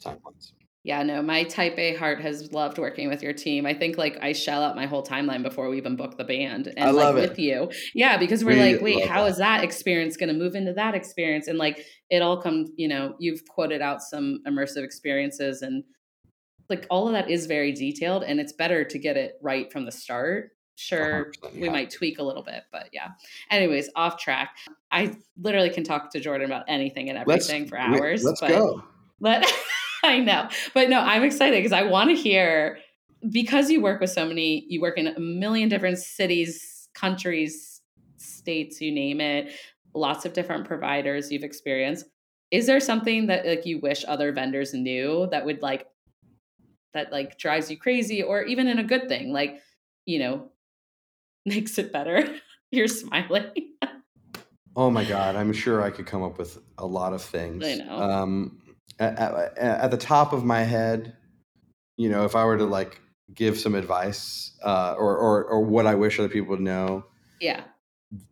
timelines. 0.04 0.52
Yeah, 0.84 1.04
no, 1.04 1.22
my 1.22 1.44
type 1.44 1.78
A 1.78 1.96
heart 1.96 2.22
has 2.22 2.54
loved 2.54 2.78
working 2.78 3.10
with 3.10 3.22
your 3.22 3.34
team. 3.34 3.66
I 3.66 3.74
think 3.74 3.98
like 3.98 4.18
I 4.22 4.32
shell 4.32 4.64
out 4.64 4.76
my 4.78 4.86
whole 4.86 5.04
timeline 5.04 5.44
before 5.44 5.70
we 5.70 5.78
even 5.78 5.96
book 5.98 6.18
the 6.18 6.24
band 6.24 6.68
and 6.68 6.80
I 6.80 6.92
love 6.92 7.16
like 7.16 7.26
it. 7.26 7.30
with 7.30 7.40
you. 7.40 7.70
Yeah, 7.94 8.18
because 8.18 8.46
we're 8.46 8.52
We 8.56 8.74
like, 8.74 8.82
wait, 8.82 9.06
how 9.08 9.24
that. 9.24 9.30
is 9.32 9.38
that 9.38 9.64
experience 9.64 10.16
going 10.16 10.30
to 10.30 10.34
move 10.36 10.56
into 10.56 10.74
that 10.74 10.96
experience? 10.96 11.48
And 11.48 11.58
like 11.58 11.86
it 12.10 12.22
all 12.22 12.42
comes, 12.42 12.72
you 12.78 12.88
know, 12.88 13.14
you've 13.20 13.46
quoted 13.50 13.82
out 13.82 14.02
some 14.02 14.40
immersive 14.48 14.84
experiences 14.84 15.62
and 15.62 15.84
like 16.70 16.88
all 16.90 17.08
of 17.08 17.14
that 17.14 17.30
is 17.30 17.46
very 17.46 17.74
detailed 17.74 18.24
and 18.24 18.40
it's 18.40 18.54
better 18.54 18.86
to 18.86 19.00
get 19.00 19.18
it 19.18 19.34
right 19.42 19.72
from 19.72 19.86
the 19.86 19.92
start. 19.92 20.52
Sure, 20.80 21.32
100%, 21.44 21.60
we 21.60 21.68
might 21.68 21.92
tweak 21.92 22.20
a 22.20 22.24
little 22.24 22.42
bit, 22.42 22.64
but 22.72 22.88
yeah. 22.94 23.10
Anyways, 23.52 23.90
off 23.98 24.18
track. 24.18 24.56
I 24.92 25.18
literally 25.38 25.70
can 25.70 25.84
talk 25.84 26.10
to 26.14 26.22
Jordan 26.22 26.46
about 26.46 26.64
anything 26.70 27.10
and 27.10 27.22
Let's 27.28 27.50
everything 27.50 27.68
for 27.68 27.78
hours. 27.78 28.24
Let's 28.24 28.40
but 28.40 28.48
go. 28.48 28.84
but 29.20 29.46
I 30.04 30.20
know. 30.20 30.48
But 30.74 30.90
no, 30.90 31.02
I'm 31.02 31.24
excited 31.24 31.58
because 31.58 31.74
I 31.74 31.84
want 31.84 32.12
to 32.12 32.16
hear 32.16 32.80
because 33.30 33.70
you 33.70 33.82
work 33.82 34.00
with 34.00 34.10
so 34.10 34.26
many, 34.26 34.66
you 34.70 34.80
work 34.80 34.98
in 34.98 35.08
a 35.08 35.20
million 35.20 35.68
different 35.68 35.98
cities, 35.98 36.88
countries, 36.94 37.82
states, 38.16 38.80
you 38.80 38.94
name 38.94 39.20
it, 39.20 39.52
lots 39.94 40.24
of 40.24 40.32
different 40.32 40.66
providers 40.66 41.30
you've 41.30 41.44
experienced. 41.44 42.06
Is 42.52 42.68
there 42.68 42.80
something 42.80 43.28
that 43.28 43.46
like 43.46 43.66
you 43.66 43.80
wish 43.80 44.06
other 44.08 44.32
vendors 44.32 44.74
knew 44.74 45.28
that 45.32 45.44
would 45.44 45.62
like 45.62 45.88
that 46.94 47.12
like 47.12 47.38
drives 47.38 47.70
you 47.70 47.78
crazy 47.78 48.24
or 48.24 48.44
even 48.44 48.68
in 48.68 48.80
a 48.80 48.84
good 48.84 49.10
thing, 49.10 49.34
like, 49.34 49.60
you 50.06 50.20
know, 50.20 50.50
makes 51.46 51.78
it 51.78 51.92
better? 51.92 52.28
You're 52.72 52.88
smiling. 52.88 53.52
Oh 54.76 54.90
my 54.90 55.04
God, 55.04 55.36
I'm 55.36 55.52
sure 55.52 55.82
I 55.82 55.90
could 55.90 56.06
come 56.06 56.24
up 56.24 56.38
with 56.38 56.58
a 56.78 56.86
lot 56.86 57.12
of 57.12 57.22
things. 57.22 57.66
I 57.66 57.84
know. 57.84 57.98
Um, 57.98 58.62
at, 58.98 59.20
at, 59.20 59.58
at 59.58 59.92
the 59.92 59.98
top 59.98 60.32
of 60.32 60.46
my 60.46 60.62
head, 60.64 61.18
you 61.98 62.08
know, 62.08 62.24
if 62.24 62.34
I 62.34 62.46
were 62.46 62.58
to 62.58 62.66
like 62.66 63.02
give 63.34 63.60
some 63.60 63.76
advice 63.76 64.52
uh, 64.64 64.96
or, 64.98 65.18
or 65.18 65.44
or 65.46 65.62
what 65.62 65.86
I 65.86 65.96
wish 65.96 66.18
other 66.18 66.30
people 66.30 66.50
would 66.52 66.62
know, 66.62 67.04
yeah. 67.42 67.64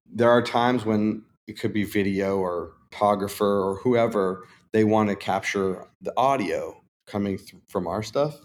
there 0.09 0.29
are 0.29 0.41
times 0.41 0.85
when 0.85 1.23
it 1.47 1.59
could 1.59 1.73
be 1.73 1.83
video 1.83 2.37
or 2.37 2.71
photographer 2.91 3.63
or 3.63 3.75
whoever 3.77 4.45
they 4.71 4.83
want 4.83 5.09
to 5.09 5.15
capture 5.15 5.85
the 6.01 6.13
audio 6.17 6.81
coming 7.07 7.37
th- 7.37 7.55
from 7.67 7.87
our 7.87 8.03
stuff, 8.03 8.37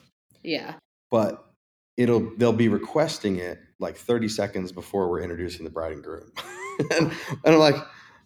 Yeah. 0.43 0.75
but 1.11 1.45
it'll 1.97 2.33
they'll 2.37 2.53
be 2.53 2.69
requesting 2.69 3.37
it 3.37 3.61
like 3.83 3.97
30 3.97 4.29
seconds 4.29 4.73
before 4.73 5.11
we're 5.11 5.21
introducing 5.21 5.65
the 5.65 5.71
bride 5.71 5.93
and 5.93 6.03
groom, 6.03 6.33
and, 6.79 7.13
and 7.45 7.55
I'm 7.55 7.59
like, 7.59 7.77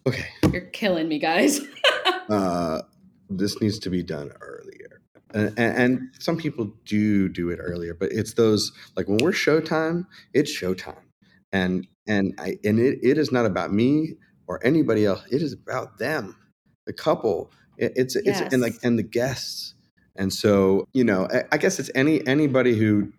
okay, 0.05 0.27
You're 0.51 0.61
killing 0.61 1.07
me, 1.07 1.19
guys. 1.19 1.59
uh, 2.29 2.81
this 3.29 3.59
needs 3.61 3.79
to 3.79 3.89
be 3.89 4.03
done 4.03 4.31
earlier. 4.41 5.01
And, 5.33 5.47
and, 5.57 5.77
and 5.77 6.09
some 6.19 6.37
people 6.37 6.73
do 6.85 7.27
do 7.27 7.49
it 7.49 7.57
earlier, 7.61 7.93
but 7.93 8.11
it's 8.11 8.33
those 8.33 8.71
like 8.95 9.07
when 9.07 9.17
we're 9.17 9.31
showtime, 9.31 10.05
it's 10.33 10.51
showtime, 10.57 11.03
and 11.51 11.85
and 12.07 12.33
I 12.37 12.57
and 12.63 12.79
it, 12.79 12.99
it 13.03 13.17
is 13.17 13.31
not 13.31 13.45
about 13.45 13.73
me 13.73 14.13
or 14.47 14.65
anybody 14.65 15.05
else. 15.05 15.21
It 15.29 15.41
is 15.41 15.51
about 15.51 15.99
them, 15.99 16.37
the 16.85 16.93
couple. 16.93 17.51
It, 17.77 17.91
it's 17.95 18.15
it's 18.15 18.39
and 18.39 18.61
like 18.61 18.75
and 18.83 18.97
the 18.97 19.03
guests. 19.03 19.75
And 20.15 20.31
so 20.31 20.87
you 20.93 21.03
know, 21.03 21.27
I, 21.31 21.43
I 21.51 21.57
guess 21.57 21.77
it's 21.77 21.91
any 21.93 22.25
anybody 22.25 22.77
who 22.77 23.11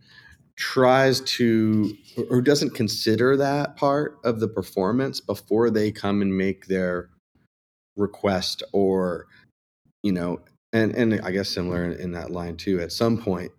tries 0.59 1.21
to 1.21 1.97
or 2.31 2.43
doesn't 2.43 2.75
consider 2.75 3.37
that 3.37 3.77
part 3.77 4.19
of 4.25 4.41
the 4.41 4.49
performance 4.49 5.21
before 5.21 5.71
they 5.71 5.93
come 5.93 6.21
and 6.21 6.37
make 6.37 6.67
their 6.67 7.11
request 7.97 8.65
or 8.73 9.27
you 10.03 10.11
know 10.11 10.41
and 10.73 10.97
and 10.97 11.21
i 11.23 11.31
guess 11.31 11.49
similar 11.49 11.85
in, 11.85 11.93
in 12.01 12.11
that 12.11 12.33
line 12.33 12.57
too 12.57 12.81
at 12.81 12.91
some 12.91 13.17
point 13.17 13.53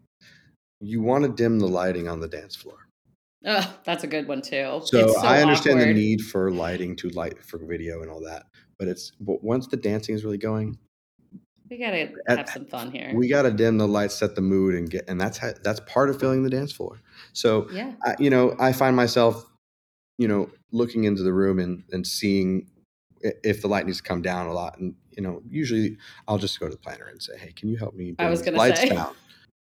you 0.82 1.02
want 1.02 1.24
to 1.24 1.30
dim 1.30 1.58
the 1.60 1.68
lighting 1.68 2.10
on 2.10 2.20
the 2.20 2.28
dance 2.28 2.56
floor 2.56 2.76
Oh, 3.46 3.74
that's 3.86 4.04
a 4.04 4.08
good 4.08 4.28
one 4.28 4.42
too. 4.42 4.82
so, 4.84 5.00
It's 5.00 5.18
i 5.20 5.42
understand 5.42 5.80
the 5.80 5.94
need 5.94 6.20
for 6.20 6.52
lighting 6.52 6.98
to 6.98 7.10
light 7.12 7.42
for 7.46 7.58
video 7.60 8.02
and 8.02 8.12
all 8.12 8.22
that 8.26 8.48
but 8.78 8.90
it's 8.90 9.14
but 9.22 9.42
once 9.42 9.68
the 9.68 9.78
dancing 9.78 10.16
is 10.16 10.26
really 10.26 10.38
going 10.38 10.78
We 11.70 11.78
gotta 11.78 12.12
At- 12.28 12.38
have 12.38 12.50
some 12.50 12.66
fun 12.66 12.92
here. 12.92 13.12
we 13.14 13.28
got 13.28 13.44
to 13.44 13.52
dim 13.52 13.78
the 13.78 13.88
lights 13.88 14.16
set 14.16 14.36
the 14.36 14.42
mood 14.42 14.76
and 14.76 14.90
get 14.90 15.06
and 15.08 15.20
that's 15.20 15.38
how, 15.38 15.52
that's 15.64 15.80
part 15.82 16.10
of 16.10 16.20
filling 16.20 16.44
the 16.44 16.50
dance 16.50 16.72
floor 16.72 17.00
so 17.34 17.68
yeah. 17.72 17.94
I, 18.04 18.16
you 18.20 18.30
know 18.30 18.56
i 18.60 18.72
find 18.74 18.96
myself 18.96 19.46
you 20.18 20.28
know 20.28 20.50
looking 20.72 21.04
into 21.04 21.22
the 21.24 21.34
room 21.34 21.60
and 21.60 21.84
and 21.92 22.06
seeing 22.08 22.68
if 23.22 23.62
the 23.62 23.68
light 23.68 23.86
needs 23.86 23.98
to 23.98 24.04
come 24.04 24.22
down 24.22 24.48
a 24.48 24.54
lot 24.54 24.80
and 24.80 24.96
you 25.12 25.22
know 25.22 25.42
usually 25.50 25.98
i'll 26.28 26.38
just 26.38 26.60
go 26.60 26.66
to 26.68 26.72
the 26.72 26.78
planner 26.78 27.06
and 27.08 27.22
say 27.22 27.38
hey 27.38 27.52
can 27.52 27.70
you 27.70 27.78
help 27.78 27.94
me 27.94 28.16
I 28.18 28.30
was 28.30 28.42
gonna 28.42 28.58
lights 28.58 28.80
say. 28.82 28.90
down 28.90 29.14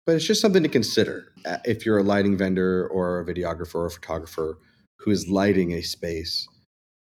but 0.07 0.15
it's 0.17 0.25
just 0.25 0.41
something 0.41 0.63
to 0.63 0.69
consider 0.69 1.33
uh, 1.45 1.59
if 1.65 1.85
you're 1.85 1.99
a 1.99 2.03
lighting 2.03 2.37
vendor 2.37 2.89
or 2.89 3.21
a 3.21 3.25
videographer 3.27 3.75
or 3.77 3.87
a 3.87 3.91
photographer 3.91 4.59
who 5.01 5.11
is 5.11 5.29
lighting 5.29 5.73
a 5.73 5.83
space 5.83 6.47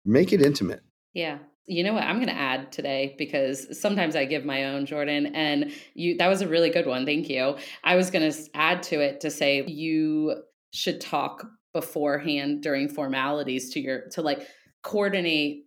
make 0.05 0.33
it 0.33 0.41
intimate 0.41 0.81
Yeah. 1.13 1.37
You 1.69 1.83
know 1.83 1.93
what 1.93 2.03
I'm 2.03 2.15
going 2.15 2.29
to 2.29 2.33
add 2.33 2.71
today 2.71 3.13
because 3.17 3.79
sometimes 3.79 4.15
I 4.15 4.25
give 4.25 4.43
my 4.43 4.65
own 4.65 4.87
Jordan 4.87 5.27
and 5.35 5.71
you 5.93 6.17
that 6.17 6.27
was 6.27 6.41
a 6.41 6.47
really 6.47 6.71
good 6.71 6.87
one. 6.87 7.05
Thank 7.05 7.29
you. 7.29 7.57
I 7.83 7.95
was 7.95 8.09
going 8.09 8.29
to 8.29 8.37
add 8.55 8.81
to 8.83 8.99
it 9.01 9.21
to 9.21 9.29
say 9.29 9.63
you 9.65 10.41
should 10.71 10.99
talk 10.99 11.45
beforehand 11.71 12.63
during 12.63 12.89
formalities 12.89 13.71
to 13.73 13.79
your 13.79 14.07
to 14.13 14.23
like 14.23 14.47
coordinate 14.81 15.65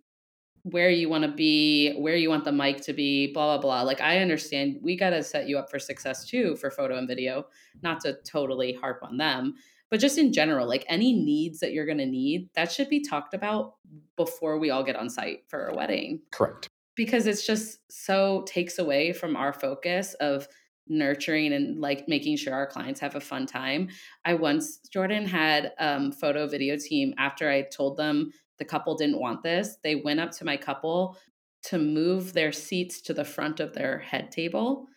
where 0.64 0.90
you 0.90 1.08
want 1.08 1.22
to 1.24 1.30
be, 1.30 1.92
where 1.94 2.16
you 2.16 2.28
want 2.28 2.44
the 2.44 2.52
mic 2.52 2.80
to 2.82 2.92
be, 2.92 3.32
blah 3.32 3.56
blah 3.56 3.60
blah. 3.60 3.82
Like 3.82 4.00
I 4.00 4.18
understand 4.18 4.78
we 4.82 4.96
got 4.96 5.10
to 5.10 5.22
set 5.22 5.48
you 5.48 5.56
up 5.56 5.70
for 5.70 5.78
success 5.78 6.24
too 6.24 6.56
for 6.56 6.70
photo 6.70 6.98
and 6.98 7.06
video, 7.06 7.46
not 7.82 8.00
to 8.00 8.16
totally 8.24 8.72
harp 8.72 8.98
on 9.02 9.18
them, 9.18 9.54
but 9.92 10.00
just 10.00 10.16
in 10.16 10.32
general, 10.32 10.66
like 10.66 10.86
any 10.88 11.12
needs 11.12 11.60
that 11.60 11.74
you're 11.74 11.84
going 11.84 11.98
to 11.98 12.06
need, 12.06 12.48
that 12.54 12.72
should 12.72 12.88
be 12.88 13.00
talked 13.00 13.34
about 13.34 13.74
before 14.16 14.58
we 14.58 14.70
all 14.70 14.82
get 14.82 14.96
on 14.96 15.10
site 15.10 15.44
for 15.48 15.66
a 15.66 15.76
wedding 15.76 16.22
correct 16.30 16.70
because 16.94 17.26
it's 17.26 17.46
just 17.46 17.78
so 17.90 18.42
takes 18.46 18.78
away 18.78 19.12
from 19.12 19.36
our 19.36 19.52
focus 19.52 20.14
of 20.14 20.48
nurturing 20.88 21.52
and 21.52 21.78
like 21.78 22.08
making 22.08 22.36
sure 22.36 22.54
our 22.54 22.66
clients 22.66 23.00
have 23.00 23.16
a 23.16 23.20
fun 23.20 23.46
time. 23.46 23.88
I 24.24 24.32
once 24.34 24.78
Jordan 24.90 25.26
had 25.26 25.72
um 25.78 26.10
photo 26.10 26.46
video 26.46 26.76
team 26.78 27.12
after 27.18 27.50
I 27.50 27.62
told 27.62 27.98
them 27.98 28.32
the 28.58 28.64
couple 28.64 28.96
didn't 28.96 29.20
want 29.20 29.42
this. 29.42 29.76
They 29.84 29.96
went 29.96 30.20
up 30.20 30.30
to 30.32 30.46
my 30.46 30.56
couple 30.56 31.18
to 31.64 31.78
move 31.78 32.32
their 32.32 32.50
seats 32.50 33.02
to 33.02 33.14
the 33.14 33.24
front 33.24 33.60
of 33.60 33.74
their 33.74 33.98
head 33.98 34.32
table 34.32 34.88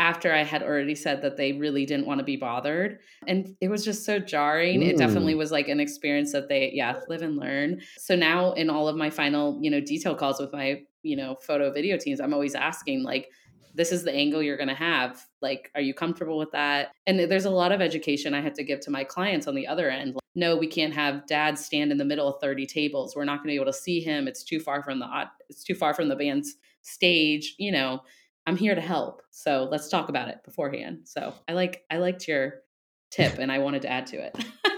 after 0.00 0.32
I 0.32 0.42
had 0.42 0.62
already 0.62 0.94
said 0.94 1.20
that 1.22 1.36
they 1.36 1.52
really 1.52 1.84
didn't 1.86 2.06
want 2.06 2.18
to 2.18 2.24
be 2.24 2.36
bothered. 2.36 2.98
And 3.28 3.54
it 3.60 3.68
was 3.68 3.84
just 3.84 4.04
so 4.04 4.18
jarring. 4.18 4.82
It 4.82 4.96
definitely 4.96 5.34
Mm. 5.34 5.38
was 5.38 5.52
like 5.52 5.68
an 5.68 5.78
experience 5.78 6.32
that 6.32 6.48
they, 6.48 6.72
yeah, 6.72 6.98
live 7.08 7.20
and 7.22 7.36
learn. 7.36 7.82
So 7.98 8.16
now 8.16 8.52
in 8.54 8.70
all 8.70 8.88
of 8.88 8.96
my 8.96 9.10
final, 9.10 9.58
you 9.62 9.70
know, 9.70 9.80
detail 9.80 10.14
calls 10.14 10.40
with 10.40 10.52
my, 10.52 10.82
you 11.02 11.16
know, 11.16 11.36
photo 11.42 11.70
video 11.70 11.98
teams, 11.98 12.18
I'm 12.20 12.32
always 12.32 12.54
asking, 12.54 13.02
like, 13.02 13.28
this 13.74 13.92
is 13.92 14.02
the 14.02 14.12
angle 14.12 14.42
you're 14.42 14.56
going 14.56 14.68
to 14.68 14.74
have. 14.74 15.22
Like, 15.42 15.70
are 15.74 15.80
you 15.82 15.94
comfortable 15.94 16.38
with 16.38 16.50
that? 16.52 16.92
And 17.06 17.20
there's 17.20 17.44
a 17.44 17.50
lot 17.50 17.70
of 17.70 17.80
education 17.82 18.34
I 18.34 18.40
had 18.40 18.54
to 18.56 18.64
give 18.64 18.80
to 18.80 18.90
my 18.90 19.04
clients 19.04 19.46
on 19.46 19.54
the 19.54 19.66
other 19.66 19.90
end. 19.90 20.14
Like, 20.14 20.22
no, 20.34 20.56
we 20.56 20.66
can't 20.66 20.94
have 20.94 21.26
dad 21.26 21.58
stand 21.58 21.92
in 21.92 21.98
the 21.98 22.04
middle 22.04 22.26
of 22.26 22.40
30 22.40 22.66
tables. 22.66 23.14
We're 23.14 23.24
not 23.24 23.38
going 23.38 23.48
to 23.48 23.52
be 23.52 23.56
able 23.56 23.66
to 23.66 23.72
see 23.72 24.00
him. 24.00 24.26
It's 24.26 24.42
too 24.44 24.60
far 24.60 24.82
from 24.82 24.98
the 24.98 25.06
it's 25.50 25.62
too 25.62 25.74
far 25.74 25.92
from 25.94 26.08
the 26.08 26.16
band's 26.16 26.56
stage, 26.82 27.54
you 27.58 27.70
know. 27.70 28.00
I'm 28.46 28.56
here 28.56 28.74
to 28.74 28.80
help. 28.80 29.22
So 29.30 29.68
let's 29.70 29.88
talk 29.88 30.08
about 30.08 30.28
it 30.28 30.38
beforehand. 30.44 31.00
So 31.04 31.34
I 31.48 31.52
like 31.52 31.84
I 31.90 31.98
liked 31.98 32.26
your 32.26 32.62
tip 33.10 33.38
and 33.38 33.50
I 33.52 33.58
wanted 33.58 33.82
to 33.82 33.90
add 33.90 34.06
to 34.08 34.16
it. 34.16 34.44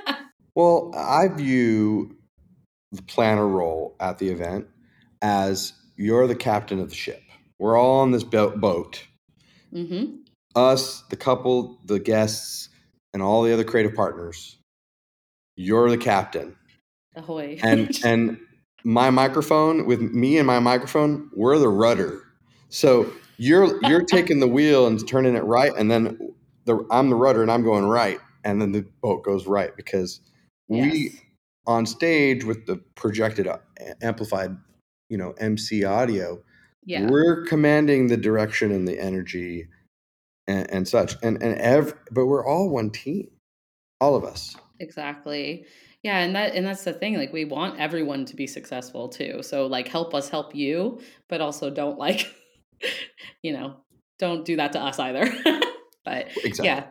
Well, 0.55 0.93
I 0.95 1.29
view 1.29 2.17
the 2.91 3.03
planner 3.03 3.49
role 3.49 3.97
at 4.01 4.19
the 4.19 4.29
event 4.29 4.67
as 5.23 5.73
you're 5.97 6.27
the 6.27 6.35
captain 6.35 6.79
of 6.79 6.91
the 6.91 6.95
ship. 6.95 7.23
We're 7.59 7.79
all 7.79 8.01
on 8.01 8.11
this 8.11 8.25
bo- 8.25 8.57
boat. 8.57 9.07
mm-hmm. 9.73 10.17
Us, 10.55 11.03
the 11.09 11.17
couple, 11.17 11.81
the 11.87 11.99
guests, 11.99 12.69
and 13.15 13.23
all 13.23 13.43
the 13.43 13.53
other 13.53 13.65
creative 13.65 13.95
partners. 13.95 14.59
You're 15.57 15.89
the 15.89 15.97
captain. 15.97 16.57
Ahoy. 17.17 17.59
And 17.63 17.99
and 18.05 18.39
my 18.85 19.09
microphone 19.09 19.87
with 19.87 20.03
me 20.03 20.37
and 20.37 20.47
my 20.47 20.59
microphone, 20.59 21.31
we're 21.35 21.59
the 21.59 21.69
rudder. 21.69 22.21
So 22.69 23.11
you're 23.43 23.79
you're 23.89 24.05
taking 24.05 24.41
the 24.41 24.49
wheel 24.49 24.87
and 24.87 25.07
turning 25.07 25.35
it 25.35 25.45
right, 25.45 25.73
and 25.77 25.91
then 25.91 26.35
the 26.65 26.85
I'm 26.91 27.11
the 27.11 27.17
rudder 27.17 27.43
and 27.43 27.51
I'm 27.51 27.63
going 27.63 27.85
right, 27.85 28.19
and 28.45 28.61
then 28.61 28.73
the 28.73 28.87
boat 29.03 29.25
goes 29.25 29.47
right 29.47 29.75
because 29.77 30.21
we 30.69 31.13
on 31.67 31.87
stage 31.87 32.45
with 32.45 32.67
the 32.67 32.77
projected 32.95 33.47
uh, 33.47 33.59
amplified 34.01 34.57
you 35.09 35.17
know 35.17 35.33
mc 35.39 35.85
audio 35.85 36.43
yeah. 36.85 37.07
we're 37.09 37.45
commanding 37.45 38.09
the 38.09 38.17
direction 38.17 38.73
and 38.73 38.89
the 38.89 38.99
energy 38.99 39.69
and, 40.49 40.69
and 40.73 40.89
such 40.89 41.15
and 41.23 41.41
and 41.41 41.57
ev- 41.59 41.95
but 42.11 42.27
we're 42.27 42.45
all 42.45 42.69
one 42.69 42.91
team 42.91 43.29
all 44.01 44.17
of 44.17 44.25
us 44.25 44.57
Exactly. 44.83 45.65
Yeah, 46.03 46.19
and 46.19 46.35
that 46.35 46.55
and 46.55 46.67
that's 46.67 46.85
the 46.85 46.93
thing. 46.93 47.17
Like 47.17 47.33
we 47.33 47.45
want 47.45 47.79
everyone 47.79 48.25
to 48.27 48.37
be 48.37 48.49
successful 48.49 49.09
too. 49.09 49.43
So 49.43 49.67
like 49.67 49.87
help 49.87 50.13
us 50.15 50.29
help 50.29 50.55
you, 50.55 51.01
but 51.29 51.41
also 51.41 51.71
don't 51.71 51.99
like 51.99 52.35
you 53.43 53.53
know, 53.53 53.77
don't 54.19 54.45
do 54.45 54.57
that 54.57 54.73
to 54.73 54.81
us 54.81 54.99
either. 54.99 55.25
but 56.05 56.29
exactly 56.45 56.67
yeah. 56.67 56.87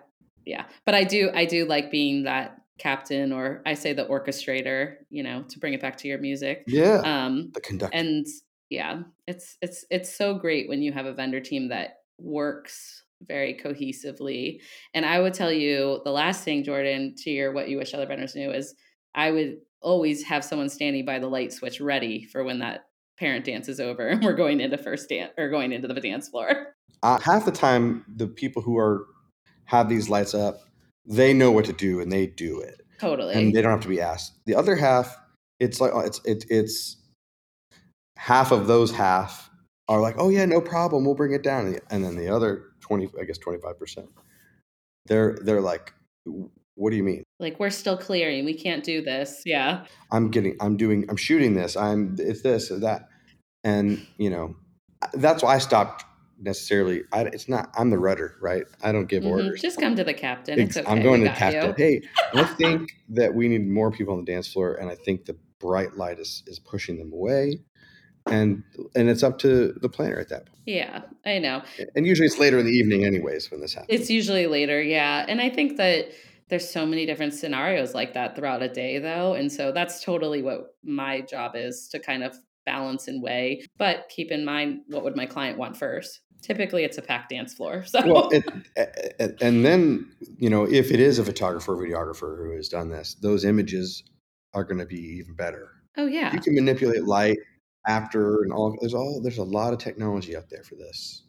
Yeah. 0.45 0.65
But 0.85 0.95
I 0.95 1.03
do 1.03 1.31
I 1.33 1.45
do 1.45 1.65
like 1.65 1.91
being 1.91 2.23
that 2.23 2.57
captain 2.79 3.31
or 3.31 3.61
I 3.65 3.75
say 3.75 3.93
the 3.93 4.05
orchestrator, 4.05 4.95
you 5.09 5.23
know, 5.23 5.43
to 5.49 5.59
bring 5.59 5.73
it 5.73 5.81
back 5.81 5.97
to 5.97 6.07
your 6.07 6.17
music. 6.17 6.63
yeah 6.67 7.01
Um 7.03 7.51
the 7.53 7.61
conductor 7.61 7.95
and 7.95 8.25
yeah 8.71 9.01
it's 9.27 9.57
it's 9.61 9.85
it's 9.91 10.15
so 10.15 10.33
great 10.33 10.67
when 10.67 10.81
you 10.81 10.91
have 10.93 11.05
a 11.05 11.13
vendor 11.13 11.41
team 11.41 11.67
that 11.69 11.97
works 12.17 13.03
very 13.27 13.53
cohesively 13.53 14.61
and 14.95 15.05
i 15.05 15.19
would 15.19 15.33
tell 15.33 15.51
you 15.51 16.01
the 16.05 16.11
last 16.11 16.43
thing 16.43 16.63
jordan 16.63 17.13
to 17.15 17.29
your 17.29 17.51
what 17.51 17.69
you 17.69 17.77
wish 17.77 17.93
other 17.93 18.07
vendors 18.07 18.35
knew 18.35 18.49
is 18.49 18.73
i 19.13 19.29
would 19.29 19.57
always 19.81 20.23
have 20.23 20.43
someone 20.43 20.69
standing 20.69 21.05
by 21.05 21.19
the 21.19 21.27
light 21.27 21.51
switch 21.53 21.79
ready 21.81 22.25
for 22.25 22.43
when 22.43 22.59
that 22.59 22.85
parent 23.21 23.45
dance 23.45 23.69
is 23.69 23.79
over 23.79 24.07
and 24.07 24.23
we're 24.23 24.33
going 24.33 24.59
into 24.59 24.77
first 24.77 25.07
dance 25.07 25.31
or 25.37 25.47
going 25.47 25.71
into 25.71 25.87
the 25.87 25.93
dance 25.93 26.27
floor. 26.27 26.75
Uh, 27.03 27.19
half 27.19 27.45
the 27.45 27.51
time 27.51 28.03
the 28.15 28.27
people 28.27 28.61
who 28.61 28.77
are 28.77 29.05
have 29.65 29.87
these 29.87 30.09
lights 30.09 30.33
up 30.33 30.59
they 31.05 31.33
know 31.33 31.51
what 31.51 31.65
to 31.65 31.73
do 31.73 31.99
and 31.99 32.11
they 32.11 32.27
do 32.27 32.59
it. 32.59 32.81
Totally. 32.99 33.33
And 33.33 33.55
they 33.55 33.61
don't 33.61 33.71
have 33.71 33.81
to 33.81 33.87
be 33.87 34.01
asked. 34.01 34.33
The 34.45 34.55
other 34.55 34.75
half 34.75 35.17
it's 35.59 35.79
like 35.79 35.91
it's 36.05 36.19
it, 36.25 36.45
it's 36.49 36.97
half 38.17 38.51
of 38.51 38.67
those 38.67 38.91
half 38.91 39.49
are 39.87 40.01
like 40.01 40.15
oh 40.17 40.29
yeah 40.29 40.45
no 40.45 40.61
problem 40.61 41.05
we'll 41.05 41.15
bring 41.15 41.33
it 41.33 41.43
down. 41.43 41.77
And 41.89 42.03
then 42.03 42.15
the 42.15 42.29
other 42.29 42.65
20 42.81 43.09
i 43.19 43.23
guess 43.23 43.37
25% 43.37 44.07
they're 45.05 45.37
they're 45.41 45.61
like 45.61 45.93
what 46.75 46.89
do 46.89 46.95
you 46.95 47.03
mean? 47.03 47.23
Like 47.39 47.59
we're 47.59 47.69
still 47.69 47.97
clearing 47.97 48.45
we 48.45 48.55
can't 48.55 48.83
do 48.83 49.01
this. 49.03 49.43
Yeah. 49.45 49.85
I'm 50.11 50.31
getting 50.31 50.55
i'm 50.59 50.77
doing 50.77 51.05
i'm 51.09 51.17
shooting 51.17 51.53
this 51.53 51.75
i'm 51.75 52.15
it's 52.19 52.41
this 52.41 52.71
or 52.71 52.79
that 52.79 53.07
and 53.63 54.05
you 54.17 54.29
know 54.29 54.55
that's 55.13 55.43
why 55.43 55.55
i 55.55 55.57
stopped 55.57 56.05
necessarily 56.39 57.03
I, 57.11 57.21
it's 57.25 57.47
not 57.47 57.71
i'm 57.77 57.89
the 57.89 57.99
rudder 57.99 58.35
right? 58.41 58.63
I 58.83 58.91
don't 58.91 59.05
give 59.05 59.23
Mhm. 59.23 59.29
orders. 59.31 59.61
Just 59.61 59.79
come 59.79 59.95
to 59.95 60.03
the 60.03 60.13
captain. 60.13 60.59
It's 60.59 60.75
okay 60.77 60.89
i'm 60.91 61.01
going 61.03 61.21
we 61.21 61.27
to 61.27 61.33
the 61.33 61.37
captain 61.37 61.75
you. 61.77 61.85
hey 61.85 62.01
i 62.33 62.43
think 62.43 62.91
that 63.09 63.33
we 63.33 63.47
need 63.47 63.67
more 63.67 63.91
people 63.91 64.13
on 64.15 64.25
the 64.25 64.31
dance 64.31 64.47
floor 64.51 64.75
and 64.75 64.89
i 64.89 64.95
think 64.95 65.25
the 65.25 65.35
bright 65.59 65.95
light 65.97 66.17
is 66.19 66.41
is 66.47 66.57
pushing 66.59 66.97
them 66.97 67.13
away. 67.13 67.59
And 68.27 68.63
and 68.95 69.09
it's 69.09 69.23
up 69.23 69.39
to 69.39 69.73
the 69.81 69.89
planner 69.89 70.19
at 70.19 70.29
that 70.29 70.45
point. 70.45 70.61
Yeah 70.65 71.01
i 71.25 71.39
know. 71.39 71.63
And 71.95 72.05
usually 72.05 72.27
it's 72.27 72.37
later 72.39 72.59
in 72.59 72.65
the 72.65 72.71
evening 72.71 73.03
anyways 73.05 73.49
when 73.51 73.61
this 73.61 73.73
happens. 73.73 73.99
It's 73.99 74.09
usually 74.09 74.45
later, 74.47 74.81
yeah. 74.81 75.25
And 75.27 75.41
I 75.41 75.49
think 75.49 75.77
that 75.77 76.09
there's 76.49 76.69
so 76.69 76.85
many 76.85 77.05
different 77.05 77.33
scenarios 77.33 77.93
like 77.95 78.13
that 78.13 78.35
throughout 78.35 78.61
a 78.61 78.67
day, 78.67 78.99
though. 78.99 79.33
And 79.33 79.51
so 79.51 79.71
that's 79.71 80.03
totally 80.03 80.41
what 80.43 80.75
my 80.83 81.21
job 81.21 81.53
is 81.55 81.87
to 81.89 81.99
kind 81.99 82.23
of 82.23 82.35
balance 82.65 83.07
and 83.07 83.21
weigh. 83.21 83.63
But 83.77 84.09
keep 84.09 84.31
in 84.31 84.45
mind, 84.45 84.81
what 84.87 85.03
would 85.03 85.15
my 85.15 85.25
client 85.25 85.57
want 85.57 85.77
first? 85.77 86.21
Typically, 86.41 86.83
it's 86.83 86.97
a 86.97 87.01
packed 87.01 87.29
dance 87.29 87.53
floor. 87.53 87.83
So, 87.87 88.01
well 88.05 88.29
it, 88.31 89.37
and 89.41 89.65
then 89.65 90.11
you 90.37 90.49
know 90.49 90.63
if 90.63 90.91
it 90.91 90.99
is 90.99 91.19
a 91.19 91.25
photographer 91.25 91.75
or 91.75 91.85
videographer 91.85 92.37
who 92.37 92.55
has 92.55 92.69
done 92.69 92.89
this 92.89 93.15
those 93.21 93.45
images 93.45 94.03
are 94.53 94.63
going 94.63 94.79
to 94.79 94.85
be 94.85 94.99
even 94.99 95.35
better 95.35 95.69
oh, 95.97 96.07
yeah. 96.07 96.33
you 96.33 96.39
can 96.39 96.55
manipulate 96.55 97.03
light 97.03 97.37
after 97.87 98.43
and 98.43 98.53
all 98.53 98.75
there's 98.79 98.93
all 98.93 99.21
there's 99.21 99.37
a 99.39 99.43
lot 99.43 99.73
of 99.73 99.79
technology 99.79 100.35
out 100.35 100.49
there 100.49 100.63
for 100.63 100.75
this 100.75 101.23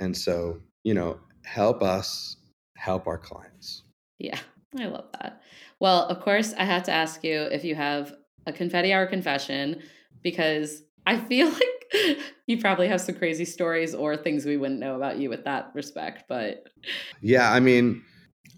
and 0.00 0.16
so 0.16 0.58
you 0.84 0.94
know 0.94 1.18
help 1.44 1.82
us 1.82 2.36
help 2.76 3.06
our 3.06 3.18
clients 3.18 3.84
Yeah, 4.18 4.38
I 4.78 4.86
love 4.86 5.06
that. 5.20 5.42
Well, 5.80 6.04
of 6.06 6.20
course, 6.20 6.54
I 6.54 6.64
had 6.64 6.84
to 6.86 6.92
ask 6.92 7.22
you 7.22 7.42
if 7.42 7.64
you 7.64 7.74
have 7.74 8.14
a 8.46 8.52
confetti 8.52 8.92
hour 8.92 9.06
confession 9.06 9.82
because 10.26 10.82
I 11.06 11.18
feel 11.18 11.48
like 11.92 12.18
you 12.48 12.58
probably 12.58 12.88
have 12.88 13.00
some 13.00 13.14
crazy 13.14 13.44
stories 13.44 13.94
or 13.94 14.16
things 14.16 14.44
we 14.44 14.56
wouldn't 14.56 14.80
know 14.80 14.96
about 14.96 15.18
you 15.18 15.30
with 15.30 15.44
that 15.44 15.70
respect. 15.72 16.24
But 16.28 16.64
yeah 17.22 17.52
i 17.52 17.60
mean 17.60 18.02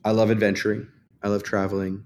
i 0.05 0.11
love 0.11 0.31
adventuring 0.31 0.87
i 1.23 1.29
love 1.29 1.43
traveling 1.43 2.05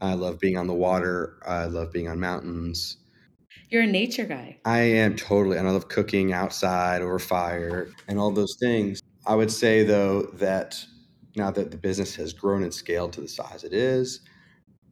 i 0.00 0.14
love 0.14 0.40
being 0.40 0.56
on 0.56 0.66
the 0.66 0.74
water 0.74 1.38
i 1.46 1.64
love 1.66 1.92
being 1.92 2.08
on 2.08 2.18
mountains 2.18 2.96
you're 3.68 3.82
a 3.82 3.86
nature 3.86 4.24
guy. 4.24 4.58
I 4.64 4.80
am 4.80 5.16
totally, 5.16 5.56
and 5.56 5.66
I 5.66 5.70
love 5.70 5.88
cooking 5.88 6.32
outside 6.32 7.02
over 7.02 7.18
fire 7.18 7.88
and 8.08 8.18
all 8.18 8.30
those 8.30 8.56
things. 8.58 9.00
I 9.26 9.34
would 9.34 9.50
say 9.50 9.84
though 9.84 10.22
that 10.34 10.84
now 11.36 11.50
that 11.52 11.70
the 11.70 11.76
business 11.76 12.14
has 12.16 12.32
grown 12.32 12.62
and 12.62 12.74
scaled 12.74 13.12
to 13.14 13.20
the 13.20 13.28
size 13.28 13.62
it 13.62 13.72
is, 13.72 14.20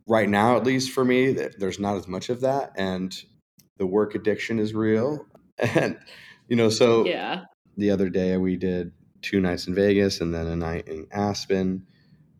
right 0.06 0.28
now 0.28 0.56
at 0.56 0.64
least 0.64 0.92
for 0.92 1.04
me, 1.04 1.32
that 1.32 1.58
there's 1.58 1.80
not 1.80 1.96
as 1.96 2.06
much 2.06 2.28
of 2.30 2.40
that, 2.42 2.72
and 2.76 3.16
the 3.78 3.86
work 3.86 4.14
addiction 4.14 4.58
is 4.58 4.74
real. 4.74 5.26
And 5.74 5.98
you 6.46 6.54
know, 6.54 6.68
so 6.68 7.04
Yeah. 7.04 7.46
the 7.76 7.90
other 7.90 8.08
day 8.08 8.36
we 8.36 8.56
did 8.56 8.92
two 9.22 9.40
nights 9.40 9.66
in 9.66 9.74
Vegas 9.74 10.20
and 10.20 10.32
then 10.32 10.46
a 10.46 10.54
night 10.54 10.86
in 10.86 11.08
Aspen, 11.10 11.84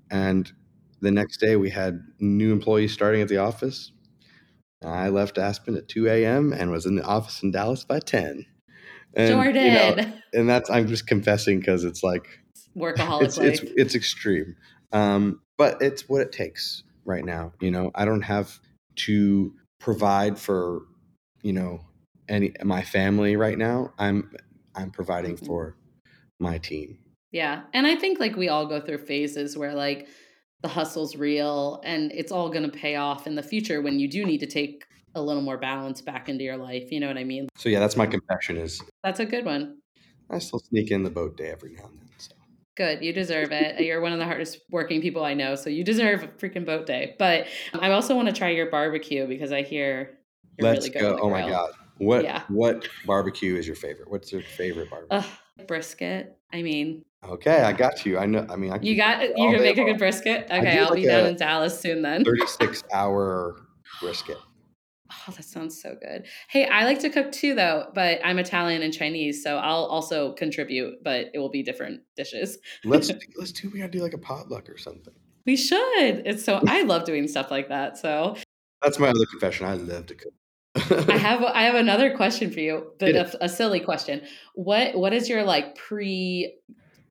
and 0.09 0.51
the 1.01 1.11
next 1.11 1.39
day 1.39 1.57
we 1.57 1.70
had 1.70 2.01
new 2.20 2.53
employees 2.53 2.93
starting 2.93 3.20
at 3.20 3.28
the 3.28 3.39
office. 3.39 3.91
I 4.84 5.09
left 5.09 5.39
Aspen 5.39 5.76
at 5.76 5.89
2 5.89 6.07
a.m. 6.07 6.53
and 6.53 6.70
was 6.70 6.86
in 6.86 6.95
the 6.95 7.03
office 7.03 7.43
in 7.43 7.51
Dallas 7.51 7.84
by 7.84 7.99
10. 7.99 8.47
And, 9.14 9.28
Jordan, 9.30 9.64
you 9.64 9.72
know, 9.72 9.97
and 10.32 10.49
that's 10.49 10.70
I'm 10.70 10.86
just 10.86 11.07
confessing 11.07 11.59
because 11.59 11.84
it's 11.84 12.03
like 12.03 12.26
workaholic 12.76 13.22
it's 13.22 13.39
it's 13.39 13.61
it's 13.76 13.95
extreme, 13.95 14.55
um, 14.93 15.41
but 15.57 15.82
it's 15.82 16.09
what 16.09 16.20
it 16.20 16.30
takes 16.30 16.84
right 17.05 17.24
now. 17.24 17.53
You 17.61 17.70
know, 17.70 17.91
I 17.95 18.05
don't 18.05 18.22
have 18.22 18.61
to 19.07 19.53
provide 19.80 20.39
for 20.39 20.82
you 21.43 21.53
know 21.53 21.80
any 22.28 22.53
my 22.64 22.82
family 22.82 23.36
right 23.36 23.59
now. 23.59 23.93
I'm 23.99 24.30
I'm 24.74 24.91
providing 24.91 25.36
Mhm. 25.36 25.47
for 25.47 25.76
my 26.39 26.59
team. 26.59 26.99
yeah. 27.32 27.62
And 27.74 27.86
I 27.86 27.97
think 27.97 28.20
like 28.20 28.36
we 28.36 28.49
all 28.49 28.66
go 28.66 28.80
through 28.80 28.99
phases 28.99 29.57
where 29.57 29.74
like 29.74 30.09
the 30.62 30.68
hustle's 30.68 31.16
real 31.16 31.80
and 31.84 32.11
it's 32.12 32.32
all 32.32 32.49
going 32.49 32.62
to 32.68 32.76
pay 32.76 32.97
off 32.97 33.26
in 33.26 33.34
the 33.34 33.43
future 33.43 33.80
when 33.82 33.99
you 33.99 34.09
do 34.09 34.24
need 34.24 34.39
to 34.39 34.47
take 34.47 34.84
a 35.14 35.20
little 35.22 35.43
more 35.43 35.59
balance 35.59 36.01
back 36.01 36.28
into 36.28 36.45
your 36.45 36.57
life. 36.57 36.91
You 36.93 37.01
know 37.01 37.07
what 37.09 37.18
I 37.18 37.24
mean? 37.24 37.49
So 37.57 37.68
yeah, 37.68 37.80
that's 37.80 37.97
my 37.97 38.07
confession. 38.07 38.57
Is 38.57 38.80
That's 39.05 39.20
a 39.20 39.26
good 39.26 39.45
one. 39.45 39.78
I 40.30 40.39
still 40.39 40.59
sneak 40.59 40.91
in 40.91 41.03
the 41.03 41.11
boat 41.11 41.36
day 41.36 41.51
every 41.51 41.72
now 41.72 41.84
and 41.86 41.99
then. 42.01 42.09
So. 42.18 42.34
Good. 42.76 43.03
You 43.03 43.12
deserve 43.12 43.51
it. 43.53 43.80
You're 43.80 44.01
one 44.01 44.12
of 44.12 44.18
the 44.18 44.24
hardest 44.24 44.61
working 44.70 45.01
people 45.01 45.24
I 45.24 45.34
know. 45.34 45.55
So 45.55 45.70
you 45.70 45.82
deserve 45.84 46.22
a 46.22 46.28
freaking 46.28 46.66
boat 46.66 46.86
day. 46.86 47.14
But 47.18 47.47
I 47.74 47.91
also 47.93 48.14
want 48.14 48.28
to 48.28 48.34
try 48.34 48.51
your 48.51 48.70
barbecue 48.70 49.26
because 49.26 49.51
I 49.53 49.62
hear 49.62 50.17
you're 50.59 50.68
Let's 50.68 50.86
really 50.88 50.98
good. 50.98 51.16
go. 51.16 51.18
Oh 51.22 51.30
my 51.30 51.42
god. 51.48 51.70
What 51.98 52.24
Yeah. 52.24 52.42
what 52.48 52.88
barbecue 53.06 53.56
is 53.56 53.66
your 53.66 53.76
favorite? 53.76 54.11
What's 54.11 54.30
your 54.32 54.42
favorite 54.42 54.90
barbecue? 54.90 55.18
Ugh, 55.18 55.66
brisket. 55.66 56.36
I 56.52 56.62
mean, 56.62 57.04
okay, 57.24 57.62
I 57.62 57.72
got 57.72 58.04
you. 58.06 58.18
I 58.18 58.26
know. 58.26 58.46
I 58.48 58.56
mean, 58.56 58.72
I 58.72 58.78
you 58.80 58.96
got 58.96 59.22
you 59.22 59.50
can 59.50 59.61
make 59.62 59.78
a 59.78 59.84
good 59.84 59.98
brisket. 59.98 60.44
Okay, 60.50 60.78
I'll 60.78 60.94
be 60.94 61.04
down 61.04 61.26
in 61.26 61.36
Dallas 61.36 61.78
soon 61.78 62.02
then. 62.02 62.24
36 62.24 62.84
hour 62.92 63.56
brisket. 64.00 64.38
Oh, 65.11 65.32
that 65.32 65.44
sounds 65.44 65.80
so 65.80 65.96
good. 66.00 66.26
Hey, 66.48 66.66
I 66.66 66.84
like 66.84 66.98
to 67.00 67.09
cook 67.09 67.32
too, 67.32 67.54
though, 67.54 67.90
but 67.94 68.20
I'm 68.22 68.38
Italian 68.38 68.82
and 68.82 68.92
Chinese, 68.92 69.42
so 69.42 69.56
I'll 69.56 69.86
also 69.86 70.34
contribute, 70.34 71.02
but 71.02 71.28
it 71.32 71.38
will 71.38 71.48
be 71.48 71.62
different 71.62 72.02
dishes. 72.14 72.59
Let's 72.84 73.09
do, 73.09 73.18
let's 73.38 73.52
do. 73.52 73.70
We 73.70 73.78
gotta 73.78 73.90
do 73.90 74.02
like 74.02 74.12
a 74.12 74.18
potluck 74.18 74.68
or 74.68 74.76
something. 74.76 75.14
We 75.46 75.56
should. 75.56 76.22
It's 76.26 76.44
so 76.44 76.61
I 76.66 76.82
love 76.82 77.04
doing 77.04 77.26
stuff 77.26 77.50
like 77.50 77.68
that. 77.70 77.96
So 77.96 78.36
That's 78.82 78.98
my 78.98 79.09
other 79.09 79.24
confession. 79.30 79.66
I 79.66 79.74
love 79.74 80.06
to 80.06 80.14
cook. 80.14 80.32
I 81.08 81.16
have 81.16 81.42
I 81.42 81.62
have 81.62 81.74
another 81.74 82.14
question 82.16 82.50
for 82.50 82.60
you, 82.60 82.92
but 82.98 83.14
a, 83.14 83.44
a 83.44 83.48
silly 83.48 83.80
question. 83.80 84.22
What 84.54 84.94
what 84.94 85.12
is 85.12 85.28
your 85.28 85.42
like 85.42 85.76
pre 85.76 86.54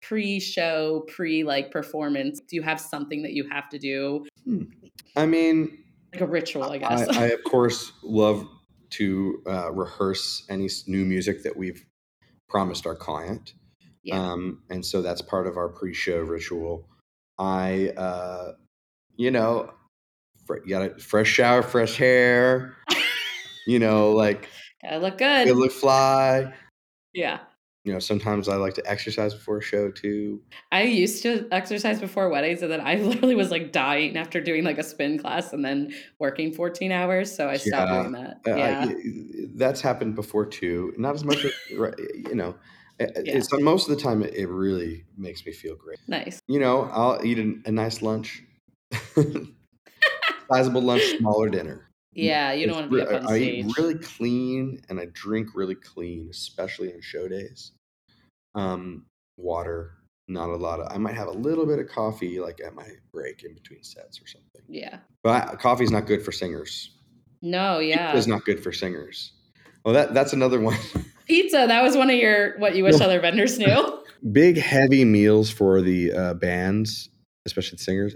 pre 0.01 0.39
show 0.39 1.05
pre 1.07 1.43
like 1.43 1.71
performance? 1.71 2.39
Do 2.39 2.55
you 2.55 2.61
have 2.61 2.79
something 2.79 3.23
that 3.23 3.33
you 3.33 3.47
have 3.49 3.69
to 3.69 3.79
do 3.79 4.25
I 5.15 5.25
mean, 5.25 5.79
like 6.13 6.21
a 6.21 6.27
ritual? 6.27 6.63
I 6.63 6.77
guess. 6.77 7.09
I, 7.09 7.23
I 7.23 7.27
of 7.27 7.43
course 7.43 7.91
love 8.03 8.47
to 8.91 9.41
uh, 9.47 9.71
rehearse 9.71 10.45
any 10.49 10.69
new 10.85 11.05
music 11.05 11.43
that 11.43 11.57
we've 11.57 11.85
promised 12.47 12.85
our 12.85 12.95
client. 12.95 13.53
Yeah. 14.03 14.21
Um, 14.21 14.61
and 14.69 14.85
so 14.85 15.01
that's 15.01 15.21
part 15.21 15.47
of 15.47 15.57
our 15.57 15.67
pre-show 15.67 16.19
ritual. 16.19 16.87
I, 17.37 17.89
uh, 17.97 18.53
you 19.17 19.31
know, 19.31 19.71
fr- 20.45 20.59
you 20.63 20.69
got 20.69 20.91
a 20.91 20.99
fresh 20.99 21.27
shower, 21.27 21.61
fresh 21.61 21.97
hair. 21.97 22.77
You 23.67 23.77
know, 23.79 24.11
like 24.11 24.49
Gotta 24.81 24.97
look 24.99 25.17
good. 25.19 25.47
good 25.47 25.57
look 25.57 25.71
fly. 25.71 26.51
yeah. 27.13 27.39
You 27.83 27.93
know, 27.93 27.99
sometimes 27.99 28.49
I 28.49 28.55
like 28.57 28.73
to 28.73 28.85
exercise 28.85 29.33
before 29.33 29.59
a 29.59 29.61
show 29.61 29.89
too. 29.91 30.41
I 30.73 30.81
used 30.83 31.23
to 31.23 31.47
exercise 31.53 32.01
before 32.01 32.27
weddings, 32.27 32.61
and 32.61 32.69
then 32.69 32.81
I 32.81 32.95
literally 33.09 33.33
was 33.35 33.49
like 33.49 33.71
dying 33.71 34.17
after 34.17 34.41
doing 34.41 34.65
like 34.65 34.77
a 34.77 34.83
spin 34.83 35.17
class 35.17 35.53
and 35.53 35.63
then 35.63 35.93
working 36.19 36.51
14 36.51 36.91
hours. 36.91 37.33
So 37.33 37.47
I 37.47 37.55
stopped 37.55 37.89
Yeah. 37.91 38.01
doing 38.01 38.11
that. 38.11 38.41
Uh, 38.45 38.55
yeah. 38.57 38.85
y- 38.87 38.93
that's 39.55 39.79
happened 39.79 40.15
before 40.15 40.45
too. 40.45 40.93
Not 40.97 41.15
as 41.15 41.23
much, 41.23 41.45
as, 41.45 41.53
you 41.69 42.35
know. 42.35 42.55
Yeah. 42.99 43.07
It's 43.15 43.47
most 43.53 43.87
of 43.89 43.95
the 43.95 44.01
time 44.03 44.21
it, 44.21 44.33
it 44.33 44.47
really 44.47 45.05
makes 45.17 45.45
me 45.45 45.53
feel 45.53 45.75
great. 45.75 45.99
nice. 46.09 46.41
You 46.47 46.59
know, 46.59 46.89
I'll 46.91 47.23
eat 47.25 47.39
a, 47.39 47.53
a 47.67 47.71
nice 47.71 48.01
lunch, 48.01 48.43
sizable 50.51 50.81
lunch, 50.81 51.03
smaller 51.17 51.47
dinner. 51.49 51.86
Yeah. 52.17 52.51
You 52.53 52.67
don't 52.67 52.75
want 52.75 52.91
to 52.91 52.95
be 52.95 53.01
up 53.01 53.23
on 53.23 53.27
I, 53.27 53.35
I 53.35 53.37
eat 53.39 53.77
really 53.77 53.95
clean 53.95 54.81
and 54.89 54.99
I 54.99 55.07
drink 55.13 55.49
really 55.53 55.75
clean, 55.75 56.27
especially 56.31 56.93
on 56.93 57.01
show 57.01 57.27
days. 57.27 57.71
Um, 58.55 59.05
water, 59.37 59.93
not 60.27 60.49
a 60.49 60.55
lot 60.55 60.79
of. 60.79 60.91
I 60.91 60.97
might 60.97 61.15
have 61.15 61.27
a 61.27 61.31
little 61.31 61.65
bit 61.65 61.79
of 61.79 61.87
coffee, 61.87 62.39
like 62.39 62.59
at 62.65 62.73
my 62.73 62.87
break 63.13 63.43
in 63.43 63.53
between 63.53 63.83
sets 63.83 64.19
or 64.21 64.27
something. 64.27 64.61
yeah. 64.67 64.97
But 65.23 65.49
I, 65.49 65.55
coffee's 65.55 65.91
not 65.91 66.07
good 66.07 66.23
for 66.23 66.31
singers. 66.31 66.91
No, 67.41 67.79
yeah. 67.79 68.15
It's 68.17 68.27
not 68.27 68.45
good 68.45 68.63
for 68.63 68.71
singers. 68.71 69.33
Well, 69.85 69.93
that 69.93 70.13
that's 70.13 70.33
another 70.33 70.59
one. 70.59 70.77
Pizza. 71.27 71.65
That 71.67 71.81
was 71.83 71.95
one 71.95 72.09
of 72.09 72.15
your 72.15 72.57
what 72.57 72.75
you 72.75 72.83
wish 72.83 72.99
other 72.99 73.19
vendors 73.19 73.59
knew. 73.59 74.03
Big 74.31 74.57
heavy 74.57 75.05
meals 75.05 75.49
for 75.49 75.81
the 75.81 76.11
uh, 76.11 76.33
bands, 76.33 77.09
especially 77.45 77.77
the 77.77 77.83
singers 77.83 78.15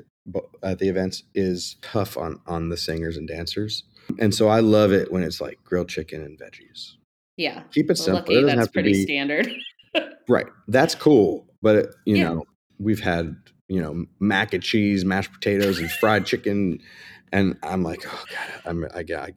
at 0.64 0.80
the 0.80 0.90
events, 0.90 1.24
is 1.36 1.78
tough 1.82 2.18
on 2.18 2.42
on 2.48 2.70
the 2.70 2.78
singers 2.78 3.16
and 3.16 3.28
dancers. 3.28 3.84
And 4.20 4.34
so 4.34 4.48
I 4.50 4.60
love 4.60 4.92
it 4.92 5.12
when 5.12 5.24
it's 5.24 5.40
like 5.42 5.64
grilled 5.64 5.90
chicken 5.90 6.22
and 6.22 6.38
veggies. 6.40 6.94
Yeah. 7.38 7.64
Keep 7.72 7.86
it 7.86 7.88
Well, 7.90 7.96
simple. 7.96 8.16
lucky 8.16 8.36
it 8.36 8.46
that's 8.46 8.60
have 8.60 8.68
to 8.68 8.74
pretty 8.74 8.92
be 8.94 9.04
standard. 9.04 9.52
right. 10.30 10.48
That's 10.68 10.96
cool, 10.96 11.48
but 11.62 11.76
it, 11.76 11.96
you 12.06 12.18
Yeah. 12.18 12.30
know 12.30 12.44
we've 12.80 13.00
had 13.00 13.36
you 13.68 13.82
know 13.82 14.06
mac 14.20 14.54
and 14.54 14.64
cheese, 14.64 15.06
mashed 15.06 15.32
potatoes, 15.32 15.80
and 15.80 15.90
fried 15.92 16.26
chicken. 16.26 16.80
And 17.34 17.58
I'm 17.64 17.82
like, 17.82 18.04
oh 18.06 18.24
god, 18.30 18.62
I'm 18.66 18.84
I, 18.94 19.00
I, 19.00 19.30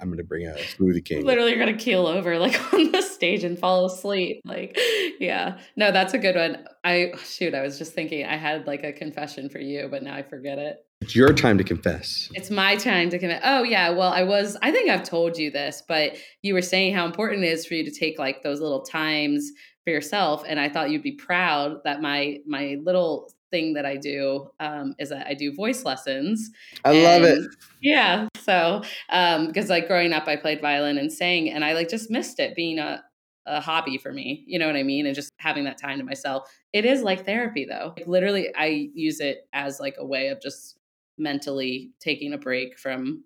I'm 0.00 0.08
going 0.08 0.18
to 0.18 0.24
bring 0.24 0.46
a 0.48 0.54
smoothie 0.54 1.04
king. 1.04 1.24
Literally, 1.24 1.50
you're 1.50 1.64
gonna 1.64 1.76
keel 1.78 2.06
over 2.08 2.38
like 2.38 2.60
on 2.74 2.90
the 2.90 3.02
stage 3.02 3.44
and 3.44 3.56
fall 3.58 3.86
asleep. 3.86 4.40
Like, 4.44 4.76
yeah, 5.20 5.58
no, 5.76 5.92
that's 5.92 6.12
a 6.12 6.18
good 6.18 6.34
one. 6.34 6.66
I 6.82 7.12
shoot, 7.24 7.54
I 7.54 7.62
was 7.62 7.78
just 7.78 7.92
thinking 7.92 8.26
I 8.26 8.36
had 8.36 8.66
like 8.66 8.82
a 8.82 8.92
confession 8.92 9.48
for 9.48 9.60
you, 9.60 9.86
but 9.88 10.02
now 10.02 10.14
I 10.14 10.22
forget 10.24 10.58
it. 10.58 10.78
It's 11.00 11.14
your 11.14 11.32
time 11.32 11.58
to 11.58 11.64
confess. 11.64 12.28
It's 12.34 12.50
my 12.50 12.76
time 12.76 13.10
to 13.10 13.18
commit. 13.18 13.40
Oh 13.44 13.62
yeah, 13.62 13.90
well, 13.90 14.12
I 14.12 14.22
was. 14.22 14.56
I 14.62 14.72
think 14.72 14.90
I've 14.90 15.04
told 15.04 15.36
you 15.38 15.50
this, 15.50 15.82
but 15.86 16.16
you 16.42 16.54
were 16.54 16.62
saying 16.62 16.94
how 16.94 17.06
important 17.06 17.44
it 17.44 17.48
is 17.48 17.66
for 17.66 17.74
you 17.74 17.84
to 17.84 17.90
take 17.90 18.18
like 18.18 18.42
those 18.42 18.60
little 18.60 18.82
times 18.82 19.50
for 19.84 19.90
yourself, 19.90 20.42
and 20.48 20.58
I 20.58 20.68
thought 20.68 20.90
you'd 20.90 21.02
be 21.02 21.12
proud 21.12 21.78
that 21.84 22.00
my 22.00 22.38
my 22.46 22.78
little 22.82 23.30
thing 23.50 23.74
that 23.74 23.86
I 23.86 23.96
do 23.96 24.48
um, 24.58 24.94
is 24.98 25.10
that 25.10 25.26
I 25.26 25.34
do 25.34 25.54
voice 25.54 25.84
lessons. 25.84 26.50
I 26.84 26.92
love 26.92 27.22
it. 27.22 27.40
Yeah. 27.80 28.28
So, 28.42 28.82
um, 29.10 29.46
because 29.48 29.68
like 29.68 29.86
growing 29.86 30.12
up, 30.12 30.26
I 30.26 30.36
played 30.36 30.60
violin 30.60 30.98
and 30.98 31.12
sang, 31.12 31.50
and 31.50 31.64
I 31.64 31.74
like 31.74 31.88
just 31.88 32.10
missed 32.10 32.40
it 32.40 32.56
being 32.56 32.78
a, 32.78 33.02
a 33.46 33.60
hobby 33.60 33.98
for 33.98 34.12
me. 34.12 34.44
You 34.46 34.58
know 34.58 34.66
what 34.66 34.76
I 34.76 34.82
mean? 34.82 35.06
And 35.06 35.14
just 35.14 35.30
having 35.38 35.64
that 35.64 35.78
time 35.78 35.98
to 35.98 36.04
myself. 36.04 36.50
It 36.72 36.84
is 36.84 37.02
like 37.02 37.24
therapy, 37.24 37.64
though. 37.64 37.94
Like, 37.96 38.06
literally, 38.06 38.48
I 38.56 38.90
use 38.94 39.20
it 39.20 39.48
as 39.52 39.78
like 39.78 39.96
a 39.98 40.06
way 40.06 40.28
of 40.28 40.40
just 40.40 40.75
mentally 41.18 41.92
taking 42.00 42.32
a 42.32 42.38
break 42.38 42.78
from 42.78 43.24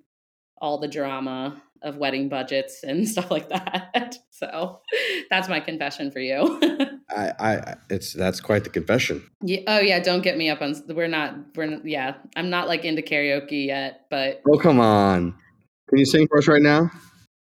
all 0.58 0.78
the 0.78 0.88
drama 0.88 1.62
of 1.82 1.96
wedding 1.96 2.28
budgets 2.28 2.82
and 2.82 3.08
stuff 3.14 3.30
like 3.30 3.48
that. 3.48 4.16
So, 4.40 4.80
that's 5.28 5.50
my 5.50 5.60
confession 5.60 6.10
for 6.10 6.18
you. 6.18 6.58
I, 7.10 7.32
I, 7.38 7.74
it's 7.90 8.14
that's 8.14 8.40
quite 8.40 8.64
the 8.64 8.70
confession. 8.70 9.22
yeah, 9.42 9.60
oh 9.66 9.80
yeah, 9.80 10.00
don't 10.00 10.22
get 10.22 10.38
me 10.38 10.48
up 10.48 10.62
on. 10.62 10.74
We're 10.88 11.08
not. 11.08 11.34
We're 11.54 11.78
yeah. 11.84 12.14
I'm 12.36 12.48
not 12.48 12.66
like 12.66 12.86
into 12.86 13.02
karaoke 13.02 13.66
yet, 13.66 14.06
but 14.08 14.40
Oh 14.50 14.56
come 14.56 14.80
on! 14.80 15.34
Can 15.90 15.98
you 15.98 16.06
sing 16.06 16.26
for 16.26 16.38
us 16.38 16.48
right 16.48 16.62
now? 16.62 16.90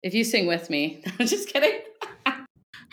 If 0.03 0.15
you 0.15 0.25
sing 0.25 0.49
with 0.49 0.69
me, 0.69 1.05
I'm 1.21 1.29
just 1.29 1.49
kidding. 1.49 1.79
How 2.27 2.35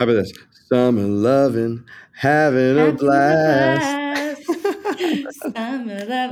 about 0.01 0.13
this? 0.13 0.31
Summer 0.71 1.01
loving, 1.01 1.83
having 2.13 2.77
a 2.77 2.91
blast. 2.91 4.07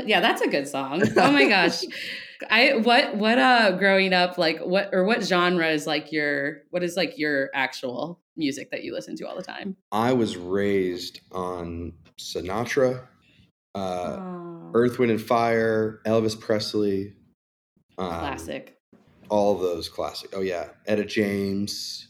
Yeah, 0.05 0.19
that's 0.19 0.41
a 0.41 0.47
good 0.47 0.67
song. 0.67 1.03
Oh 1.17 1.31
my 1.31 1.47
gosh. 1.47 1.83
I 2.49 2.75
what 2.75 3.15
what 3.15 3.39
uh 3.39 3.71
growing 3.77 4.13
up 4.13 4.37
like 4.37 4.59
what 4.59 4.89
or 4.91 5.05
what 5.05 5.23
genre 5.23 5.67
is 5.69 5.87
like 5.87 6.11
your 6.11 6.63
what 6.69 6.83
is 6.83 6.97
like 6.97 7.17
your 7.17 7.49
actual 7.53 8.19
music 8.35 8.71
that 8.71 8.83
you 8.83 8.93
listen 8.93 9.15
to 9.17 9.27
all 9.27 9.35
the 9.35 9.43
time? 9.43 9.77
I 9.91 10.13
was 10.13 10.35
raised 10.37 11.21
on 11.31 11.93
Sinatra, 12.19 13.07
uh, 13.73 14.19
Earth, 14.73 14.99
Wind 14.99 15.11
and 15.11 15.21
Fire, 15.21 16.01
Elvis 16.05 16.39
Presley, 16.39 17.13
um, 17.97 18.09
classic. 18.09 18.77
all 19.29 19.57
those 19.57 19.87
classic. 19.89 20.31
Oh 20.33 20.41
yeah, 20.41 20.69
Etta 20.85 21.05
James. 21.05 22.07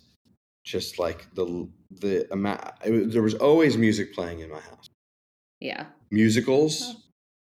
Just 0.63 0.97
like 0.97 1.27
the 1.35 1.69
the 1.91 2.27
amount, 2.33 2.61
it 2.83 3.11
there 3.11 3.21
was 3.21 3.35
always 3.35 3.77
music 3.77 4.15
playing 4.15 4.39
in 4.39 4.49
my 4.49 4.59
house. 4.59 4.89
Yeah. 5.59 5.85
Musicals. 6.11 6.95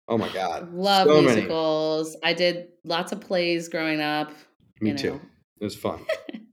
Oh 0.09 0.19
my 0.19 0.33
god, 0.33 0.73
Love 0.73 1.07
so 1.07 1.21
many. 1.21 1.35
musicals. 1.35 2.17
I 2.23 2.33
did 2.33 2.69
lots 2.85 3.13
of 3.13 3.21
plays 3.21 3.69
growing 3.69 4.01
up. 4.01 4.33
Me 4.81 4.95
too. 4.95 5.11
know. 5.11 5.21
It 5.61 5.65
was 5.65 5.77
fun. 5.77 6.05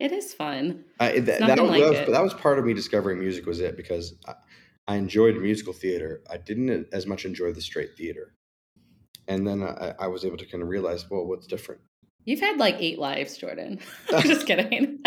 It 0.00 0.12
is 0.12 0.32
fun. 0.32 0.86
I, 0.98 1.12
th- 1.12 1.24
that, 1.26 1.60
was, 1.60 1.70
like 1.70 1.82
that, 1.82 1.90
was, 1.90 1.98
it. 1.98 2.10
that 2.10 2.22
was 2.22 2.32
part 2.32 2.58
of 2.58 2.64
me 2.64 2.72
discovering 2.72 3.18
music 3.18 3.44
was 3.44 3.60
it 3.60 3.76
because 3.76 4.14
I, 4.26 4.32
I 4.88 4.96
enjoyed 4.96 5.36
musical 5.36 5.74
theater. 5.74 6.22
I 6.30 6.38
didn't 6.38 6.88
as 6.90 7.06
much 7.06 7.26
enjoy 7.26 7.52
the 7.52 7.60
straight 7.60 7.90
theater. 7.98 8.34
And 9.28 9.46
then 9.46 9.62
I, 9.62 9.92
I 10.00 10.06
was 10.06 10.24
able 10.24 10.38
to 10.38 10.46
kind 10.46 10.62
of 10.62 10.70
realize, 10.70 11.08
well, 11.10 11.26
what's 11.26 11.46
different? 11.46 11.82
You've 12.24 12.40
had 12.40 12.56
like 12.56 12.76
eight 12.78 12.98
lives, 12.98 13.36
Jordan. 13.36 13.78
I'm 14.10 14.22
just 14.26 14.46
kidding. 14.46 15.00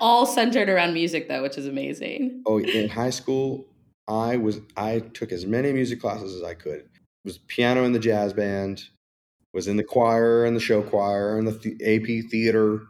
All 0.00 0.26
centered 0.26 0.68
around 0.68 0.94
music, 0.94 1.28
though, 1.28 1.42
which 1.42 1.56
is 1.56 1.66
amazing. 1.68 2.42
Oh, 2.44 2.58
in 2.58 2.88
high 2.88 3.10
school, 3.10 3.66
I 4.08 4.36
was 4.36 4.60
I 4.76 5.00
took 5.00 5.32
as 5.32 5.46
many 5.46 5.72
music 5.72 6.00
classes 6.00 6.34
as 6.36 6.42
I 6.42 6.54
could. 6.54 6.88
Was 7.24 7.38
piano 7.38 7.84
in 7.84 7.92
the 7.92 7.98
jazz 8.00 8.32
band, 8.32 8.82
was 9.54 9.68
in 9.68 9.76
the 9.76 9.84
choir 9.84 10.44
and 10.44 10.56
the 10.56 10.60
show 10.60 10.82
choir 10.82 11.38
and 11.38 11.46
the 11.46 11.56
th- 11.58 11.76
AP 11.80 12.30
theater 12.30 12.80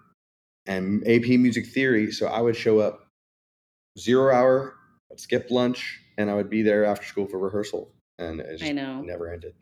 and 0.66 1.06
AP 1.06 1.26
music 1.38 1.66
theory. 1.66 2.10
So 2.12 2.26
I 2.26 2.40
would 2.40 2.56
show 2.56 2.78
up 2.78 3.06
zero 3.98 4.34
hour, 4.34 4.74
I'd 5.10 5.20
skip 5.20 5.50
lunch, 5.50 6.00
and 6.16 6.30
I 6.30 6.34
would 6.34 6.48
be 6.48 6.62
there 6.62 6.84
after 6.86 7.04
school 7.06 7.26
for 7.26 7.38
rehearsal. 7.38 7.90
And 8.18 8.40
it 8.40 8.58
just 8.58 8.64
I 8.70 8.72
know. 8.72 9.02
never 9.02 9.30
ended. 9.30 9.54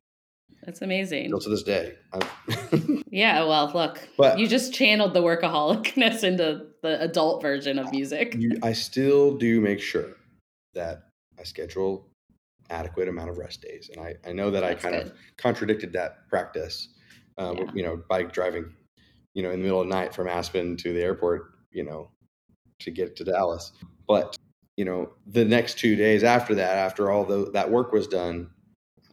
That's 0.62 0.82
amazing. 0.82 1.28
Still 1.28 1.40
to 1.40 1.48
this 1.48 1.62
day. 1.62 1.94
Yeah, 3.12 3.42
well, 3.44 3.68
look, 3.74 4.08
But- 4.16 4.38
you 4.38 4.46
just 4.46 4.72
channeled 4.72 5.14
the 5.14 5.20
workaholicness 5.20 6.22
into 6.24 6.66
the 6.82 7.02
adult 7.02 7.42
version 7.42 7.76
of 7.80 7.90
music. 7.90 8.36
you, 8.38 8.52
I 8.62 8.72
still 8.72 9.36
do 9.36 9.60
make 9.60 9.80
sure 9.80 10.06
that 10.74 11.08
I 11.40 11.44
schedule 11.44 12.06
adequate 12.68 13.08
amount 13.08 13.30
of 13.30 13.38
rest 13.38 13.62
days, 13.62 13.90
and 13.92 14.04
I, 14.04 14.14
I 14.28 14.32
know 14.32 14.50
that 14.50 14.60
That's 14.60 14.84
I 14.84 14.90
kind 14.90 15.02
good. 15.02 15.12
of 15.12 15.18
contradicted 15.38 15.92
that 15.94 16.28
practice. 16.28 16.88
Uh, 17.38 17.54
Yeah. 17.56 17.70
You 17.74 17.82
know, 17.82 18.02
by 18.08 18.24
driving 18.24 18.74
you 19.34 19.42
know, 19.42 19.50
in 19.50 19.60
the 19.60 19.64
middle 19.64 19.80
of 19.80 19.88
the 19.88 19.94
night 19.94 20.14
from 20.14 20.28
Aspen 20.28 20.76
to 20.78 20.92
the 20.92 21.02
airport, 21.02 21.52
you 21.70 21.84
know, 21.84 22.10
to 22.80 22.90
get 22.90 23.16
to 23.16 23.24
Dallas. 23.24 23.72
But, 24.08 24.36
you 24.76 24.84
know, 24.84 25.10
the 25.26 25.44
next 25.44 25.78
two 25.78 25.96
days 25.96 26.24
after 26.24 26.54
that, 26.56 26.76
after 26.76 27.10
all 27.10 27.24
the, 27.24 27.50
that 27.52 27.70
work 27.70 27.92
was 27.92 28.06
done, 28.06 28.50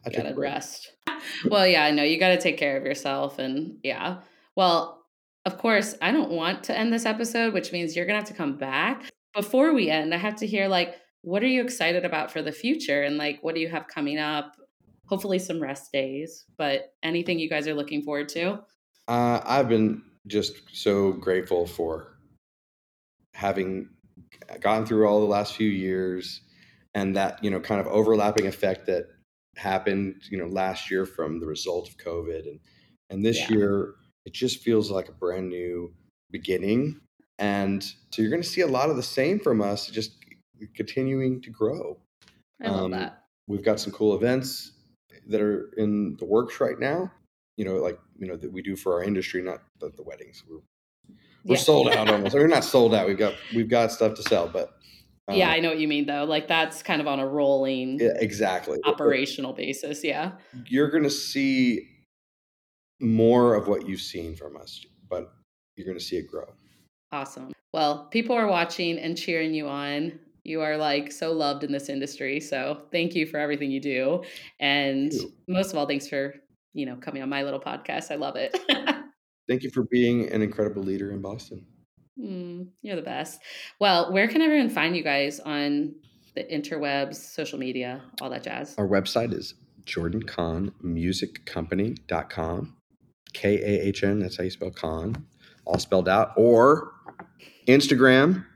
I 0.04 0.10
gotta 0.10 0.34
rest. 0.34 0.92
well, 1.50 1.66
yeah, 1.66 1.84
I 1.84 1.90
know 1.90 2.02
you 2.02 2.18
got 2.18 2.28
to 2.28 2.40
take 2.40 2.56
care 2.56 2.76
of 2.76 2.84
yourself. 2.84 3.38
And 3.38 3.78
yeah, 3.82 4.20
well, 4.56 5.04
of 5.44 5.58
course, 5.58 5.94
I 6.00 6.12
don't 6.12 6.30
want 6.30 6.64
to 6.64 6.76
end 6.76 6.92
this 6.92 7.06
episode, 7.06 7.52
which 7.52 7.72
means 7.72 7.94
you're 7.94 8.06
gonna 8.06 8.18
have 8.18 8.28
to 8.28 8.34
come 8.34 8.56
back. 8.56 9.10
Before 9.34 9.74
we 9.74 9.90
end, 9.90 10.14
I 10.14 10.16
have 10.16 10.36
to 10.36 10.46
hear 10.46 10.68
like, 10.68 10.96
what 11.22 11.42
are 11.42 11.48
you 11.48 11.62
excited 11.62 12.04
about 12.04 12.30
for 12.30 12.42
the 12.42 12.52
future? 12.52 13.02
And 13.02 13.16
like, 13.16 13.38
what 13.42 13.54
do 13.54 13.60
you 13.60 13.68
have 13.68 13.88
coming 13.88 14.18
up? 14.18 14.54
Hopefully, 15.06 15.38
some 15.38 15.60
rest 15.60 15.90
days, 15.92 16.44
but 16.58 16.92
anything 17.02 17.38
you 17.38 17.48
guys 17.48 17.66
are 17.66 17.74
looking 17.74 18.02
forward 18.02 18.28
to? 18.30 18.60
Uh, 19.08 19.40
I've 19.44 19.68
been 19.68 20.02
just 20.26 20.54
so 20.72 21.12
grateful 21.12 21.66
for 21.66 22.18
having 23.34 23.88
gone 24.60 24.84
through 24.84 25.06
all 25.06 25.20
the 25.20 25.26
last 25.26 25.56
few 25.56 25.68
years 25.68 26.42
and 26.94 27.16
that, 27.16 27.42
you 27.42 27.50
know, 27.50 27.60
kind 27.60 27.80
of 27.80 27.86
overlapping 27.86 28.46
effect 28.46 28.86
that 28.86 29.06
happened, 29.56 30.22
you 30.30 30.38
know, 30.38 30.46
last 30.46 30.90
year 30.90 31.06
from 31.06 31.40
the 31.40 31.46
result 31.46 31.88
of 31.88 31.96
COVID. 31.96 32.46
And, 32.46 32.60
and 33.10 33.24
this 33.24 33.38
yeah. 33.38 33.56
year, 33.56 33.94
it 34.26 34.34
just 34.34 34.62
feels 34.62 34.90
like 34.90 35.08
a 35.08 35.12
brand 35.12 35.48
new 35.48 35.94
beginning. 36.30 37.00
And 37.38 37.82
so 37.82 38.20
you're 38.20 38.30
going 38.30 38.42
to 38.42 38.48
see 38.48 38.62
a 38.62 38.66
lot 38.66 38.90
of 38.90 38.96
the 38.96 39.02
same 39.02 39.38
from 39.38 39.62
us, 39.62 39.86
just 39.86 40.17
continuing 40.74 41.40
to 41.42 41.50
grow. 41.50 41.98
I 42.62 42.68
love 42.68 42.84
um, 42.84 42.90
that. 42.92 43.24
We've 43.46 43.64
got 43.64 43.80
some 43.80 43.92
cool 43.92 44.14
events 44.16 44.72
that 45.28 45.40
are 45.40 45.70
in 45.76 46.16
the 46.18 46.24
works 46.24 46.60
right 46.60 46.78
now. 46.78 47.10
You 47.56 47.64
know, 47.64 47.76
like 47.76 47.98
you 48.18 48.26
know 48.26 48.36
that 48.36 48.52
we 48.52 48.62
do 48.62 48.76
for 48.76 48.94
our 48.94 49.02
industry, 49.02 49.42
not 49.42 49.62
the, 49.80 49.90
the 49.96 50.02
weddings. 50.02 50.44
We're 50.48 50.60
we're 51.44 51.56
yeah. 51.56 51.60
sold 51.60 51.88
out 51.88 52.08
almost. 52.12 52.34
we're 52.34 52.46
not 52.46 52.64
sold 52.64 52.94
out. 52.94 53.06
We've 53.06 53.18
got 53.18 53.34
we've 53.54 53.68
got 53.68 53.90
stuff 53.92 54.14
to 54.14 54.22
sell, 54.22 54.48
but 54.48 54.78
um, 55.28 55.36
yeah, 55.36 55.50
I 55.50 55.60
know 55.60 55.68
what 55.68 55.78
you 55.78 55.88
mean 55.88 56.06
though. 56.06 56.24
Like 56.24 56.48
that's 56.48 56.82
kind 56.82 57.00
of 57.00 57.06
on 57.06 57.20
a 57.20 57.26
rolling, 57.26 57.98
yeah, 58.00 58.12
exactly 58.16 58.78
operational 58.84 59.52
basis. 59.52 60.04
Yeah, 60.04 60.32
you're 60.66 60.90
going 60.90 61.04
to 61.04 61.10
see 61.10 61.88
more 63.00 63.54
of 63.54 63.68
what 63.68 63.86
you've 63.86 64.00
seen 64.00 64.34
from 64.34 64.56
us, 64.56 64.84
but 65.08 65.32
you're 65.76 65.86
going 65.86 65.98
to 65.98 66.04
see 66.04 66.16
it 66.16 66.28
grow. 66.28 66.46
Awesome. 67.12 67.52
Well, 67.72 68.06
people 68.10 68.34
are 68.34 68.46
watching 68.46 68.98
and 68.98 69.16
cheering 69.16 69.54
you 69.54 69.68
on. 69.68 70.18
You 70.48 70.62
are 70.62 70.76
like 70.76 71.12
so 71.12 71.32
loved 71.32 71.64
in 71.64 71.72
this 71.72 71.88
industry. 71.88 72.40
So 72.40 72.82
thank 72.90 73.14
you 73.14 73.26
for 73.26 73.38
everything 73.38 73.70
you 73.70 73.80
do. 73.80 74.24
And 74.58 75.12
you. 75.12 75.32
most 75.46 75.70
of 75.70 75.78
all, 75.78 75.86
thanks 75.86 76.08
for, 76.08 76.34
you 76.72 76.86
know, 76.86 76.96
coming 76.96 77.22
on 77.22 77.28
my 77.28 77.42
little 77.42 77.60
podcast. 77.60 78.10
I 78.10 78.16
love 78.16 78.36
it. 78.36 78.58
thank 79.48 79.62
you 79.62 79.70
for 79.70 79.84
being 79.84 80.30
an 80.32 80.42
incredible 80.42 80.82
leader 80.82 81.12
in 81.12 81.20
Boston. 81.20 81.64
Mm, 82.18 82.68
you're 82.82 82.96
the 82.96 83.02
best. 83.02 83.40
Well, 83.80 84.12
where 84.12 84.26
can 84.26 84.42
everyone 84.42 84.70
find 84.70 84.96
you 84.96 85.04
guys 85.04 85.38
on 85.40 85.94
the 86.34 86.44
interwebs, 86.44 87.16
social 87.16 87.58
media, 87.58 88.02
all 88.20 88.30
that 88.30 88.42
jazz? 88.42 88.74
Our 88.76 88.88
website 88.88 89.32
is 89.32 89.54
jordankahnmusiccompany.com. 89.84 92.74
K 93.34 93.62
A 93.62 93.86
H 93.86 94.04
N, 94.04 94.20
that's 94.20 94.38
how 94.38 94.44
you 94.44 94.50
spell 94.50 94.70
Kahn, 94.70 95.26
all 95.64 95.78
spelled 95.78 96.08
out. 96.08 96.32
Or 96.36 96.92
Instagram, 97.66 98.46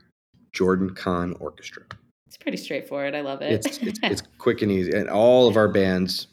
Jordan 0.53 0.93
Kahn 0.93 1.33
Orchestra. 1.39 1.83
It's 2.27 2.37
pretty 2.37 2.57
straightforward. 2.57 3.15
I 3.15 3.21
love 3.21 3.41
it. 3.41 3.65
It's, 3.65 3.77
it's, 3.79 3.99
it's 4.03 4.23
quick 4.37 4.61
and 4.61 4.71
easy. 4.71 4.91
And 4.91 5.09
all 5.09 5.47
of 5.47 5.57
our 5.57 5.67
bands, 5.67 6.27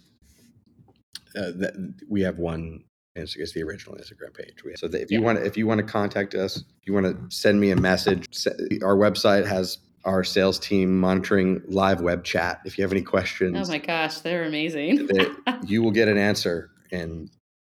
uh, 1.37 1.53
that, 1.57 1.95
we 2.09 2.23
have 2.23 2.39
one 2.39 2.85
it's 3.17 3.53
the 3.53 3.63
original 3.63 3.97
Instagram 3.97 4.35
page. 4.35 4.55
So 4.77 4.87
if 4.87 5.11
you 5.11 5.19
yeah. 5.19 5.25
want 5.25 5.39
to, 5.39 5.45
if 5.45 5.57
you 5.57 5.67
want 5.67 5.79
to 5.79 5.87
contact 5.87 6.35
us, 6.35 6.57
if 6.57 6.87
you 6.87 6.95
want 6.95 7.07
to 7.07 7.37
send 7.37 7.61
me 7.61 7.71
a 7.71 7.77
message, 7.77 8.47
our 8.83 8.97
website 8.97 9.47
has 9.47 9.79
our 10.05 10.25
sales 10.25 10.59
team 10.59 10.99
monitoring 10.99 11.61
live 11.67 12.01
web 12.01 12.25
chat. 12.25 12.61
If 12.65 12.79
you 12.79 12.83
have 12.83 12.93
any 12.93 13.03
questions, 13.03 13.69
oh 13.69 13.71
my 13.71 13.79
gosh, 13.79 14.19
they're 14.21 14.45
amazing. 14.45 15.09
you 15.67 15.83
will 15.83 15.91
get 15.91 16.09
an 16.09 16.17
answer 16.17 16.71
in 16.91 17.31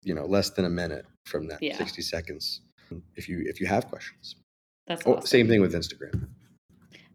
you 0.03 0.13
know 0.13 0.25
less 0.25 0.51
than 0.51 0.65
a 0.65 0.69
minute 0.69 1.05
from 1.25 1.47
that 1.47 1.61
yeah. 1.61 1.77
60 1.77 2.01
seconds 2.01 2.61
if 3.15 3.27
you 3.27 3.43
if 3.45 3.59
you 3.59 3.67
have 3.67 3.87
questions. 3.87 4.35
That's 4.88 5.03
oh, 5.05 5.15
awesome. 5.15 5.27
same 5.27 5.47
thing 5.47 5.61
with 5.61 5.73
Instagram. 5.73 6.27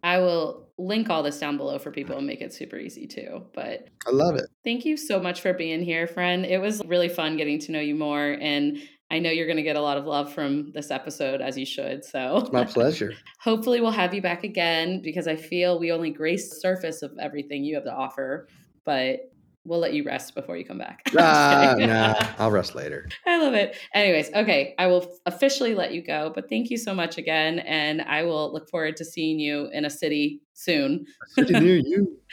I 0.03 0.19
will 0.19 0.69
link 0.79 1.11
all 1.11 1.23
this 1.23 1.39
down 1.39 1.57
below 1.57 1.79
for 1.79 1.91
people 1.91 2.17
and 2.17 2.27
make 2.27 2.41
it 2.41 2.55
super 2.55 2.77
easy 2.77 3.07
too. 3.07 3.45
But 3.53 3.89
I 4.07 4.11
love 4.11 4.37
it. 4.37 4.47
Thank 4.65 4.85
you 4.85 4.97
so 4.97 5.21
much 5.21 5.41
for 5.41 5.53
being 5.53 5.83
here, 5.83 6.07
friend. 6.07 6.47
It 6.47 6.61
was 6.61 6.83
really 6.87 7.09
fun 7.09 7.37
getting 7.37 7.59
to 7.61 7.73
know 7.73 7.81
you 7.81 7.95
more. 7.95 8.37
And 8.41 8.79
I 9.11 9.19
know 9.19 9.31
you're 9.31 9.47
going 9.47 9.57
to 9.57 9.63
get 9.63 9.77
a 9.77 9.81
lot 9.81 9.97
of 9.97 10.05
love 10.05 10.33
from 10.33 10.71
this 10.73 10.91
episode, 10.91 11.41
as 11.41 11.57
you 11.59 11.67
should. 11.67 12.05
So 12.05 12.39
it's 12.39 12.53
my 12.53 12.65
pleasure. 12.65 13.15
Hopefully, 13.41 13.81
we'll 13.81 13.91
have 13.91 14.15
you 14.15 14.23
back 14.23 14.45
again 14.45 15.01
because 15.03 15.27
I 15.27 15.35
feel 15.35 15.79
we 15.79 15.91
only 15.91 16.11
grace 16.11 16.51
the 16.51 16.57
surface 16.57 17.03
of 17.03 17.13
everything 17.19 17.65
you 17.65 17.75
have 17.75 17.85
to 17.85 17.93
offer. 17.93 18.49
But 18.85 19.33
we'll 19.69 19.79
let 19.79 19.93
you 19.95 20.05
rest 20.05 20.35
before 20.35 20.57
you 20.57 20.65
come 20.65 20.79
back. 20.79 21.03
Ah, 21.19 21.75
nah, 21.77 22.15
I'll 22.39 22.51
rest 22.51 22.75
later. 22.75 23.09
I 23.27 23.43
love 23.43 23.55
it. 23.55 23.77
Anyways, 23.93 24.33
okay, 24.35 24.75
I 24.79 24.87
will 24.87 25.19
officially 25.27 25.75
let 25.75 25.93
you 25.93 26.03
go, 26.03 26.33
but 26.35 26.49
thank 26.49 26.71
you 26.71 26.77
so 26.77 26.95
much 26.95 27.19
again. 27.19 27.59
And 27.61 28.03
I 28.03 28.23
will 28.23 28.53
look 28.53 28.69
forward 28.71 28.97
to 28.97 29.05
seeing 29.05 29.39
you 29.39 29.67
in 29.73 29.85
a 29.85 29.91
city 29.91 30.41
soon. 30.55 31.07
A 31.23 31.31
city 31.31 31.61
near 31.61 31.77
you. 31.77 32.17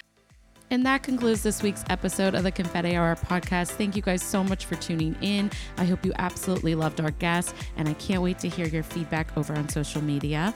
And 0.71 0.83
that 0.85 1.03
concludes 1.03 1.43
this 1.43 1.61
week's 1.61 1.83
episode 1.89 2.33
of 2.33 2.41
the 2.41 2.51
Confetti 2.51 2.95
Hour 2.95 3.15
podcast. 3.15 3.69
Thank 3.69 3.95
you 3.95 4.01
guys 4.01 4.23
so 4.23 4.43
much 4.43 4.65
for 4.65 4.73
tuning 4.75 5.15
in. 5.21 5.51
I 5.77 5.85
hope 5.85 6.03
you 6.03 6.11
absolutely 6.17 6.73
loved 6.73 6.99
our 6.99 7.11
guests, 7.11 7.53
and 7.77 7.87
I 7.87 7.93
can't 7.93 8.23
wait 8.23 8.39
to 8.39 8.49
hear 8.49 8.65
your 8.65 8.81
feedback 8.81 9.37
over 9.37 9.53
on 9.53 9.69
social 9.69 10.01
media. 10.01 10.55